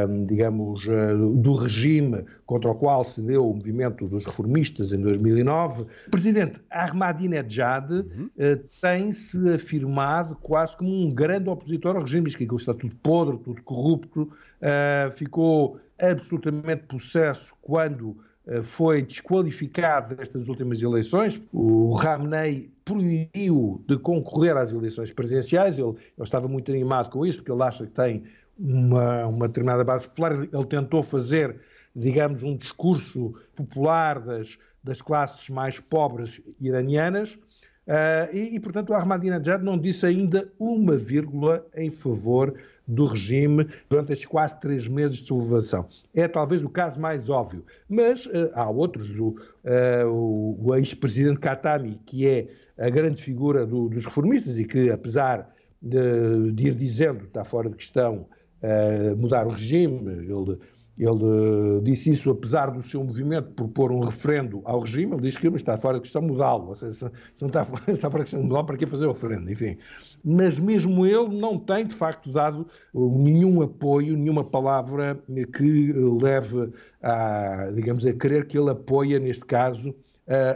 um, 0.10 0.26
digamos, 0.26 0.86
uh, 0.86 1.34
do 1.34 1.54
regime 1.54 2.26
contra 2.46 2.70
o 2.72 2.76
qual 2.76 3.06
se 3.06 3.22
deu 3.22 3.50
o 3.50 3.54
movimento 3.54 4.06
dos 4.08 4.26
reformistas 4.26 4.92
em 4.92 5.00
2009. 5.00 5.84
O 6.08 6.12
presidente 6.12 6.60
Ahmadinejad 6.70 7.90
uhum. 7.90 8.30
uh, 8.36 8.58
tem-se 8.82 9.54
afirmado 9.54 10.36
quase 10.42 10.76
como 10.76 10.92
um 10.92 11.10
grande 11.10 11.50
opositor 11.50 11.96
ao 11.96 12.02
regime, 12.02 12.26
diz 12.26 12.36
que 12.36 12.44
está 12.44 12.74
tudo 12.74 12.94
podre, 13.02 13.38
tudo 13.38 13.62
corrupto, 13.64 14.24
uh, 14.24 15.12
ficou 15.16 15.80
absolutamente 15.98 16.84
possesso 16.88 17.54
quando 17.62 18.18
foi 18.64 19.02
desqualificado 19.02 20.16
destas 20.16 20.48
últimas 20.48 20.82
eleições. 20.82 21.42
O 21.54 21.94
Ramney 21.94 22.72
proibiu 22.84 23.84
de 23.88 23.98
concorrer 23.98 24.58
às 24.58 24.74
eleições 24.74 25.12
presidenciais. 25.12 25.78
Ele, 25.78 25.90
ele, 25.90 25.98
estava 26.24 26.48
muito 26.48 26.72
animado 26.72 27.10
com 27.10 27.26
isso, 27.26 27.38
porque 27.40 27.52
ele 27.52 27.64
acha 27.64 27.86
que 27.86 27.92
tem 27.92 28.24
uma, 28.58 29.28
uma 29.28 29.48
determinada 29.48 29.84
base 29.84 30.08
popular. 30.08 30.34
Ele 30.34 30.66
tentou 30.66 31.04
fazer, 31.04 31.56
digamos, 31.96 32.44
um 32.44 32.56
discurso 32.58 33.34
popular 33.56 34.20
das, 34.20 34.58
das 34.84 35.02
classes 35.02 35.48
mais 35.50 35.80
pobres 35.80 36.42
iranianas. 36.60 37.38
Uh, 37.88 38.34
e, 38.34 38.56
e, 38.56 38.60
portanto, 38.60 38.92
o 38.92 38.94
Ahmadinejad 38.94 39.64
não 39.64 39.78
disse 39.78 40.06
ainda 40.06 40.52
uma 40.60 40.96
vírgula 40.98 41.66
em 41.76 41.92
favor 41.92 42.56
do 42.92 43.06
regime 43.06 43.68
durante 43.90 44.12
estes 44.12 44.28
quase 44.28 44.60
três 44.60 44.88
meses 44.88 45.20
de 45.20 45.26
sublevação. 45.26 45.88
É 46.14 46.28
talvez 46.28 46.64
o 46.64 46.70
caso 46.70 47.00
mais 47.00 47.30
óbvio. 47.30 47.64
Mas 47.88 48.26
uh, 48.26 48.52
há 48.54 48.70
outros. 48.70 49.18
O, 49.18 49.30
uh, 49.64 50.58
o, 50.60 50.76
ex-presidente 50.76 51.40
Khatami, 51.40 52.00
que 52.06 52.28
é 52.28 52.48
a 52.78 52.90
grande 52.90 53.24
figura 53.24 53.66
do, 53.66 53.88
dos 53.88 54.04
reformistas 54.04 54.60
e 54.60 54.66
que, 54.66 54.90
apesar 54.90 55.50
de, 55.82 56.52
de, 56.52 56.68
ir 56.68 56.76
dizendo, 56.76 57.26
está 57.26 57.46
fora 57.46 57.70
de 57.70 57.76
questão, 57.76 58.28
uh, 58.62 59.16
mudar 59.16 59.48
o 59.48 59.52
regime, 59.52 60.12
ele 60.12 60.58
ele 61.02 61.24
uh, 61.24 61.82
disse 61.82 62.12
isso 62.12 62.30
apesar 62.30 62.70
do 62.70 62.80
seu 62.80 63.04
movimento 63.04 63.50
propor 63.54 63.92
um 63.92 64.02
referendo 64.02 64.62
ao 64.66 64.82
regime. 64.82 65.14
Ele 65.14 65.24
diz 65.24 65.36
que 65.36 65.48
está 65.48 65.76
fora 65.76 65.96
de 65.96 66.02
questão 66.02 66.22
mudá-lo. 66.22 66.76
Seja, 66.76 67.12
se 67.34 67.42
não 67.42 67.48
está, 67.48 67.66
está 67.92 68.08
fora 68.12 68.24
de 68.24 68.30
questão 68.30 68.44
mudá-lo, 68.44 68.68
para 68.68 68.78
que 68.78 68.86
fazer 68.86 69.08
o 69.08 69.12
referendo? 69.12 69.50
Enfim. 69.52 69.78
Mas 70.24 70.60
mesmo 70.60 71.04
ele 71.04 71.40
não 71.40 71.58
tem, 71.58 71.88
de 71.88 71.96
facto, 71.96 72.32
dado 72.32 72.68
uh, 72.94 73.18
nenhum 73.18 73.64
apoio, 73.64 74.16
nenhuma 74.16 74.44
palavra 74.44 75.20
que 75.58 75.92
leve 76.22 76.72
a, 77.02 77.72
digamos, 77.74 78.06
a 78.06 78.14
crer 78.14 78.46
que 78.46 78.56
ele 78.56 78.70
apoia, 78.70 79.18
neste 79.18 79.44
caso, 79.44 79.96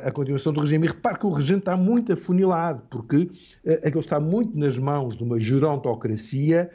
a 0.06 0.12
continuação 0.12 0.54
do 0.54 0.62
regime. 0.62 0.86
E 0.86 0.90
repare 0.90 1.20
que 1.20 1.26
o 1.26 1.32
regime 1.32 1.60
está 1.60 1.76
muito 1.76 2.14
afunilado, 2.14 2.84
porque 2.92 3.18
uh, 3.18 3.74
aquilo 3.84 4.00
está 4.00 4.20
muito 4.20 4.58
nas 4.58 4.78
mãos 4.78 5.18
de 5.18 5.24
uma 5.24 5.40
gerontocracia 5.40 6.70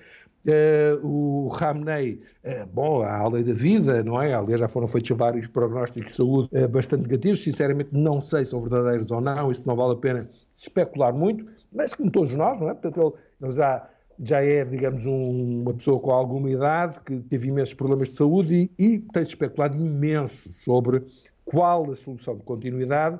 Uh, 0.47 1.07
o 1.07 1.49
Ramney, 1.49 2.23
uh, 2.45 2.67
bom, 2.73 3.03
a 3.03 3.29
lei 3.29 3.45
da 3.45 3.53
vida, 3.53 4.03
não 4.03 4.21
é? 4.23 4.33
Aliás, 4.33 4.59
já 4.61 4.69
foram 4.69 4.87
feitos 4.87 5.15
vários 5.15 5.47
prognósticos 5.47 6.13
de 6.13 6.17
saúde 6.17 6.49
uh, 6.53 6.67
bastante 6.67 7.03
negativos. 7.03 7.43
Sinceramente, 7.43 7.91
não 7.93 8.23
sei 8.23 8.45
se 8.45 8.53
são 8.53 8.61
verdadeiros 8.63 9.11
ou 9.11 9.21
não, 9.21 9.53
isso 9.53 9.69
não 9.69 9.77
vale 9.77 9.93
a 9.93 9.97
pena 9.97 10.31
especular 10.57 11.13
muito, 11.13 11.45
mas 11.71 11.95
como 11.95 12.11
todos 12.11 12.33
nós, 12.33 12.59
não 12.59 12.71
é? 12.71 12.75
Portanto, 12.75 13.19
ele, 13.43 13.47
ele 13.47 13.53
já, 13.53 13.91
já 14.19 14.43
é, 14.43 14.65
digamos, 14.65 15.05
um, 15.05 15.61
uma 15.61 15.75
pessoa 15.75 16.01
com 16.01 16.11
alguma 16.11 16.51
idade 16.51 16.99
que 17.05 17.19
teve 17.21 17.49
imensos 17.49 17.75
problemas 17.75 18.09
de 18.09 18.17
saúde 18.17 18.71
e, 18.79 18.93
e 18.93 18.99
tem-se 18.99 19.33
especulado 19.33 19.77
imenso 19.77 20.51
sobre 20.53 21.03
qual 21.45 21.91
a 21.91 21.97
solução 21.97 22.35
de 22.37 22.45
continuidade. 22.45 23.19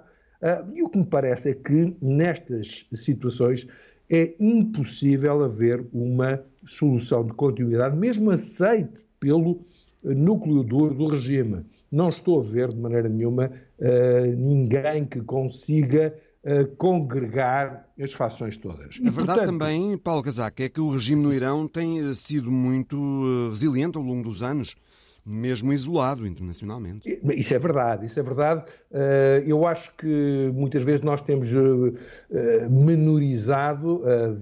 e 0.73 0.83
o 0.83 0.89
que 0.89 0.99
me 0.99 1.05
parece 1.05 1.51
é 1.51 1.55
que 1.55 1.95
nestas 2.01 2.87
situações 2.95 3.67
é 4.11 4.35
impossível 4.41 5.45
haver 5.45 5.85
uma 5.93 6.43
solução 6.67 7.25
de 7.25 7.33
continuidade, 7.33 7.97
mesmo 7.97 8.31
aceite 8.31 9.01
pelo 9.19 9.61
núcleo 10.03 10.63
duro 10.63 10.95
do 10.95 11.07
regime. 11.09 11.65
Não 11.91 12.09
estou 12.09 12.39
a 12.39 12.43
ver 12.43 12.69
de 12.69 12.77
maneira 12.77 13.09
nenhuma 13.09 13.51
uh, 13.79 14.37
ninguém 14.37 15.05
que 15.05 15.21
consiga 15.21 16.15
uh, 16.45 16.67
congregar 16.77 17.89
as 18.01 18.13
fações 18.13 18.57
todas. 18.57 18.99
A 19.01 19.11
verdade 19.11 19.27
portanto, 19.27 19.47
também, 19.47 19.99
Paulo 19.99 20.23
Casaco, 20.23 20.63
é 20.63 20.69
que 20.69 20.81
o 20.81 20.91
regime 20.91 21.23
no 21.23 21.35
Irão 21.35 21.67
tem 21.67 22.15
sido 22.15 22.51
muito 22.51 23.49
resiliente 23.51 23.99
ao 23.99 24.05
longo 24.05 24.23
dos 24.23 24.43
anos 24.43 24.77
mesmo 25.25 25.73
isolado 25.73 26.27
internacionalmente. 26.27 27.21
Isso 27.35 27.55
é 27.55 27.59
verdade, 27.59 28.07
isso 28.07 28.19
é 28.19 28.23
verdade. 28.23 28.65
Eh, 28.93 29.45
eu 29.47 29.67
acho 29.67 29.95
que 29.97 30.51
muitas 30.55 30.83
vezes 30.83 31.03
nós 31.03 31.23
temos 31.23 31.49
eh, 31.53 32.69
menorizado, 32.69 34.03
eh, 34.05 34.35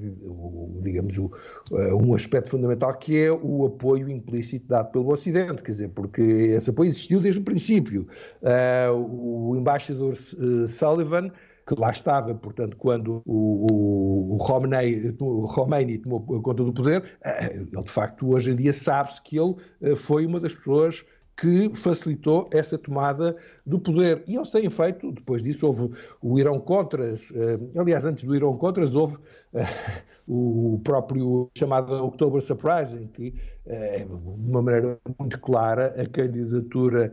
digamos, 0.82 1.18
um 1.18 2.14
aspecto 2.14 2.50
fundamental 2.50 2.94
que 2.94 3.20
é 3.22 3.30
o 3.30 3.66
apoio 3.66 4.08
implícito 4.08 4.66
dado 4.68 4.90
pelo 4.90 5.12
Ocidente, 5.12 5.62
quer 5.62 5.72
dizer, 5.72 5.88
porque 5.90 6.22
esse 6.22 6.70
apoio 6.70 6.88
existiu 6.88 7.20
desde 7.20 7.40
o 7.40 7.44
princípio. 7.44 8.06
O 8.94 9.54
embaixador 9.56 10.14
Sullivan 10.66 11.30
que 11.68 11.78
lá 11.78 11.90
estava, 11.90 12.34
portanto, 12.34 12.76
quando 12.78 13.22
o, 13.26 14.34
o, 14.34 14.38
Khomeini, 14.38 15.12
o 15.20 16.02
tomou 16.02 16.20
conta 16.40 16.64
do 16.64 16.72
poder, 16.72 17.18
eh, 17.22 17.56
ele 17.56 17.82
de 17.82 17.90
facto 17.90 18.26
hoje 18.26 18.52
em 18.52 18.56
dia 18.56 18.72
sabe-se 18.72 19.22
que 19.22 19.38
ele 19.38 19.54
eh, 19.82 19.94
foi 19.94 20.24
uma 20.24 20.40
das 20.40 20.54
pessoas 20.54 21.04
que 21.36 21.70
facilitou 21.76 22.48
essa 22.52 22.78
tomada 22.78 23.36
do 23.66 23.78
poder. 23.78 24.24
E 24.26 24.34
eles 24.34 24.50
têm 24.50 24.68
feito, 24.70 25.12
depois 25.12 25.42
disso 25.42 25.66
houve 25.66 25.92
o 26.22 26.38
Irão 26.38 26.58
Contras, 26.58 27.30
eh, 27.34 27.58
aliás, 27.78 28.06
antes 28.06 28.24
do 28.24 28.34
Irão 28.34 28.56
Contras 28.56 28.94
houve 28.94 29.18
o 30.26 30.80
próprio 30.82 31.50
chamado 31.56 31.92
October 32.02 32.40
Surprising, 32.40 33.08
que 33.08 33.30
de 33.30 34.06
uma 34.50 34.62
maneira 34.62 34.98
muito 35.18 35.38
clara 35.40 35.94
a 36.00 36.06
candidatura 36.06 37.12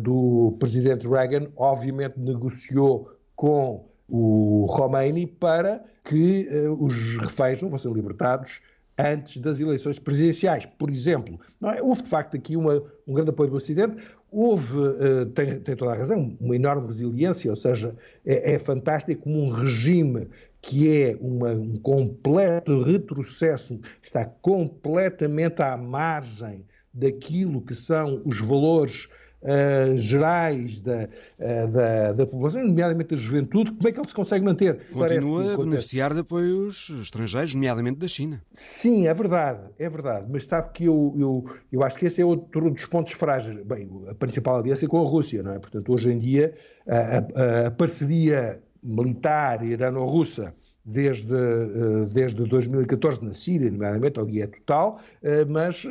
do 0.00 0.56
presidente 0.58 1.06
Reagan 1.06 1.48
obviamente 1.56 2.18
negociou 2.18 3.15
com 3.36 3.86
o 4.08 4.66
Khomeini 4.68 5.26
para 5.26 5.84
que 6.04 6.48
uh, 6.48 6.84
os 6.84 7.18
reféns 7.18 7.60
não 7.60 7.70
fossem 7.70 7.92
libertados 7.92 8.60
antes 8.98 9.40
das 9.42 9.60
eleições 9.60 9.98
presidenciais. 9.98 10.64
Por 10.64 10.90
exemplo, 10.90 11.38
é? 11.64 11.82
houve 11.82 12.02
de 12.02 12.08
facto 12.08 12.36
aqui 12.36 12.56
uma, 12.56 12.82
um 13.06 13.12
grande 13.12 13.30
apoio 13.30 13.50
do 13.50 13.56
Ocidente, 13.56 13.96
houve, 14.30 14.78
uh, 14.78 15.26
tem, 15.34 15.60
tem, 15.60 15.76
toda 15.76 15.92
a 15.92 15.96
razão, 15.96 16.36
uma 16.40 16.56
enorme 16.56 16.86
resiliência, 16.86 17.50
ou 17.50 17.56
seja, 17.56 17.94
é, 18.24 18.54
é 18.54 18.58
fantástico 18.58 19.22
como 19.22 19.42
um 19.42 19.50
regime 19.50 20.28
que 20.62 21.00
é 21.00 21.16
uma, 21.20 21.52
um 21.52 21.78
completo 21.78 22.82
retrocesso, 22.82 23.78
está 24.02 24.24
completamente 24.24 25.62
à 25.62 25.76
margem 25.76 26.64
daquilo 26.92 27.60
que 27.60 27.74
são 27.74 28.22
os 28.24 28.40
valores 28.40 29.08
uh, 29.42 29.96
gerais 29.98 30.80
da, 30.80 31.08
uh, 31.38 31.68
da, 31.68 32.12
da, 32.12 32.26
população, 32.26 32.64
nomeadamente 32.64 33.10
da 33.10 33.16
juventude, 33.16 33.72
como 33.72 33.88
é 33.88 33.92
que 33.92 33.98
ele 33.98 34.08
se 34.08 34.14
consegue 34.14 34.44
manter? 34.44 34.86
Continua 34.92 35.54
a 35.54 35.56
beneficiar 35.56 36.14
de 36.14 36.20
apoios 36.20 36.90
estrangeiros, 37.02 37.54
nomeadamente 37.54 37.98
da 37.98 38.08
China. 38.08 38.42
Sim, 38.52 39.06
é 39.06 39.14
verdade, 39.14 39.60
é 39.78 39.88
verdade, 39.88 40.26
mas 40.30 40.46
sabe 40.46 40.70
que 40.72 40.84
eu, 40.84 41.14
eu, 41.18 41.44
eu 41.72 41.82
acho 41.82 41.98
que 41.98 42.06
esse 42.06 42.20
é 42.20 42.24
outro 42.24 42.70
dos 42.70 42.86
pontos 42.86 43.12
frágeis. 43.12 43.64
Bem, 43.64 43.88
a 44.08 44.14
principal 44.14 44.58
aliança 44.58 44.84
é 44.84 44.88
com 44.88 45.00
a 45.04 45.08
Rússia, 45.08 45.42
não 45.42 45.52
é? 45.52 45.58
Portanto, 45.58 45.92
hoje 45.92 46.10
em 46.10 46.18
dia, 46.18 46.54
a, 46.86 47.18
a, 47.18 47.66
a 47.66 47.70
parceria 47.70 48.60
militar 48.82 49.64
irano-russa 49.64 50.54
desde, 50.84 51.34
eh, 51.34 52.06
desde 52.12 52.44
2014 52.44 53.24
na 53.24 53.34
Síria, 53.34 53.68
nomeadamente, 53.70 54.20
ali 54.20 54.40
é 54.40 54.46
total, 54.46 55.00
mas 55.48 55.84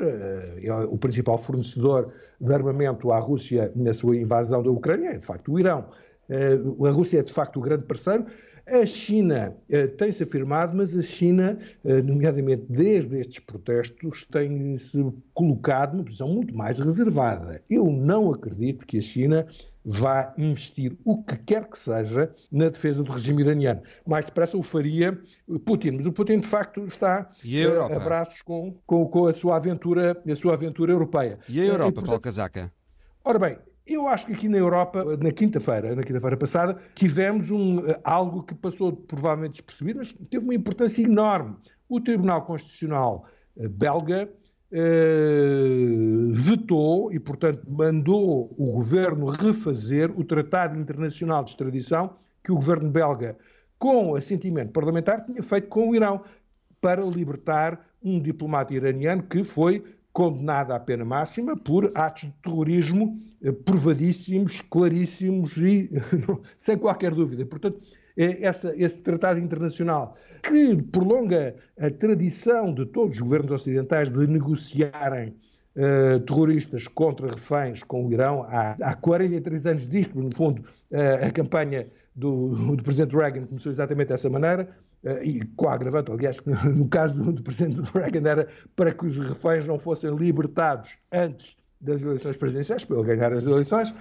é 0.61 0.73
o 0.85 0.97
principal 0.97 1.37
fornecedor 1.37 2.13
de 2.39 2.53
armamento 2.53 3.11
à 3.11 3.19
Rússia 3.19 3.71
na 3.75 3.93
sua 3.93 4.15
invasão 4.17 4.61
da 4.61 4.71
Ucrânia 4.71 5.09
é, 5.09 5.17
de 5.17 5.25
facto, 5.25 5.51
o 5.51 5.59
Irão. 5.59 5.85
A 6.29 6.89
Rússia 6.89 7.19
é, 7.19 7.23
de 7.23 7.31
facto, 7.31 7.57
o 7.57 7.61
grande 7.61 7.85
parceiro. 7.85 8.25
A 8.67 8.85
China 8.85 9.55
eh, 9.69 9.85
tem-se 9.85 10.23
afirmado, 10.23 10.75
mas 10.75 10.97
a 10.97 11.01
China, 11.01 11.57
eh, 11.83 12.01
nomeadamente 12.01 12.65
desde 12.67 13.19
estes 13.19 13.39
protestos, 13.39 14.25
tem-se 14.25 15.05
colocado 15.35 15.93
numa 15.93 16.03
posição 16.03 16.29
muito 16.29 16.55
mais 16.55 16.79
reservada. 16.79 17.61
Eu 17.69 17.85
não 17.85 18.31
acredito 18.31 18.85
que 18.87 18.97
a 18.97 19.01
China 19.01 19.47
vá 19.85 20.33
investir 20.35 20.97
o 21.05 21.23
que 21.23 21.37
quer 21.37 21.69
que 21.69 21.77
seja 21.77 22.33
na 22.51 22.69
defesa 22.69 23.03
do 23.03 23.11
regime 23.11 23.43
iraniano. 23.43 23.83
Mais 24.05 24.25
depressa 24.25 24.57
o 24.57 24.63
faria 24.63 25.17
Putin, 25.63 25.91
mas 25.91 26.07
o 26.07 26.11
Putin 26.11 26.39
de 26.39 26.47
facto 26.47 26.83
está 26.87 27.29
a, 27.29 27.95
a 27.95 27.99
braços 27.99 28.41
com, 28.41 28.75
com, 28.87 29.05
com, 29.07 29.27
a, 29.27 29.33
sua 29.33 29.57
aventura, 29.57 30.19
a 30.27 30.35
sua 30.35 30.55
aventura 30.55 30.91
europeia. 30.91 31.37
E 31.47 31.61
a 31.61 31.65
Europa, 31.65 31.89
e, 31.89 31.93
portanto, 31.93 32.05
Paulo 32.07 32.21
Casaca? 32.21 32.73
Ora 33.23 33.37
bem, 33.37 33.57
eu 33.85 34.07
acho 34.07 34.25
que 34.25 34.33
aqui 34.33 34.49
na 34.49 34.57
Europa, 34.57 35.03
na 35.17 35.31
quinta-feira, 35.31 35.95
na 35.95 36.03
quinta-feira 36.03 36.35
passada, 36.35 36.79
tivemos 36.95 37.51
um, 37.51 37.87
eh, 37.87 37.99
algo 38.03 38.41
que 38.41 38.55
passou 38.55 38.91
provavelmente 38.91 39.53
despercebido, 39.53 39.99
mas 39.99 40.11
teve 40.29 40.43
uma 40.43 40.55
importância 40.55 41.03
enorme. 41.03 41.55
O 41.87 42.01
Tribunal 42.01 42.43
Constitucional 42.45 43.27
eh, 43.57 43.67
belga 43.67 44.27
eh, 44.71 46.31
vetou 46.31 47.13
e, 47.13 47.19
portanto, 47.19 47.61
mandou 47.69 48.55
o 48.57 48.71
governo 48.71 49.27
refazer 49.27 50.11
o 50.19 50.23
Tratado 50.23 50.79
Internacional 50.79 51.43
de 51.43 51.51
Extradição 51.51 52.17
que 52.43 52.51
o 52.51 52.55
governo 52.55 52.89
belga, 52.89 53.37
com 53.77 54.15
assentimento 54.15 54.71
parlamentar, 54.71 55.25
tinha 55.25 55.43
feito 55.43 55.67
com 55.67 55.89
o 55.89 55.95
Irão 55.95 56.23
para 56.81 57.03
libertar 57.03 57.87
um 58.03 58.19
diplomata 58.19 58.73
iraniano 58.73 59.23
que 59.23 59.43
foi 59.43 59.83
condenado 60.15 60.71
à 60.71 60.79
pena 60.79 61.03
máxima 61.03 61.57
por 61.57 61.91
atos 61.93 62.23
de 62.23 62.33
terrorismo 62.41 63.21
eh, 63.43 63.51
provadíssimos, 63.51 64.61
claríssimos 64.71 65.57
e 65.57 65.91
sem 66.57 66.77
qualquer 66.77 67.13
dúvida. 67.13 67.45
Portanto, 67.45 67.81
é 68.15 68.45
essa, 68.45 68.73
esse 68.77 69.01
tratado 69.01 69.41
internacional 69.41 70.15
que 70.41 70.81
prolonga 70.83 71.53
a 71.77 71.89
tradição 71.89 72.73
de 72.73 72.85
todos 72.85 73.15
os 73.15 73.21
governos 73.21 73.51
ocidentais 73.51 74.09
de 74.09 74.25
negociarem 74.25 75.35
uh, 75.75 76.19
terroristas 76.21 76.87
contra 76.87 77.31
reféns 77.31 77.83
com 77.83 78.07
o 78.07 78.13
Irão. 78.13 78.43
Há, 78.43 78.77
há 78.81 78.95
43 78.95 79.67
anos 79.67 79.89
disto, 79.89 80.17
no 80.17 80.33
fundo, 80.33 80.61
uh, 80.91 81.25
a 81.25 81.29
campanha 81.29 81.87
do, 82.15 82.55
do 82.77 82.83
presidente 82.83 83.17
Reagan 83.17 83.47
começou 83.47 83.69
exatamente 83.69 84.07
dessa 84.07 84.29
maneira. 84.29 84.69
Uh, 85.05 85.23
e 85.23 85.45
com 85.55 85.69
a 85.69 85.73
agravante, 85.73 86.11
aliás, 86.11 86.41
no 86.65 86.87
caso 86.89 87.15
do, 87.15 87.31
do 87.31 87.43
presidente 87.43 87.81
Reagan 87.93 88.27
era 88.27 88.47
para 88.75 88.91
que 88.91 89.05
os 89.05 89.17
reféns 89.17 89.67
não 89.67 89.77
fossem 89.77 90.15
libertados 90.15 90.89
antes 91.11 91.55
das 91.85 92.01
eleições 92.01 92.35
presidenciais, 92.35 92.83
para 92.83 92.97
ele 92.97 93.15
ganhar 93.15 93.31
as 93.33 93.45
eleições, 93.45 93.93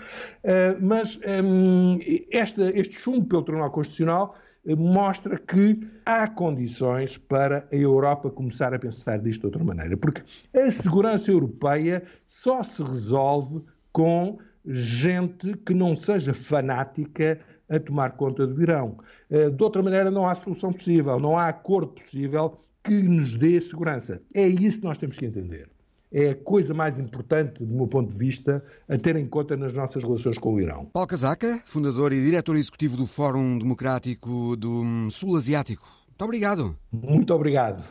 eh, 0.43 0.77
mas 0.81 1.19
ehm, 1.23 1.99
esta, 2.31 2.71
este 2.71 2.95
chumbo 2.97 3.27
pelo 3.27 3.43
Tribunal 3.43 3.71
Constitucional 3.71 4.37
eh, 4.67 4.75
mostra 4.75 5.39
que 5.39 5.87
há 6.07 6.27
condições 6.27 7.19
para 7.19 7.67
a 7.71 7.77
Europa 7.77 8.31
começar 8.31 8.73
a 8.73 8.79
pensar 8.79 9.19
disto 9.19 9.41
de 9.41 9.47
outra 9.47 9.65
maneira, 9.65 9.97
porque 9.97 10.23
a 10.57 10.71
segurança 10.71 11.31
europeia 11.31 12.03
só 12.27 12.63
se 12.63 12.83
resolve 12.83 13.63
com 13.93 14.39
gente 14.67 15.55
que 15.59 15.75
não 15.75 15.95
seja 15.95 16.33
fanática 16.33 17.39
a 17.69 17.79
tomar 17.81 18.11
conta 18.11 18.47
do 18.47 18.63
Irão. 18.63 18.99
Eh, 19.31 19.51
de 19.51 19.63
outra 19.63 19.83
maneira, 19.83 20.11
não 20.11 20.29
há 20.29 20.35
solução 20.35 20.73
possível, 20.73 21.19
não 21.19 21.39
há 21.39 21.49
acordo 21.49 21.93
possível 21.93 22.61
que 22.83 23.03
nos 23.03 23.35
dê 23.37 23.61
segurança. 23.61 24.21
É 24.35 24.47
isso 24.47 24.79
que 24.79 24.85
nós 24.85 24.99
temos 24.99 25.17
que 25.17 25.27
entender 25.27 25.69
é 26.15 26.31
a 26.31 26.35
coisa 26.37 26.73
mais 26.73 26.97
importante, 26.97 27.65
do 27.65 27.75
meu 27.75 27.89
ponto 27.89 28.13
de 28.13 28.19
vista, 28.19 28.65
a 28.89 28.97
ter 28.97 29.17
em 29.17 29.27
conta 29.27 29.57
nas 29.57 29.73
nossas 29.73 30.05
relações 30.05 30.39
com 30.39 30.55
o 30.55 30.61
Irão. 30.61 30.87
Paulo 30.93 31.09
Casaca, 31.09 31.61
fundador 31.67 32.13
e 32.13 32.23
diretor 32.23 32.55
executivo 32.55 32.97
do 32.97 33.05
Fórum 33.05 33.59
Democrático 33.59 34.55
do 34.57 35.11
Sul 35.11 35.37
Asiático. 35.37 35.85
Muito 36.07 36.25
obrigado. 36.25 36.77
Muito 36.93 37.35
obrigado. 37.35 37.83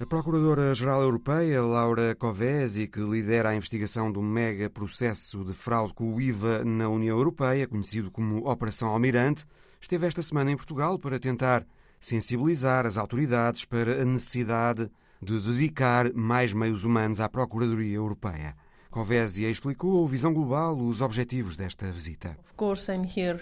A 0.00 0.06
Procuradora-Geral 0.06 1.02
Europeia, 1.02 1.60
Laura 1.60 2.14
Covesi, 2.14 2.88
que 2.88 3.00
lidera 3.00 3.50
a 3.50 3.54
investigação 3.54 4.10
do 4.10 4.22
mega 4.22 4.70
processo 4.70 5.44
de 5.44 5.52
fraude 5.52 5.92
com 5.92 6.14
o 6.14 6.18
IVA 6.18 6.64
na 6.64 6.88
União 6.88 7.18
Europeia, 7.18 7.68
conhecido 7.68 8.10
como 8.10 8.48
Operação 8.50 8.88
Almirante, 8.88 9.44
esteve 9.78 10.06
esta 10.06 10.22
semana 10.22 10.50
em 10.50 10.56
Portugal 10.56 10.98
para 10.98 11.20
tentar 11.20 11.66
sensibilizar 12.00 12.86
as 12.86 12.96
autoridades 12.96 13.66
para 13.66 14.00
a 14.00 14.04
necessidade 14.06 14.90
de 15.20 15.38
dedicar 15.38 16.10
mais 16.14 16.54
meios 16.54 16.82
humanos 16.82 17.20
à 17.20 17.28
Procuradoria 17.28 17.96
Europeia. 17.96 18.56
Covésia 18.90 19.50
explicou 19.50 20.02
a 20.02 20.08
visão 20.08 20.32
global, 20.32 20.78
os 20.78 21.02
objetivos 21.02 21.58
desta 21.58 21.92
visita. 21.92 22.38
Of 22.42 22.54
course 22.54 22.90
I'm 22.90 23.04
here 23.04 23.38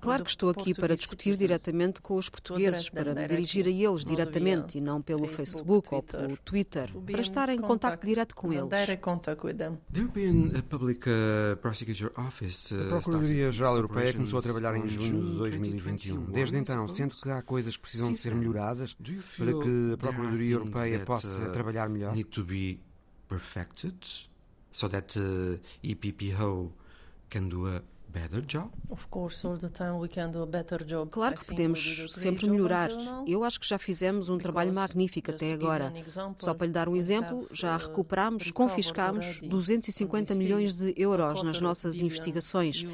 Claro 0.00 0.24
que 0.24 0.30
estou 0.30 0.50
aqui 0.50 0.74
para 0.74 0.96
discutir 0.96 1.36
diretamente 1.36 2.00
com 2.00 2.16
os 2.16 2.28
portugueses, 2.28 2.88
para 2.88 3.14
me 3.14 3.26
dirigir 3.28 3.66
a 3.66 3.70
eles 3.70 4.04
diretamente 4.04 4.78
e 4.78 4.80
não 4.80 5.02
pelo 5.02 5.26
Facebook 5.28 5.94
ou 5.94 6.02
pelo 6.02 6.36
Twitter, 6.38 6.90
para 6.98 7.20
estar 7.20 7.48
em 7.48 7.58
contato 7.58 8.04
direto 8.04 8.34
com 8.34 8.52
eles. 8.52 8.68
A 12.74 12.88
Procuradoria-Geral 12.88 13.76
Europeia 13.76 14.12
começou 14.12 14.38
a 14.38 14.42
trabalhar 14.42 14.76
em 14.76 14.88
junho 14.88 15.30
de 15.30 15.36
2021. 15.36 16.24
Desde 16.26 16.56
então, 16.56 16.86
sente 16.88 17.20
que 17.20 17.30
há 17.30 17.42
coisas 17.42 17.76
que 17.76 17.82
precisam 17.82 18.12
de 18.12 18.18
ser 18.18 18.34
melhoradas 18.34 18.94
para 18.94 19.52
que 19.52 19.92
a 19.94 19.96
Procuradoria 19.96 20.54
Europeia 20.54 21.00
possa 21.00 21.48
uh, 21.48 21.52
trabalhar 21.52 21.88
melhor? 21.88 22.14
Need 22.14 22.30
to 22.30 22.44
be 22.44 22.80
perfected 23.28 23.96
so 24.70 24.88
that 24.88 25.18
uh, 25.18 25.58
EPPO 25.82 26.72
can 27.28 27.48
do 27.48 27.66
a 27.66 27.82
Claro 31.06 31.36
que 31.38 31.46
podemos 31.46 32.06
sempre 32.10 32.48
melhorar. 32.50 32.90
Eu 33.26 33.44
acho 33.44 33.60
que 33.60 33.68
já 33.68 33.78
fizemos 33.78 34.28
um 34.28 34.38
trabalho 34.38 34.74
magnífico 34.74 35.30
até 35.30 35.52
agora. 35.52 35.92
Só 36.36 36.52
para 36.52 36.66
lhe 36.66 36.72
dar 36.72 36.88
um 36.88 36.96
exemplo, 36.96 37.46
já 37.52 37.76
uh, 37.76 37.78
recuperamos, 37.78 38.50
confiscamos 38.50 39.40
250 39.40 40.34
milhões 40.34 40.76
de 40.76 40.92
euros 40.96 41.42
nas 41.42 41.60
nossas 41.60 42.00
investigações. 42.00 42.84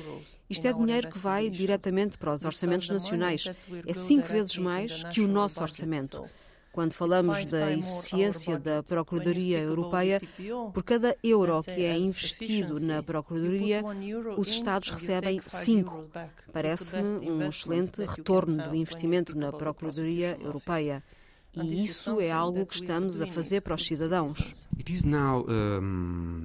Isto 0.48 0.68
é 0.68 0.72
dinheiro 0.72 1.10
que 1.10 1.18
vai 1.18 1.50
diretamente 1.50 2.16
para 2.18 2.32
os 2.32 2.44
orçamentos 2.44 2.88
nacionais. 2.88 3.50
É 3.86 3.92
cinco 3.92 4.28
vezes 4.28 4.56
mais 4.58 5.02
que 5.04 5.20
o 5.20 5.28
nosso 5.28 5.60
orçamento. 5.60 6.24
Quando 6.76 6.92
falamos 6.92 7.42
da 7.46 7.72
eficiência 7.72 8.58
da 8.58 8.82
Procuradoria 8.82 9.60
Europeia, 9.60 10.20
por 10.74 10.82
cada 10.82 11.16
euro 11.24 11.62
que 11.62 11.70
é 11.70 11.96
investido 11.96 12.78
na 12.78 13.02
Procuradoria, 13.02 13.82
os 14.36 14.48
Estados 14.48 14.90
recebem 14.90 15.40
cinco. 15.46 16.06
Parece-me 16.52 17.30
um 17.30 17.40
excelente 17.40 18.04
retorno 18.04 18.68
do 18.68 18.76
investimento 18.76 19.34
na 19.34 19.50
Procuradoria 19.50 20.36
Europeia. 20.38 21.02
E 21.64 21.84
isso 21.86 22.20
é 22.20 22.30
algo 22.30 22.66
que 22.66 22.76
estamos 22.76 23.20
a 23.20 23.26
fazer 23.26 23.60
para 23.62 23.74
os 23.74 23.86
cidadãos. 23.86 24.68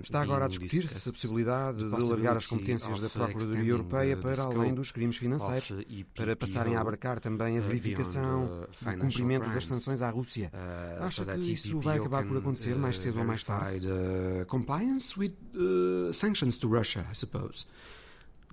Está 0.04 0.22
agora 0.22 0.46
a 0.46 0.48
discutir-se 0.48 1.10
a 1.10 1.12
possibilidade 1.12 1.90
de 1.90 1.96
alargar 1.96 2.38
as 2.38 2.46
competências 2.46 3.00
da 3.00 3.10
Procuradoria 3.10 3.72
Europeia 3.72 4.18
para 4.18 4.44
além 4.44 4.74
dos 4.74 4.92
crimes 4.92 5.18
financeiros, 5.18 5.74
para 6.16 6.36
passarem 6.36 6.76
a 6.76 6.82
abarcar 6.82 7.20
também 7.20 7.58
a 7.58 7.62
verificação 7.62 8.46
do 8.46 8.98
cumprimento 9.00 9.50
das 9.50 9.66
sanções 9.66 10.02
à 10.02 10.10
Rússia. 10.10 10.52
Uh, 10.54 11.04
Acha 11.04 11.26
que 11.26 11.52
isso 11.52 11.80
vai 11.80 11.98
acabar 11.98 12.26
por 12.26 12.38
acontecer 12.38 12.76
mais 12.76 13.00
cedo 13.00 13.20
ou 13.20 13.26
mais 13.26 13.44
tarde? 13.44 13.88
Uh, 13.88 14.46
compliance 14.48 15.18
with 15.20 15.34
uh, 15.56 16.14
sanctions 16.14 16.58
to 16.58 16.68
Russia, 16.68 17.06
I 17.12 17.16
suppose. 17.16 17.66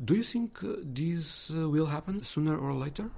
Do 0.00 0.14
you 0.14 0.22
think 0.22 0.60
this 0.94 1.50
will 1.50 1.86
happen 1.86 2.22
sooner 2.22 2.56
or 2.56 2.72
later? 2.72 3.10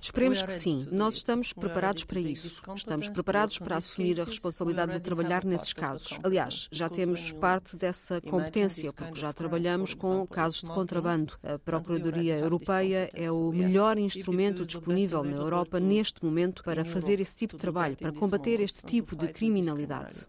Esperemos 0.00 0.42
que 0.42 0.52
sim. 0.52 0.86
Nós 0.90 1.14
estamos 1.14 1.52
preparados 1.52 2.04
para 2.04 2.20
isso. 2.20 2.62
Estamos 2.74 3.08
preparados 3.08 3.58
para 3.58 3.76
assumir 3.76 4.20
a 4.20 4.24
responsabilidade 4.24 4.92
de 4.92 5.00
trabalhar 5.00 5.44
nesses 5.44 5.72
casos. 5.72 6.18
Aliás, 6.22 6.68
já 6.72 6.88
temos 6.88 7.30
parte 7.32 7.76
dessa 7.76 8.20
competência, 8.20 8.92
porque 8.92 9.20
já 9.20 9.32
trabalhamos 9.32 9.94
com 9.94 10.26
casos 10.26 10.62
de 10.62 10.66
contrabando. 10.66 11.34
A 11.42 11.58
Procuradoria 11.58 12.38
Europeia 12.38 13.08
é 13.14 13.30
o 13.30 13.52
melhor 13.52 13.98
instrumento 13.98 14.64
disponível 14.64 15.22
na 15.22 15.36
Europa 15.36 15.78
neste 15.78 16.24
momento 16.24 16.62
para 16.64 16.84
fazer 16.84 17.20
esse 17.20 17.34
tipo 17.34 17.54
de 17.54 17.60
trabalho, 17.60 17.96
para 17.96 18.12
combater 18.12 18.60
este 18.60 18.84
tipo 18.84 19.14
de 19.14 19.28
criminalidade. 19.28 20.20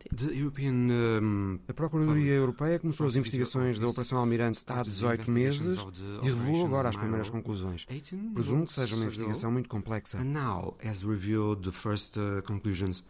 a 1.68 1.74
Procuradoria 1.74 2.34
Europeia 2.34 2.80
começou 2.80 3.08
as 3.08 3.16
investigações 3.16 3.80
da 3.80 3.88
Operação 3.88 4.20
Almirante 4.20 4.62
há 4.68 4.84
18 4.84 5.32
meses 5.32 5.86
e 6.22 6.26
revelou 6.26 6.66
agora 6.66 6.90
as 6.90 6.98
primeiras 6.98 7.30
conclusões. 7.30 7.86
Presumo 8.34 8.66
que 8.66 8.74
seja 8.74 8.96
uma 8.96 9.06
investigação 9.06 9.52
muito 9.52 9.70
complexa. 9.70 10.18
And 10.18 10.26
now, 10.26 10.76
as 10.84 11.04
revealed 11.04 11.64
the 11.64 11.72
first 11.72 12.18
uh, 12.18 12.42
conclusions, 12.44 13.04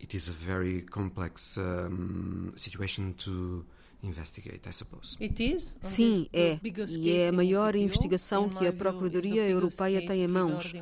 it 0.00 0.16
is 0.16 0.28
a 0.28 0.32
very 0.32 0.82
complex 0.82 1.56
um, 1.56 2.52
situation 2.56 3.12
to 3.14 3.64
Sim, 5.80 6.26
é. 6.32 6.58
E 6.98 7.10
é 7.10 7.28
a 7.28 7.32
maior 7.32 7.76
investigação 7.76 8.48
que 8.48 8.66
a 8.66 8.72
Procuradoria 8.72 9.48
Europeia 9.48 10.04
tem 10.04 10.22
em 10.22 10.26
mãos. 10.26 10.72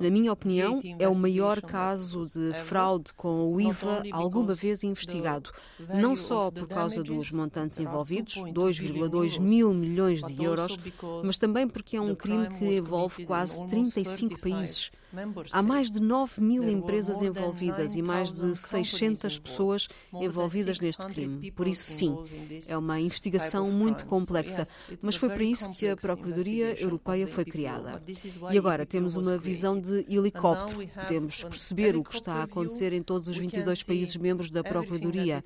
Na 0.00 0.08
minha 0.08 0.32
opinião, 0.32 0.80
é 0.98 1.08
o 1.08 1.14
maior 1.14 1.60
caso 1.60 2.22
de 2.28 2.52
fraude 2.64 3.12
com 3.14 3.52
o 3.52 3.60
IVA 3.60 4.02
alguma 4.12 4.54
vez 4.54 4.84
investigado. 4.84 5.50
Não 5.94 6.14
só 6.14 6.50
por 6.50 6.68
causa 6.68 7.02
dos 7.02 7.32
montantes 7.32 7.78
envolvidos, 7.78 8.34
2,2 8.36 9.40
mil 9.40 9.74
milhões 9.74 10.22
de 10.24 10.44
euros, 10.44 10.76
mas 11.24 11.36
também 11.36 11.66
porque 11.66 11.96
é 11.96 12.00
um 12.00 12.14
crime 12.14 12.48
que 12.56 12.64
envolve 12.76 13.26
quase 13.26 13.66
35 13.66 14.40
países. 14.40 14.90
Há 15.52 15.62
mais 15.62 15.90
de 15.90 16.00
9 16.00 16.40
mil 16.40 16.68
empresas 16.68 17.20
envolvidas 17.20 17.94
e 17.94 18.02
mais 18.02 18.32
de 18.32 18.54
600 18.54 19.38
pessoas 19.38 19.88
envolvidas 20.12 20.78
neste 20.78 21.04
crime. 21.06 21.50
Por 21.50 21.66
isso, 21.66 21.90
sim, 21.90 22.16
é 22.68 22.76
uma 22.76 23.00
investigação 23.00 23.70
muito 23.70 24.06
complexa, 24.06 24.64
mas 25.02 25.16
foi 25.16 25.28
para 25.30 25.42
isso 25.42 25.70
que 25.70 25.88
a 25.88 25.96
Procuradoria 25.96 26.80
Europeia 26.80 27.26
foi 27.26 27.44
criada. 27.44 28.02
E 28.52 28.58
agora 28.58 28.86
temos 28.86 29.16
uma 29.16 29.36
visão 29.36 29.80
de 29.80 30.06
helicóptero. 30.08 30.88
Podemos 30.88 31.42
perceber 31.42 31.96
o 31.96 32.04
que 32.04 32.14
está 32.14 32.34
a 32.34 32.42
acontecer 32.44 32.92
em 32.92 33.02
todos 33.02 33.28
os 33.28 33.36
22 33.36 33.82
países 33.82 34.16
membros 34.16 34.50
da 34.50 34.62
Procuradoria. 34.62 35.42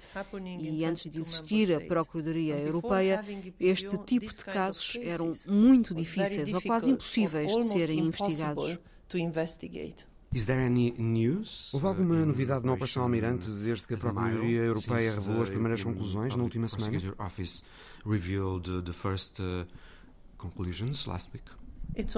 E 0.61 0.85
antes 0.85 1.11
de 1.11 1.21
existir 1.21 1.75
a 1.75 1.81
Procuradoria 1.81 2.57
Europeia, 2.57 3.25
este 3.59 3.97
tipo 3.99 4.27
de 4.27 4.45
casos 4.45 4.99
eram 5.03 5.33
muito 5.49 5.95
difíceis 5.95 6.53
ou 6.53 6.61
quase 6.61 6.91
impossíveis 6.91 7.53
de 7.57 7.65
serem 7.65 7.99
investigados 8.01 8.79
to 9.09 9.19
investigate. 9.19 10.07
Houve 11.73 11.87
alguma 11.87 12.27
novidade 12.27 12.67
na 12.67 12.73
Operação 12.73 13.05
Almirante 13.05 13.49
desde 13.49 13.87
que 13.87 13.95
a 13.95 13.97
Procuradoria 13.97 14.63
Europeia 14.63 15.13
revelou 15.13 15.43
as 15.43 15.51
primeiras 15.51 15.85
conclusões 15.85 16.35
na 16.35 16.43
última 16.43 16.67
semana? 16.67 17.01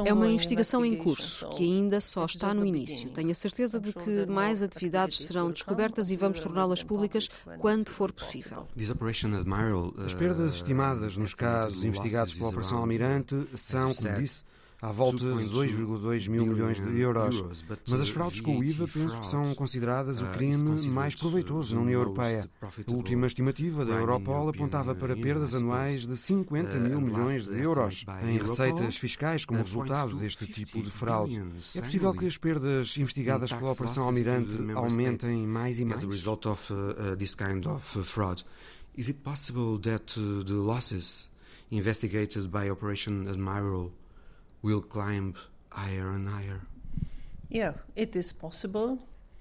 É 0.07 0.13
uma 0.13 0.29
investigação 0.29 0.83
em 0.87 0.97
curso, 0.97 1.51
que 1.51 1.63
ainda 1.63 2.01
só 2.01 2.25
está 2.25 2.55
no 2.55 2.65
início. 2.65 3.11
Tenho 3.11 3.31
a 3.31 3.35
certeza 3.35 3.79
de 3.79 3.93
que 3.93 4.25
mais 4.25 4.63
atividades 4.63 5.19
serão 5.19 5.51
descobertas 5.51 6.09
e 6.09 6.17
vamos 6.17 6.41
torná-las 6.41 6.83
públicas 6.83 7.29
quando 7.59 7.91
for 7.91 8.11
possível. 8.13 8.67
As 9.99 10.15
perdas 10.15 10.55
estimadas 10.55 11.19
nos 11.19 11.35
casos 11.35 11.85
investigados 11.85 12.33
pela 12.33 12.49
Operação 12.49 12.79
Almirante 12.79 13.47
são, 13.55 13.93
como 13.95 14.17
disse, 14.17 14.45
à 14.87 14.93
volta 14.93 15.19
de 15.19 15.49
2,2 15.51 16.29
mil 16.29 16.47
milhões 16.47 16.79
de 16.79 17.01
euros. 17.01 17.45
Mas 17.89 18.01
as 18.01 18.09
fraudes 18.09 18.41
com 18.41 18.59
o 18.59 18.63
IVA 18.63 18.87
penso 18.87 19.19
que 19.19 19.27
são 19.27 19.53
consideradas 19.55 20.23
o 20.23 20.27
crime 20.27 20.89
mais 20.89 21.17
proveitoso 21.17 21.75
na 21.75 21.81
União 21.81 22.01
Europeia. 22.01 22.49
A 22.63 22.93
última 22.93 23.27
estimativa 23.27 23.85
da 23.85 23.95
Europol 23.95 24.49
apontava 24.49 24.95
para 24.95 25.17
perdas 25.17 25.55
anuais 25.55 26.07
de 26.07 26.17
50 26.17 26.77
mil 26.77 27.01
milhões 27.01 27.47
de 27.47 27.61
euros 27.61 28.05
em 28.23 28.39
receitas 28.39 28.97
fiscais 28.97 29.45
como 29.45 29.61
resultado 29.61 30.17
deste 30.17 30.47
tipo 30.47 30.81
de 30.81 30.91
fraude. 30.91 31.43
É 31.75 31.81
possível 31.81 32.15
que 32.15 32.27
as 32.27 32.39
perdas 32.39 32.97
investigadas 32.97 33.53
pela 33.53 33.73
Operação 33.73 34.05
Almirante 34.05 34.57
aumentem 34.73 35.47
mais 35.47 35.81
e 35.81 35.85
mais? 35.85 36.05
Is 38.99 39.11
it 39.11 39.23
possible 39.23 39.79
that 39.81 40.17
uh, 40.17 40.43
the 40.43 40.55
losses 40.55 41.29
investigated 41.71 42.51
by 42.51 42.71
Operation 42.71 43.29
Admiral 43.29 43.93
will 44.63 44.83
climb 44.83 45.35
higher 45.71 46.09
and 46.09 46.29
higher. 46.29 46.61
Yeah, 47.51 47.79
it 47.97 48.19
is 48.19 48.33
possible. 48.33 48.99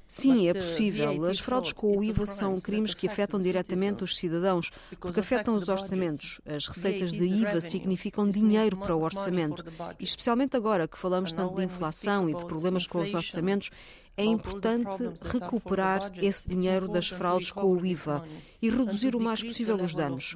Sim, 0.07 0.47
é 0.47 0.53
possível. 0.53 1.25
As 1.25 1.39
fraudes 1.39 1.73
com 1.73 1.97
o 1.97 2.03
IVA 2.03 2.25
são 2.25 2.59
crimes 2.59 2.93
que 2.93 3.07
afetam 3.07 3.39
diretamente 3.39 4.03
os 4.03 4.15
cidadãos, 4.15 4.69
porque 4.99 5.19
afetam 5.19 5.57
os 5.57 5.67
orçamentos. 5.67 6.39
As 6.45 6.67
receitas 6.67 7.11
de 7.11 7.23
IVA 7.23 7.59
significam 7.59 8.29
dinheiro 8.29 8.77
para 8.77 8.95
o 8.95 9.01
orçamento. 9.01 9.65
E 9.99 10.03
especialmente 10.03 10.55
agora 10.55 10.87
que 10.87 10.97
falamos 10.97 11.31
tanto 11.31 11.55
de 11.55 11.63
inflação 11.63 12.29
e 12.29 12.35
de 12.35 12.45
problemas 12.45 12.85
com 12.85 12.99
os 12.99 13.13
orçamentos, 13.13 13.71
é 14.17 14.23
importante 14.23 15.03
recuperar 15.21 16.11
esse 16.21 16.47
dinheiro 16.47 16.87
das 16.87 17.09
fraudes 17.09 17.51
com 17.51 17.73
o 17.73 17.85
IVA 17.85 18.25
e 18.61 18.69
reduzir 18.69 19.15
o 19.15 19.19
mais 19.19 19.43
possível 19.43 19.75
os 19.75 19.93
danos. 19.93 20.35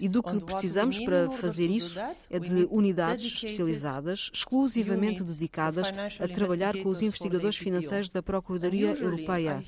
E 0.00 0.08
do 0.08 0.22
que 0.22 0.40
precisamos 0.40 0.98
para 1.00 1.30
fazer 1.32 1.68
isso 1.68 1.98
é 2.30 2.38
de 2.38 2.66
unidades 2.70 3.34
especializadas, 3.34 4.30
exclusivamente 4.32 5.22
dedicadas 5.22 5.88
a 6.20 6.28
trabalhar 6.28 6.76
com 6.78 6.88
os 6.88 7.02
investigadores 7.02 7.56
financeiros 7.56 8.08
da 8.08 8.22
Procuradoria 8.22 8.92
Europeia. 8.92 9.62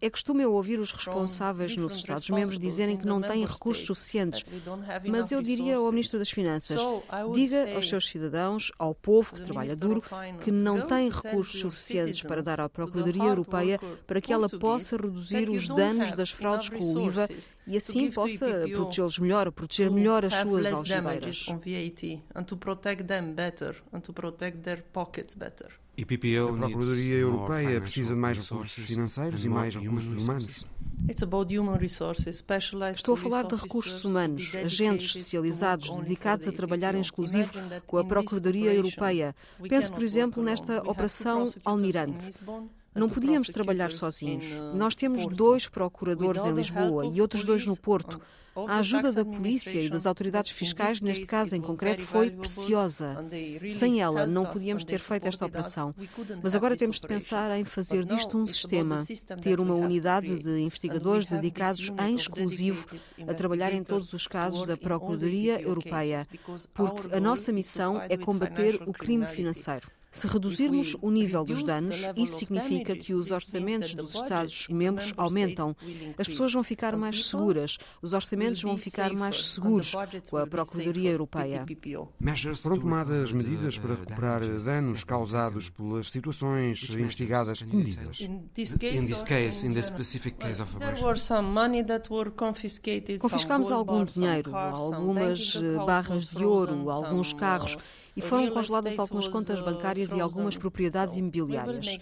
É 0.00 0.10
costume 0.10 0.42
eu 0.42 0.52
ouvir 0.52 0.78
os 0.78 0.92
responsáveis 0.92 1.76
nos 1.76 1.96
Estados-membros 1.96 2.58
dizerem 2.58 2.96
que 2.96 3.06
não 3.06 3.20
têm 3.20 3.44
recursos 3.44 3.86
suficientes, 3.86 4.44
mas 5.08 5.32
eu 5.32 5.42
diria 5.42 5.76
ao 5.76 5.90
Ministro 5.90 6.18
das 6.18 6.30
Finanças: 6.30 6.78
diga 7.34 7.74
aos 7.74 7.88
seus 7.88 8.08
cidadãos, 8.08 8.70
ao 8.78 8.94
povo 8.94 9.34
que 9.34 9.42
trabalha 9.42 9.74
duro, 9.74 10.02
que 10.44 10.50
não 10.50 10.86
tem 10.86 11.08
recursos 11.08 11.60
suficientes 11.60 12.22
para 12.22 12.42
dar 12.42 12.60
à 12.60 12.68
Procuradoria 12.68 12.89
Europeia 13.28 13.80
para 14.06 14.20
que 14.20 14.32
ela 14.32 14.48
possa 14.48 14.96
reduzir 14.96 15.48
os 15.48 15.68
danos 15.68 16.12
das 16.12 16.30
fraudes 16.30 16.68
com 16.68 16.78
o 16.78 17.06
IVA 17.06 17.28
e 17.66 17.76
assim 17.76 18.10
possa 18.10 18.46
protegê-los 18.72 19.18
melhor, 19.18 19.50
proteger 19.52 19.90
melhor 19.90 20.24
as 20.24 20.34
suas 20.34 20.66
algibeiras. 20.66 21.46
E 25.96 26.04
PPO, 26.04 26.54
a 26.54 26.56
Procuradoria 26.56 27.16
Europeia 27.16 27.80
precisa 27.80 28.14
de 28.14 28.20
mais 28.20 28.38
recursos 28.38 28.84
financeiros 28.86 29.44
e 29.44 29.48
mais 29.48 29.76
recursos 29.76 30.22
humanos. 30.22 30.66
Estou 32.92 33.14
a 33.14 33.16
falar 33.16 33.46
de 33.46 33.54
recursos 33.54 34.04
humanos, 34.04 34.52
agentes 34.54 35.06
especializados 35.06 35.90
dedicados 36.00 36.48
a 36.48 36.52
trabalhar 36.52 36.94
em 36.94 37.00
exclusivo 37.00 37.52
com 37.86 37.98
a 37.98 38.04
Procuradoria 38.04 38.72
Europeia. 38.72 39.34
Penso, 39.68 39.92
por 39.92 40.02
exemplo, 40.02 40.42
nesta 40.42 40.78
Operação 40.88 41.46
Almirante. 41.64 42.30
Não 42.94 43.08
podíamos 43.08 43.48
trabalhar 43.48 43.90
sozinhos. 43.90 44.46
Nós 44.74 44.94
temos 44.94 45.26
dois 45.26 45.68
procuradores 45.68 46.44
em 46.44 46.52
Lisboa 46.52 47.06
e 47.06 47.20
outros 47.20 47.44
dois 47.44 47.64
no 47.64 47.78
Porto. 47.78 48.20
A 48.68 48.78
ajuda 48.78 49.12
da 49.12 49.24
polícia 49.24 49.80
e 49.80 49.88
das 49.88 50.06
autoridades 50.06 50.50
fiscais, 50.50 51.00
neste 51.00 51.24
caso 51.24 51.54
em 51.54 51.60
concreto, 51.60 52.02
foi 52.02 52.30
preciosa. 52.30 53.24
Sem 53.70 54.00
ela, 54.02 54.26
não 54.26 54.44
podíamos 54.44 54.82
ter 54.82 54.98
feito 54.98 55.28
esta 55.28 55.46
operação. 55.46 55.94
Mas 56.42 56.54
agora 56.54 56.76
temos 56.76 57.00
de 57.00 57.06
pensar 57.06 57.56
em 57.58 57.64
fazer 57.64 58.04
disto 58.04 58.36
um 58.36 58.46
sistema, 58.46 58.96
ter 59.40 59.60
uma 59.60 59.74
unidade 59.74 60.36
de 60.38 60.60
investigadores 60.60 61.26
dedicados 61.26 61.92
em 62.06 62.14
exclusivo 62.16 62.86
a 63.26 63.34
trabalhar 63.34 63.72
em 63.72 63.84
todos 63.84 64.12
os 64.12 64.26
casos 64.26 64.66
da 64.66 64.76
Procuradoria 64.76 65.60
Europeia, 65.60 66.26
porque 66.74 67.14
a 67.14 67.20
nossa 67.20 67.52
missão 67.52 68.00
é 68.02 68.16
combater 68.16 68.82
o 68.84 68.92
crime 68.92 69.26
financeiro. 69.26 69.88
Se 70.10 70.26
reduzirmos 70.26 70.96
o 71.00 71.10
nível 71.10 71.44
dos 71.44 71.62
danos, 71.62 71.96
isso 72.16 72.38
significa 72.38 72.96
que 72.96 73.14
os 73.14 73.30
orçamentos 73.30 73.94
dos 73.94 74.14
Estados-membros 74.14 75.12
aumentam. 75.16 75.76
As 76.18 76.26
pessoas 76.26 76.52
vão 76.52 76.64
ficar 76.64 76.96
mais 76.96 77.26
seguras, 77.26 77.78
os 78.02 78.12
orçamentos 78.12 78.60
vão 78.62 78.76
ficar 78.76 79.12
mais 79.12 79.50
seguros 79.50 79.92
com 80.28 80.36
a 80.36 80.46
Procuradoria 80.46 81.10
Europeia. 81.10 81.64
Foram 82.56 82.80
tomadas 82.80 83.32
medidas 83.32 83.78
para 83.78 83.94
recuperar 83.94 84.40
danos 84.64 85.04
causados 85.04 85.70
pelas 85.70 86.10
situações 86.10 86.88
investigadas? 86.90 87.62
Medidas. 87.62 88.20
In 88.20 88.48
this 88.56 89.22
case, 89.22 89.66
in 89.66 89.72
the 89.72 89.82
specific 89.82 90.36
case 90.38 90.60
of 90.60 90.76
Confiscámos 93.20 93.70
algum 93.70 94.04
dinheiro, 94.04 94.56
algumas 94.56 95.56
eh, 95.56 95.84
barras 95.84 96.26
de 96.26 96.44
ouro, 96.44 96.90
alguns 96.90 97.32
carros 97.32 97.76
e 98.20 98.28
foram 98.28 98.50
congeladas 98.50 98.98
algumas 98.98 99.26
contas 99.26 99.60
bancárias 99.60 100.12
e 100.12 100.20
algumas 100.20 100.56
propriedades 100.56 101.16
imobiliárias. 101.16 101.98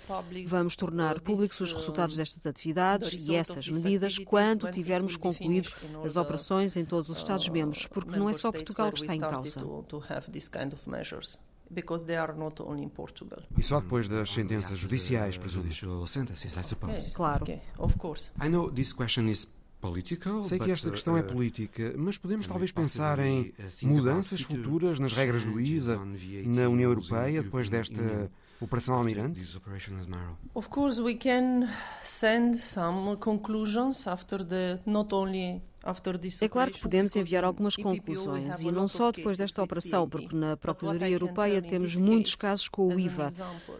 Vamos 0.47 0.77
tornar 0.77 1.21
públicos 1.21 1.61
os 1.61 1.73
resultados 1.73 2.17
destas 2.17 2.45
atividades 2.47 3.29
e 3.29 3.35
essas 3.35 3.69
medidas 3.69 4.19
quando 4.19 4.71
tivermos 4.71 5.17
concluído 5.17 5.71
as 6.05 6.17
operações 6.17 6.77
em 6.77 6.85
todos 6.85 7.11
os 7.11 7.19
Estados-membros, 7.19 7.87
porque 7.87 8.19
não 8.19 8.29
é 8.29 8.33
só 8.33 8.51
Portugal 8.51 8.93
que 8.93 9.01
está 9.01 9.15
em 9.15 9.21
causa. 9.21 9.65
E 13.57 13.63
só 13.63 13.81
depois 13.81 14.09
das 14.09 14.31
sentenças 14.31 14.79
judiciais, 14.79 15.37
presumo. 15.37 15.69
Claro. 17.15 17.45
I 18.43 18.49
know 18.49 18.71
this 18.71 18.93
question 18.93 19.29
is 19.29 19.47
Sei 20.43 20.59
que 20.59 20.71
esta 20.73 20.91
questão 20.91 21.17
é 21.17 21.21
uh, 21.21 21.25
política, 21.25 21.95
mas 21.97 22.19
podemos 22.19 22.47
talvez 22.49 22.73
pensar 22.73 23.21
em 23.21 23.55
uh, 23.83 23.87
mudanças 23.87 24.41
futuras 24.41 24.99
nas 24.99 25.13
regras 25.13 25.45
do 25.45 25.61
IVA 25.61 25.97
na 26.47 26.69
União 26.69 26.91
Europeia 26.91 27.43
depois 27.43 27.69
desta 27.69 28.31
Operação 28.61 28.97
Almirante? 28.97 29.41
Of 30.55 30.69
course 30.69 31.01
we 31.01 31.15
can 31.15 31.69
send 32.03 32.57
some 32.57 33.17
conclusions 33.19 34.07
after 34.07 34.45
the 34.45 34.81
not 34.85 35.15
only 35.15 35.63
É 36.41 36.49
claro 36.49 36.71
que 36.71 36.81
podemos 36.81 37.15
enviar 37.17 37.45
algumas 37.45 37.77
conclusões, 37.77 38.61
e 38.61 38.71
não 38.71 38.89
só 38.89 39.11
depois 39.13 39.39
desta 39.39 39.63
operação, 39.63 40.09
porque 40.09 40.35
na 40.35 40.57
Procuradoria 40.57 41.15
Europeia 41.15 41.63
temos 41.63 41.95
muitos 41.95 42.35
casos 42.35 42.69
com 42.69 42.89
o 42.89 42.99
IVA. 42.99 43.29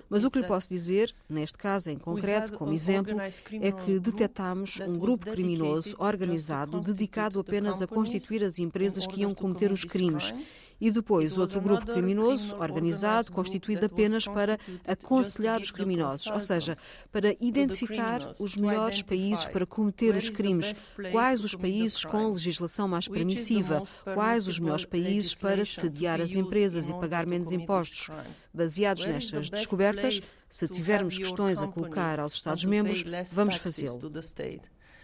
Mas 0.09 0.25
o 0.25 0.31
que 0.31 0.41
lhe 0.41 0.47
posso 0.47 0.69
dizer, 0.69 1.15
neste 1.29 1.59
caso 1.59 1.91
em 1.91 1.99
concreto, 1.99 2.53
como 2.53 2.73
exemplo, 2.73 3.21
é 3.21 3.73
que 3.73 3.99
detectámos 3.99 4.79
um 4.81 4.97
grupo 4.99 5.31
criminoso 5.31 5.95
organizado 5.99 6.81
dedicado 6.81 7.41
apenas 7.41 7.83
a 7.83 7.87
constituir 7.87 8.45
as 8.45 8.59
empresas 8.59 9.07
que 9.07 9.21
iam 9.21 9.35
cometer 9.35 9.73
os 9.73 9.85
crimes. 9.85 10.33
e 10.81 10.91
depois 10.91 11.37
outro 11.37 11.61
grupo 11.61 11.85
criminoso 11.87 12.55
organizado 12.57 13.33
constituído 13.33 13.87
apenas 13.87 14.27
para 14.27 14.59
aconselhar 14.87 15.61
os 15.61 15.71
criminosos, 15.71 16.27
ou 16.29 16.41
seja, 16.41 16.77
para 17.11 17.35
identificar 17.41 18.33
os 18.39 18.57
melhores 18.57 19.03
países 19.03 19.45
para 19.47 19.67
cometer 19.67 20.15
os 20.15 20.31
crimes, 20.31 20.89
quais 21.11 21.43
os 21.43 21.55
países 21.55 21.88
com 22.05 22.33
legislação 22.33 22.89
mais 22.89 23.09
permissiva, 23.09 23.83
quais 24.15 24.47
os 24.47 24.59
melhores 24.59 24.85
países 24.85 25.35
para 25.35 25.65
sediar 25.65 26.21
as 26.21 26.35
empresas 26.35 26.89
e 26.89 26.93
pagar 26.93 27.27
menos 27.27 27.53
impostos. 27.53 28.09
Baseados 28.53 29.07
nestas 29.07 29.51
descobertas, 29.51 30.37
se 30.49 30.69
tivermos 30.69 31.17
questões 31.19 31.61
a 31.61 31.67
colocar 31.69 32.21
aos 32.21 32.35
Estados-membros, 32.35 33.05
vamos 33.33 33.57
fazê-lo. 33.57 34.13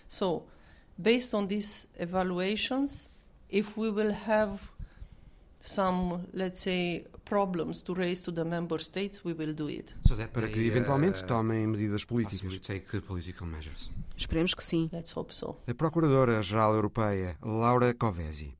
So, 0.09 0.45
based 0.97 1.35
on 1.35 1.47
these 1.47 1.89
evaluations, 1.99 3.11
if 3.51 3.77
we 3.77 3.91
will 3.91 4.13
have 4.13 4.59
some, 5.61 6.27
let's 6.33 6.61
say, 6.61 7.07
problems 7.25 7.83
to 7.83 7.95
raise 7.95 8.23
to 8.23 8.33
the 8.33 8.45
member 8.45 8.83
states, 8.83 9.25
we 9.25 9.33
will 9.33 9.55
do 9.55 9.69
it. 9.69 9.95
So 10.07 10.17
Para 10.33 10.49
que 10.49 10.67
eventualmente 10.67 11.25
tomem 11.25 11.67
medidas 11.67 12.05
políticas. 12.05 12.59
Take 12.61 13.01
political 13.01 13.47
measures. 13.47 13.91
Esperemos 14.17 14.55
que 14.55 14.63
sim. 14.63 14.89
Let's 14.93 15.17
hope 15.17 15.35
so. 15.35 15.57
A 15.67 15.75
Procuradora-Geral 15.75 16.75
Europeia, 16.75 17.37
Laura 17.43 17.95
Covesi. 17.95 18.57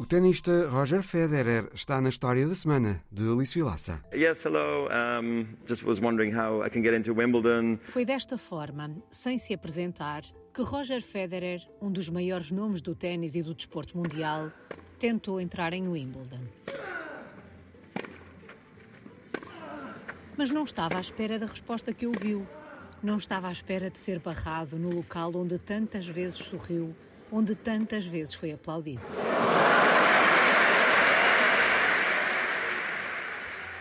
O 0.00 0.06
tenista 0.06 0.66
Roger 0.70 1.02
Federer 1.02 1.68
está 1.74 2.00
na 2.00 2.08
história 2.08 2.46
da 2.48 2.54
semana 2.54 3.04
de 3.12 3.22
Alice 3.28 3.54
Vilaça. 3.54 4.02
Yes, 4.14 4.46
hello. 4.46 4.88
Um, 4.88 5.46
just 5.68 5.84
was 5.84 6.00
wondering 6.00 6.34
how 6.34 6.64
I 6.64 6.70
can 6.70 6.82
get 6.82 6.94
into 6.94 7.12
Wimbledon. 7.12 7.78
Foi 7.90 8.06
desta 8.06 8.38
forma, 8.38 8.96
sem 9.10 9.36
se 9.36 9.52
apresentar, 9.52 10.22
que 10.54 10.62
Roger 10.62 11.02
Federer, 11.02 11.60
um 11.82 11.92
dos 11.92 12.08
maiores 12.08 12.50
nomes 12.50 12.80
do 12.80 12.94
ténis 12.94 13.34
e 13.34 13.42
do 13.42 13.54
desporto 13.54 13.94
mundial, 13.98 14.50
tentou 15.00 15.40
entrar 15.40 15.72
em 15.72 15.88
Wimbledon. 15.88 16.44
Mas 20.36 20.50
não 20.50 20.62
estava 20.62 20.98
à 20.98 21.00
espera 21.00 21.38
da 21.38 21.46
resposta 21.46 21.92
que 21.92 22.06
ouviu. 22.06 22.46
Não 23.02 23.16
estava 23.16 23.48
à 23.48 23.52
espera 23.52 23.88
de 23.88 23.98
ser 23.98 24.18
barrado 24.18 24.78
no 24.78 24.94
local 24.94 25.32
onde 25.34 25.58
tantas 25.58 26.06
vezes 26.06 26.36
sorriu, 26.36 26.94
onde 27.32 27.54
tantas 27.54 28.04
vezes 28.04 28.34
foi 28.34 28.52
aplaudido. 28.52 29.00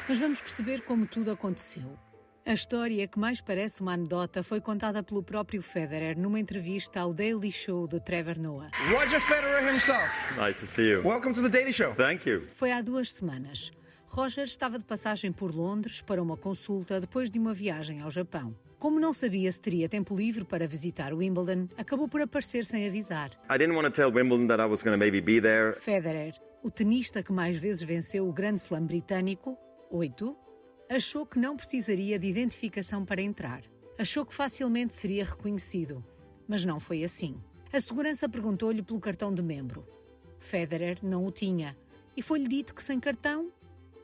Mas 0.08 0.20
vamos 0.20 0.42
perceber 0.42 0.82
como 0.84 1.06
tudo 1.06 1.32
aconteceu. 1.32 2.00
A 2.46 2.54
história 2.54 3.08
que 3.08 3.20
mais 3.20 3.42
parece 3.42 3.82
uma 3.82 3.94
anedota 3.94 4.42
foi 4.42 4.60
contada 4.60 5.04
pelo 5.04 5.22
próprio 5.22 5.62
Federer 5.62 6.18
numa 6.18 6.40
entrevista 6.40 7.00
ao 7.00 7.14
Daily 7.14 7.52
Show 7.52 7.88
de 7.88 8.00
Trevor 8.00 8.40
Noah. 8.40 8.72
Roger 8.92 9.22
Federer 9.22 9.72
himself. 9.72 10.10
Nice 10.36 10.60
to 10.60 10.66
see 10.66 10.90
you. 10.90 11.04
Welcome 11.06 11.36
to 11.36 11.44
the 11.44 11.50
Daily 11.50 11.72
Show. 11.72 11.94
Thank 11.96 12.28
you. 12.28 12.48
Foi 12.56 12.72
há 12.72 12.82
duas 12.82 13.14
semanas. 13.14 13.72
Roger 14.08 14.46
estava 14.46 14.80
de 14.80 14.86
passagem 14.86 15.32
por 15.32 15.54
Londres 15.54 16.02
para 16.02 16.22
uma 16.22 16.36
consulta 16.36 17.00
depois 17.00 17.30
de 17.30 17.38
uma 17.38 17.54
viagem 17.54 18.02
ao 18.02 18.10
Japão. 18.10 18.56
Como 18.80 19.00
não 19.00 19.14
sabia 19.14 19.52
se 19.52 19.62
teria 19.62 19.88
tempo 19.88 20.16
livre 20.16 20.44
para 20.44 20.68
visitar 20.68 21.14
Wimbledon, 21.14 21.68
acabou 21.78 22.08
por 22.08 22.22
aparecer 22.22 22.66
sem 22.66 22.88
avisar. 22.88 23.30
I 23.54 23.58
didn't 23.60 23.76
want 23.76 23.86
to 23.86 23.92
tell 23.92 24.12
Wimbledon 24.12 24.48
that 24.48 24.60
I 24.60 24.66
was 24.66 24.82
going 24.82 24.94
to 24.94 24.98
maybe 24.98 25.22
be 25.22 25.40
there. 25.40 25.74
Federer, 25.74 26.34
o 26.64 26.72
tenista 26.72 27.22
que 27.22 27.32
mais 27.32 27.58
vezes 27.58 27.84
venceu 27.84 28.28
o 28.28 28.34
Grand 28.34 28.56
Slam 28.56 28.86
britânico, 28.88 29.56
8, 29.92 30.36
achou 30.90 31.24
que 31.24 31.38
não 31.38 31.56
precisaria 31.56 32.18
de 32.18 32.28
identificação 32.28 33.06
para 33.06 33.22
entrar. 33.22 33.62
Achou 33.98 34.26
que 34.26 34.34
facilmente 34.34 34.96
seria 34.96 35.24
reconhecido. 35.24 36.04
Mas 36.48 36.66
não 36.66 36.80
foi 36.80 37.04
assim. 37.04 37.40
A 37.72 37.80
segurança 37.80 38.28
perguntou-lhe 38.28 38.82
pelo 38.82 39.00
cartão 39.00 39.32
de 39.32 39.44
membro. 39.44 39.86
Federer 40.40 40.98
não 41.04 41.28
o 41.28 41.32
tinha 41.32 41.78
e 42.18 42.24
foi-lhe 42.24 42.48
dito 42.48 42.74
que 42.74 42.82
sem 42.82 43.00
cartão 43.00 43.52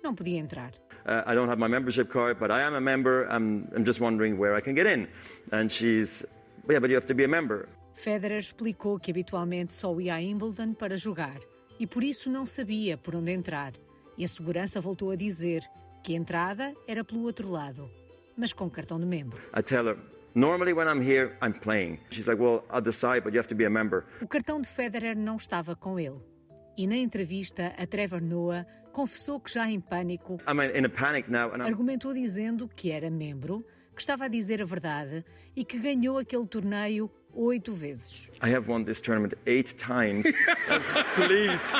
não 0.03 0.13
podia 0.13 0.37
entrar. 0.37 0.73
Uh, 1.05 1.31
I 1.31 1.33
don't 1.33 1.49
have 1.49 1.59
my 1.59 1.67
membership 1.67 2.09
card, 2.09 2.39
but 2.39 2.51
I 2.51 2.61
am 2.61 2.75
a 2.75 2.81
member. 2.81 3.27
I'm, 3.31 3.67
I'm 3.75 3.83
just 3.83 3.99
wondering 3.99 4.37
where 4.37 4.55
I 4.55 4.61
can 4.61 4.75
get 4.75 4.85
in. 4.85 5.07
And 5.51 5.69
she's, 5.69 6.23
yeah, 6.69 6.79
but 6.79 6.89
you 6.89 6.95
have 6.97 7.07
to 7.07 7.15
be 7.15 7.23
a 7.23 7.27
member. 7.27 7.67
Federer 7.95 8.39
explicou 8.39 8.99
que 8.99 9.11
habitualmente 9.11 9.73
só 9.73 9.99
ia 9.99 10.15
a 10.15 10.17
Wimbledon 10.17 10.73
para 10.73 10.97
jogar 10.97 11.39
e 11.79 11.87
por 11.87 12.03
isso 12.03 12.29
não 12.29 12.45
sabia 12.45 12.97
por 12.97 13.15
onde 13.15 13.31
entrar. 13.31 13.73
E 14.17 14.23
a 14.23 14.27
segurança 14.27 14.79
voltou 14.81 15.11
a 15.11 15.15
dizer 15.15 15.63
que 16.05 16.13
a 16.13 16.17
entrada 16.17 16.75
era 16.87 17.03
pelo 17.03 17.23
outro 17.23 17.49
lado, 17.49 17.89
mas 18.37 18.53
com 18.53 18.69
cartão 18.69 18.99
de 18.99 19.07
membro. 19.07 19.41
I 19.57 19.63
tell 19.63 19.87
her, 19.87 19.97
normally 20.35 20.71
when 20.71 20.87
I'm 20.87 21.01
here, 21.01 21.35
I'm 21.41 21.51
playing. 21.51 21.97
She's 22.11 22.27
like, 22.27 22.39
well, 22.39 22.63
I'll 22.71 22.79
decide, 22.79 23.21
but 23.21 23.33
you 23.33 23.39
have 23.39 23.47
to 23.47 23.55
be 23.55 23.65
a 23.65 23.71
member. 23.71 24.05
O 24.21 24.27
cartão 24.27 24.61
de 24.61 24.67
Federer 24.67 25.17
não 25.17 25.37
estava 25.37 25.75
com 25.75 25.99
ele. 25.99 26.21
E 26.77 26.85
na 26.85 26.95
entrevista 26.95 27.73
a 27.75 27.87
Trevor 27.87 28.21
Noah 28.21 28.67
confessou 28.93 29.39
que 29.39 29.51
já 29.51 29.67
em 29.67 29.79
pânico, 29.79 30.39
I'm 30.47 30.61
in 30.77 30.85
a 30.85 30.89
panic 30.89 31.27
now, 31.31 31.51
and 31.51 31.57
I'm... 31.57 31.65
argumentou 31.65 32.13
dizendo 32.13 32.69
que 32.69 32.91
era 32.91 33.09
membro, 33.09 33.65
que 33.95 34.01
estava 34.01 34.25
a 34.25 34.27
dizer 34.27 34.61
a 34.61 34.65
verdade 34.65 35.25
e 35.55 35.65
que 35.65 35.79
ganhou 35.79 36.19
aquele 36.19 36.45
torneio 36.45 37.09
oito 37.35 37.73
vezes. 37.73 38.27
I 38.41 38.53
have 38.53 38.71
won 38.71 38.83
this 38.83 39.01
tournament 39.01 39.33
eight 39.45 39.75
times. 39.75 40.25
Please, 41.15 41.73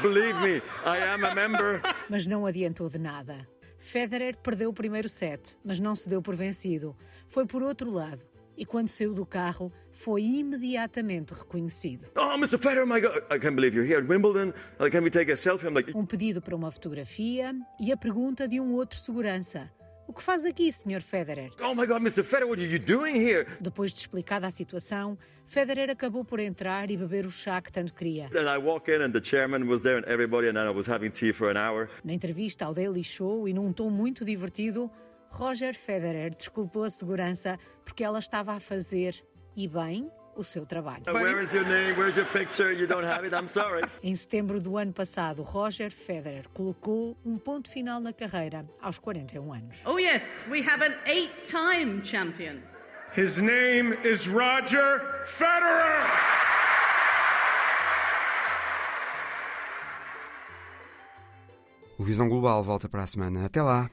believe 0.00 0.38
me, 0.40 0.62
I 0.84 0.98
am 0.98 1.24
a 1.24 1.34
member. 1.34 1.80
Mas 2.08 2.26
não 2.26 2.46
adiantou 2.46 2.88
de 2.88 2.98
nada. 2.98 3.46
Federer 3.78 4.36
perdeu 4.36 4.70
o 4.70 4.72
primeiro 4.72 5.08
set, 5.08 5.56
mas 5.64 5.80
não 5.80 5.94
se 5.94 6.08
deu 6.08 6.22
por 6.22 6.36
vencido. 6.36 6.96
Foi 7.28 7.44
por 7.44 7.62
outro 7.62 7.90
lado. 7.90 8.22
E 8.56 8.64
quando 8.64 8.88
saiu 8.88 9.14
do 9.14 9.24
carro, 9.24 9.72
foi 9.90 10.22
imediatamente 10.22 11.32
reconhecido. 11.32 12.06
Oh, 12.16 12.34
Mr. 12.34 12.58
Federer, 12.58 12.86
my 12.86 13.00
God, 13.00 13.16
I 13.30 13.38
can't 13.38 13.56
believe 13.56 13.74
you're 13.74 13.86
here 13.86 13.98
at 14.00 14.08
Wimbledon. 14.08 14.52
Can 14.90 15.02
we 15.02 15.10
take 15.10 15.32
a 15.32 15.36
selfie? 15.36 15.66
I'm 15.66 15.74
like... 15.74 15.96
Um 15.96 16.06
pedido 16.06 16.40
para 16.40 16.54
uma 16.54 16.70
fotografia 16.70 17.54
e 17.80 17.90
a 17.90 17.96
pergunta 17.96 18.46
de 18.46 18.60
um 18.60 18.74
outro 18.74 18.98
segurança. 18.98 19.70
O 20.06 20.12
que 20.12 20.22
faz 20.22 20.44
aqui, 20.44 20.70
Sr. 20.70 21.00
Federer? 21.00 21.50
Oh 21.60 21.74
my 21.74 21.86
God, 21.86 22.02
Mr. 22.02 22.22
Federer, 22.24 22.48
what 22.48 22.60
are 22.60 22.70
you 22.70 22.78
doing 22.78 23.16
here? 23.16 23.46
Depois 23.60 23.92
de 23.92 24.00
explicada 24.00 24.46
a 24.46 24.50
situação, 24.50 25.16
Federer 25.44 25.90
acabou 25.90 26.24
por 26.24 26.40
entrar 26.40 26.90
e 26.90 26.96
beber 26.96 27.24
o 27.24 27.30
chá 27.30 27.62
que 27.62 27.70
tanto 27.70 27.94
queria. 27.94 28.28
Then 28.30 28.46
I 28.46 28.58
walk 28.58 28.90
in 28.90 29.00
and 29.02 29.12
the 29.12 29.22
chairman 29.22 29.64
was 29.68 29.82
there 29.82 29.98
and 29.98 30.04
everybody 30.06 30.48
and 30.48 30.58
I 30.58 30.70
was 30.70 30.88
having 30.88 31.10
tea 31.10 31.32
for 31.32 31.50
an 31.50 31.56
hour. 31.56 31.88
Na 32.04 32.12
entrevista 32.12 32.64
ao 32.64 32.74
Daily 32.74 33.04
Show 33.04 33.48
e 33.48 33.54
num 33.54 33.72
tom 33.72 33.90
muito 33.90 34.24
divertido, 34.24 34.90
Roger 35.30 35.74
Federer 35.74 36.34
desculpou 36.34 36.84
a 36.84 36.90
segurança 36.90 37.58
porque 37.84 38.04
ela 38.04 38.18
estava 38.18 38.52
a 38.52 38.60
fazer, 38.60 39.24
e 39.56 39.66
bem, 39.68 40.10
o 40.36 40.44
seu 40.44 40.64
trabalho. 40.66 41.02
Where 41.06 41.42
is 41.42 41.52
your 41.52 41.64
name? 41.64 41.94
Where's 41.98 42.16
your 42.16 42.26
picture? 42.26 42.72
You 42.72 42.86
don't 42.86 43.04
have 43.04 43.26
it. 43.26 43.34
I'm 43.34 43.48
sorry. 43.48 43.82
em 44.02 44.14
setembro 44.14 44.60
do 44.60 44.76
ano 44.76 44.92
passado, 44.92 45.42
Roger 45.42 45.90
Federer 45.90 46.48
colocou 46.54 47.16
um 47.24 47.38
ponto 47.38 47.70
final 47.70 48.00
na 48.00 48.12
carreira 48.12 48.64
aos 48.80 48.98
41 48.98 49.52
anos. 49.52 49.78
Oh 49.84 49.98
yes, 49.98 50.44
we 50.50 50.60
have 50.66 50.82
an 50.84 50.94
eight-time 51.06 52.02
champion. 52.02 52.62
His 53.14 53.38
name 53.38 53.94
is 54.04 54.26
Roger 54.26 55.02
Federer. 55.26 56.02
O 61.98 62.04
Visão 62.04 62.28
Global 62.28 62.62
volta 62.62 62.88
para 62.88 63.02
a 63.02 63.06
semana. 63.06 63.44
Até 63.44 63.62
lá. 63.62 63.90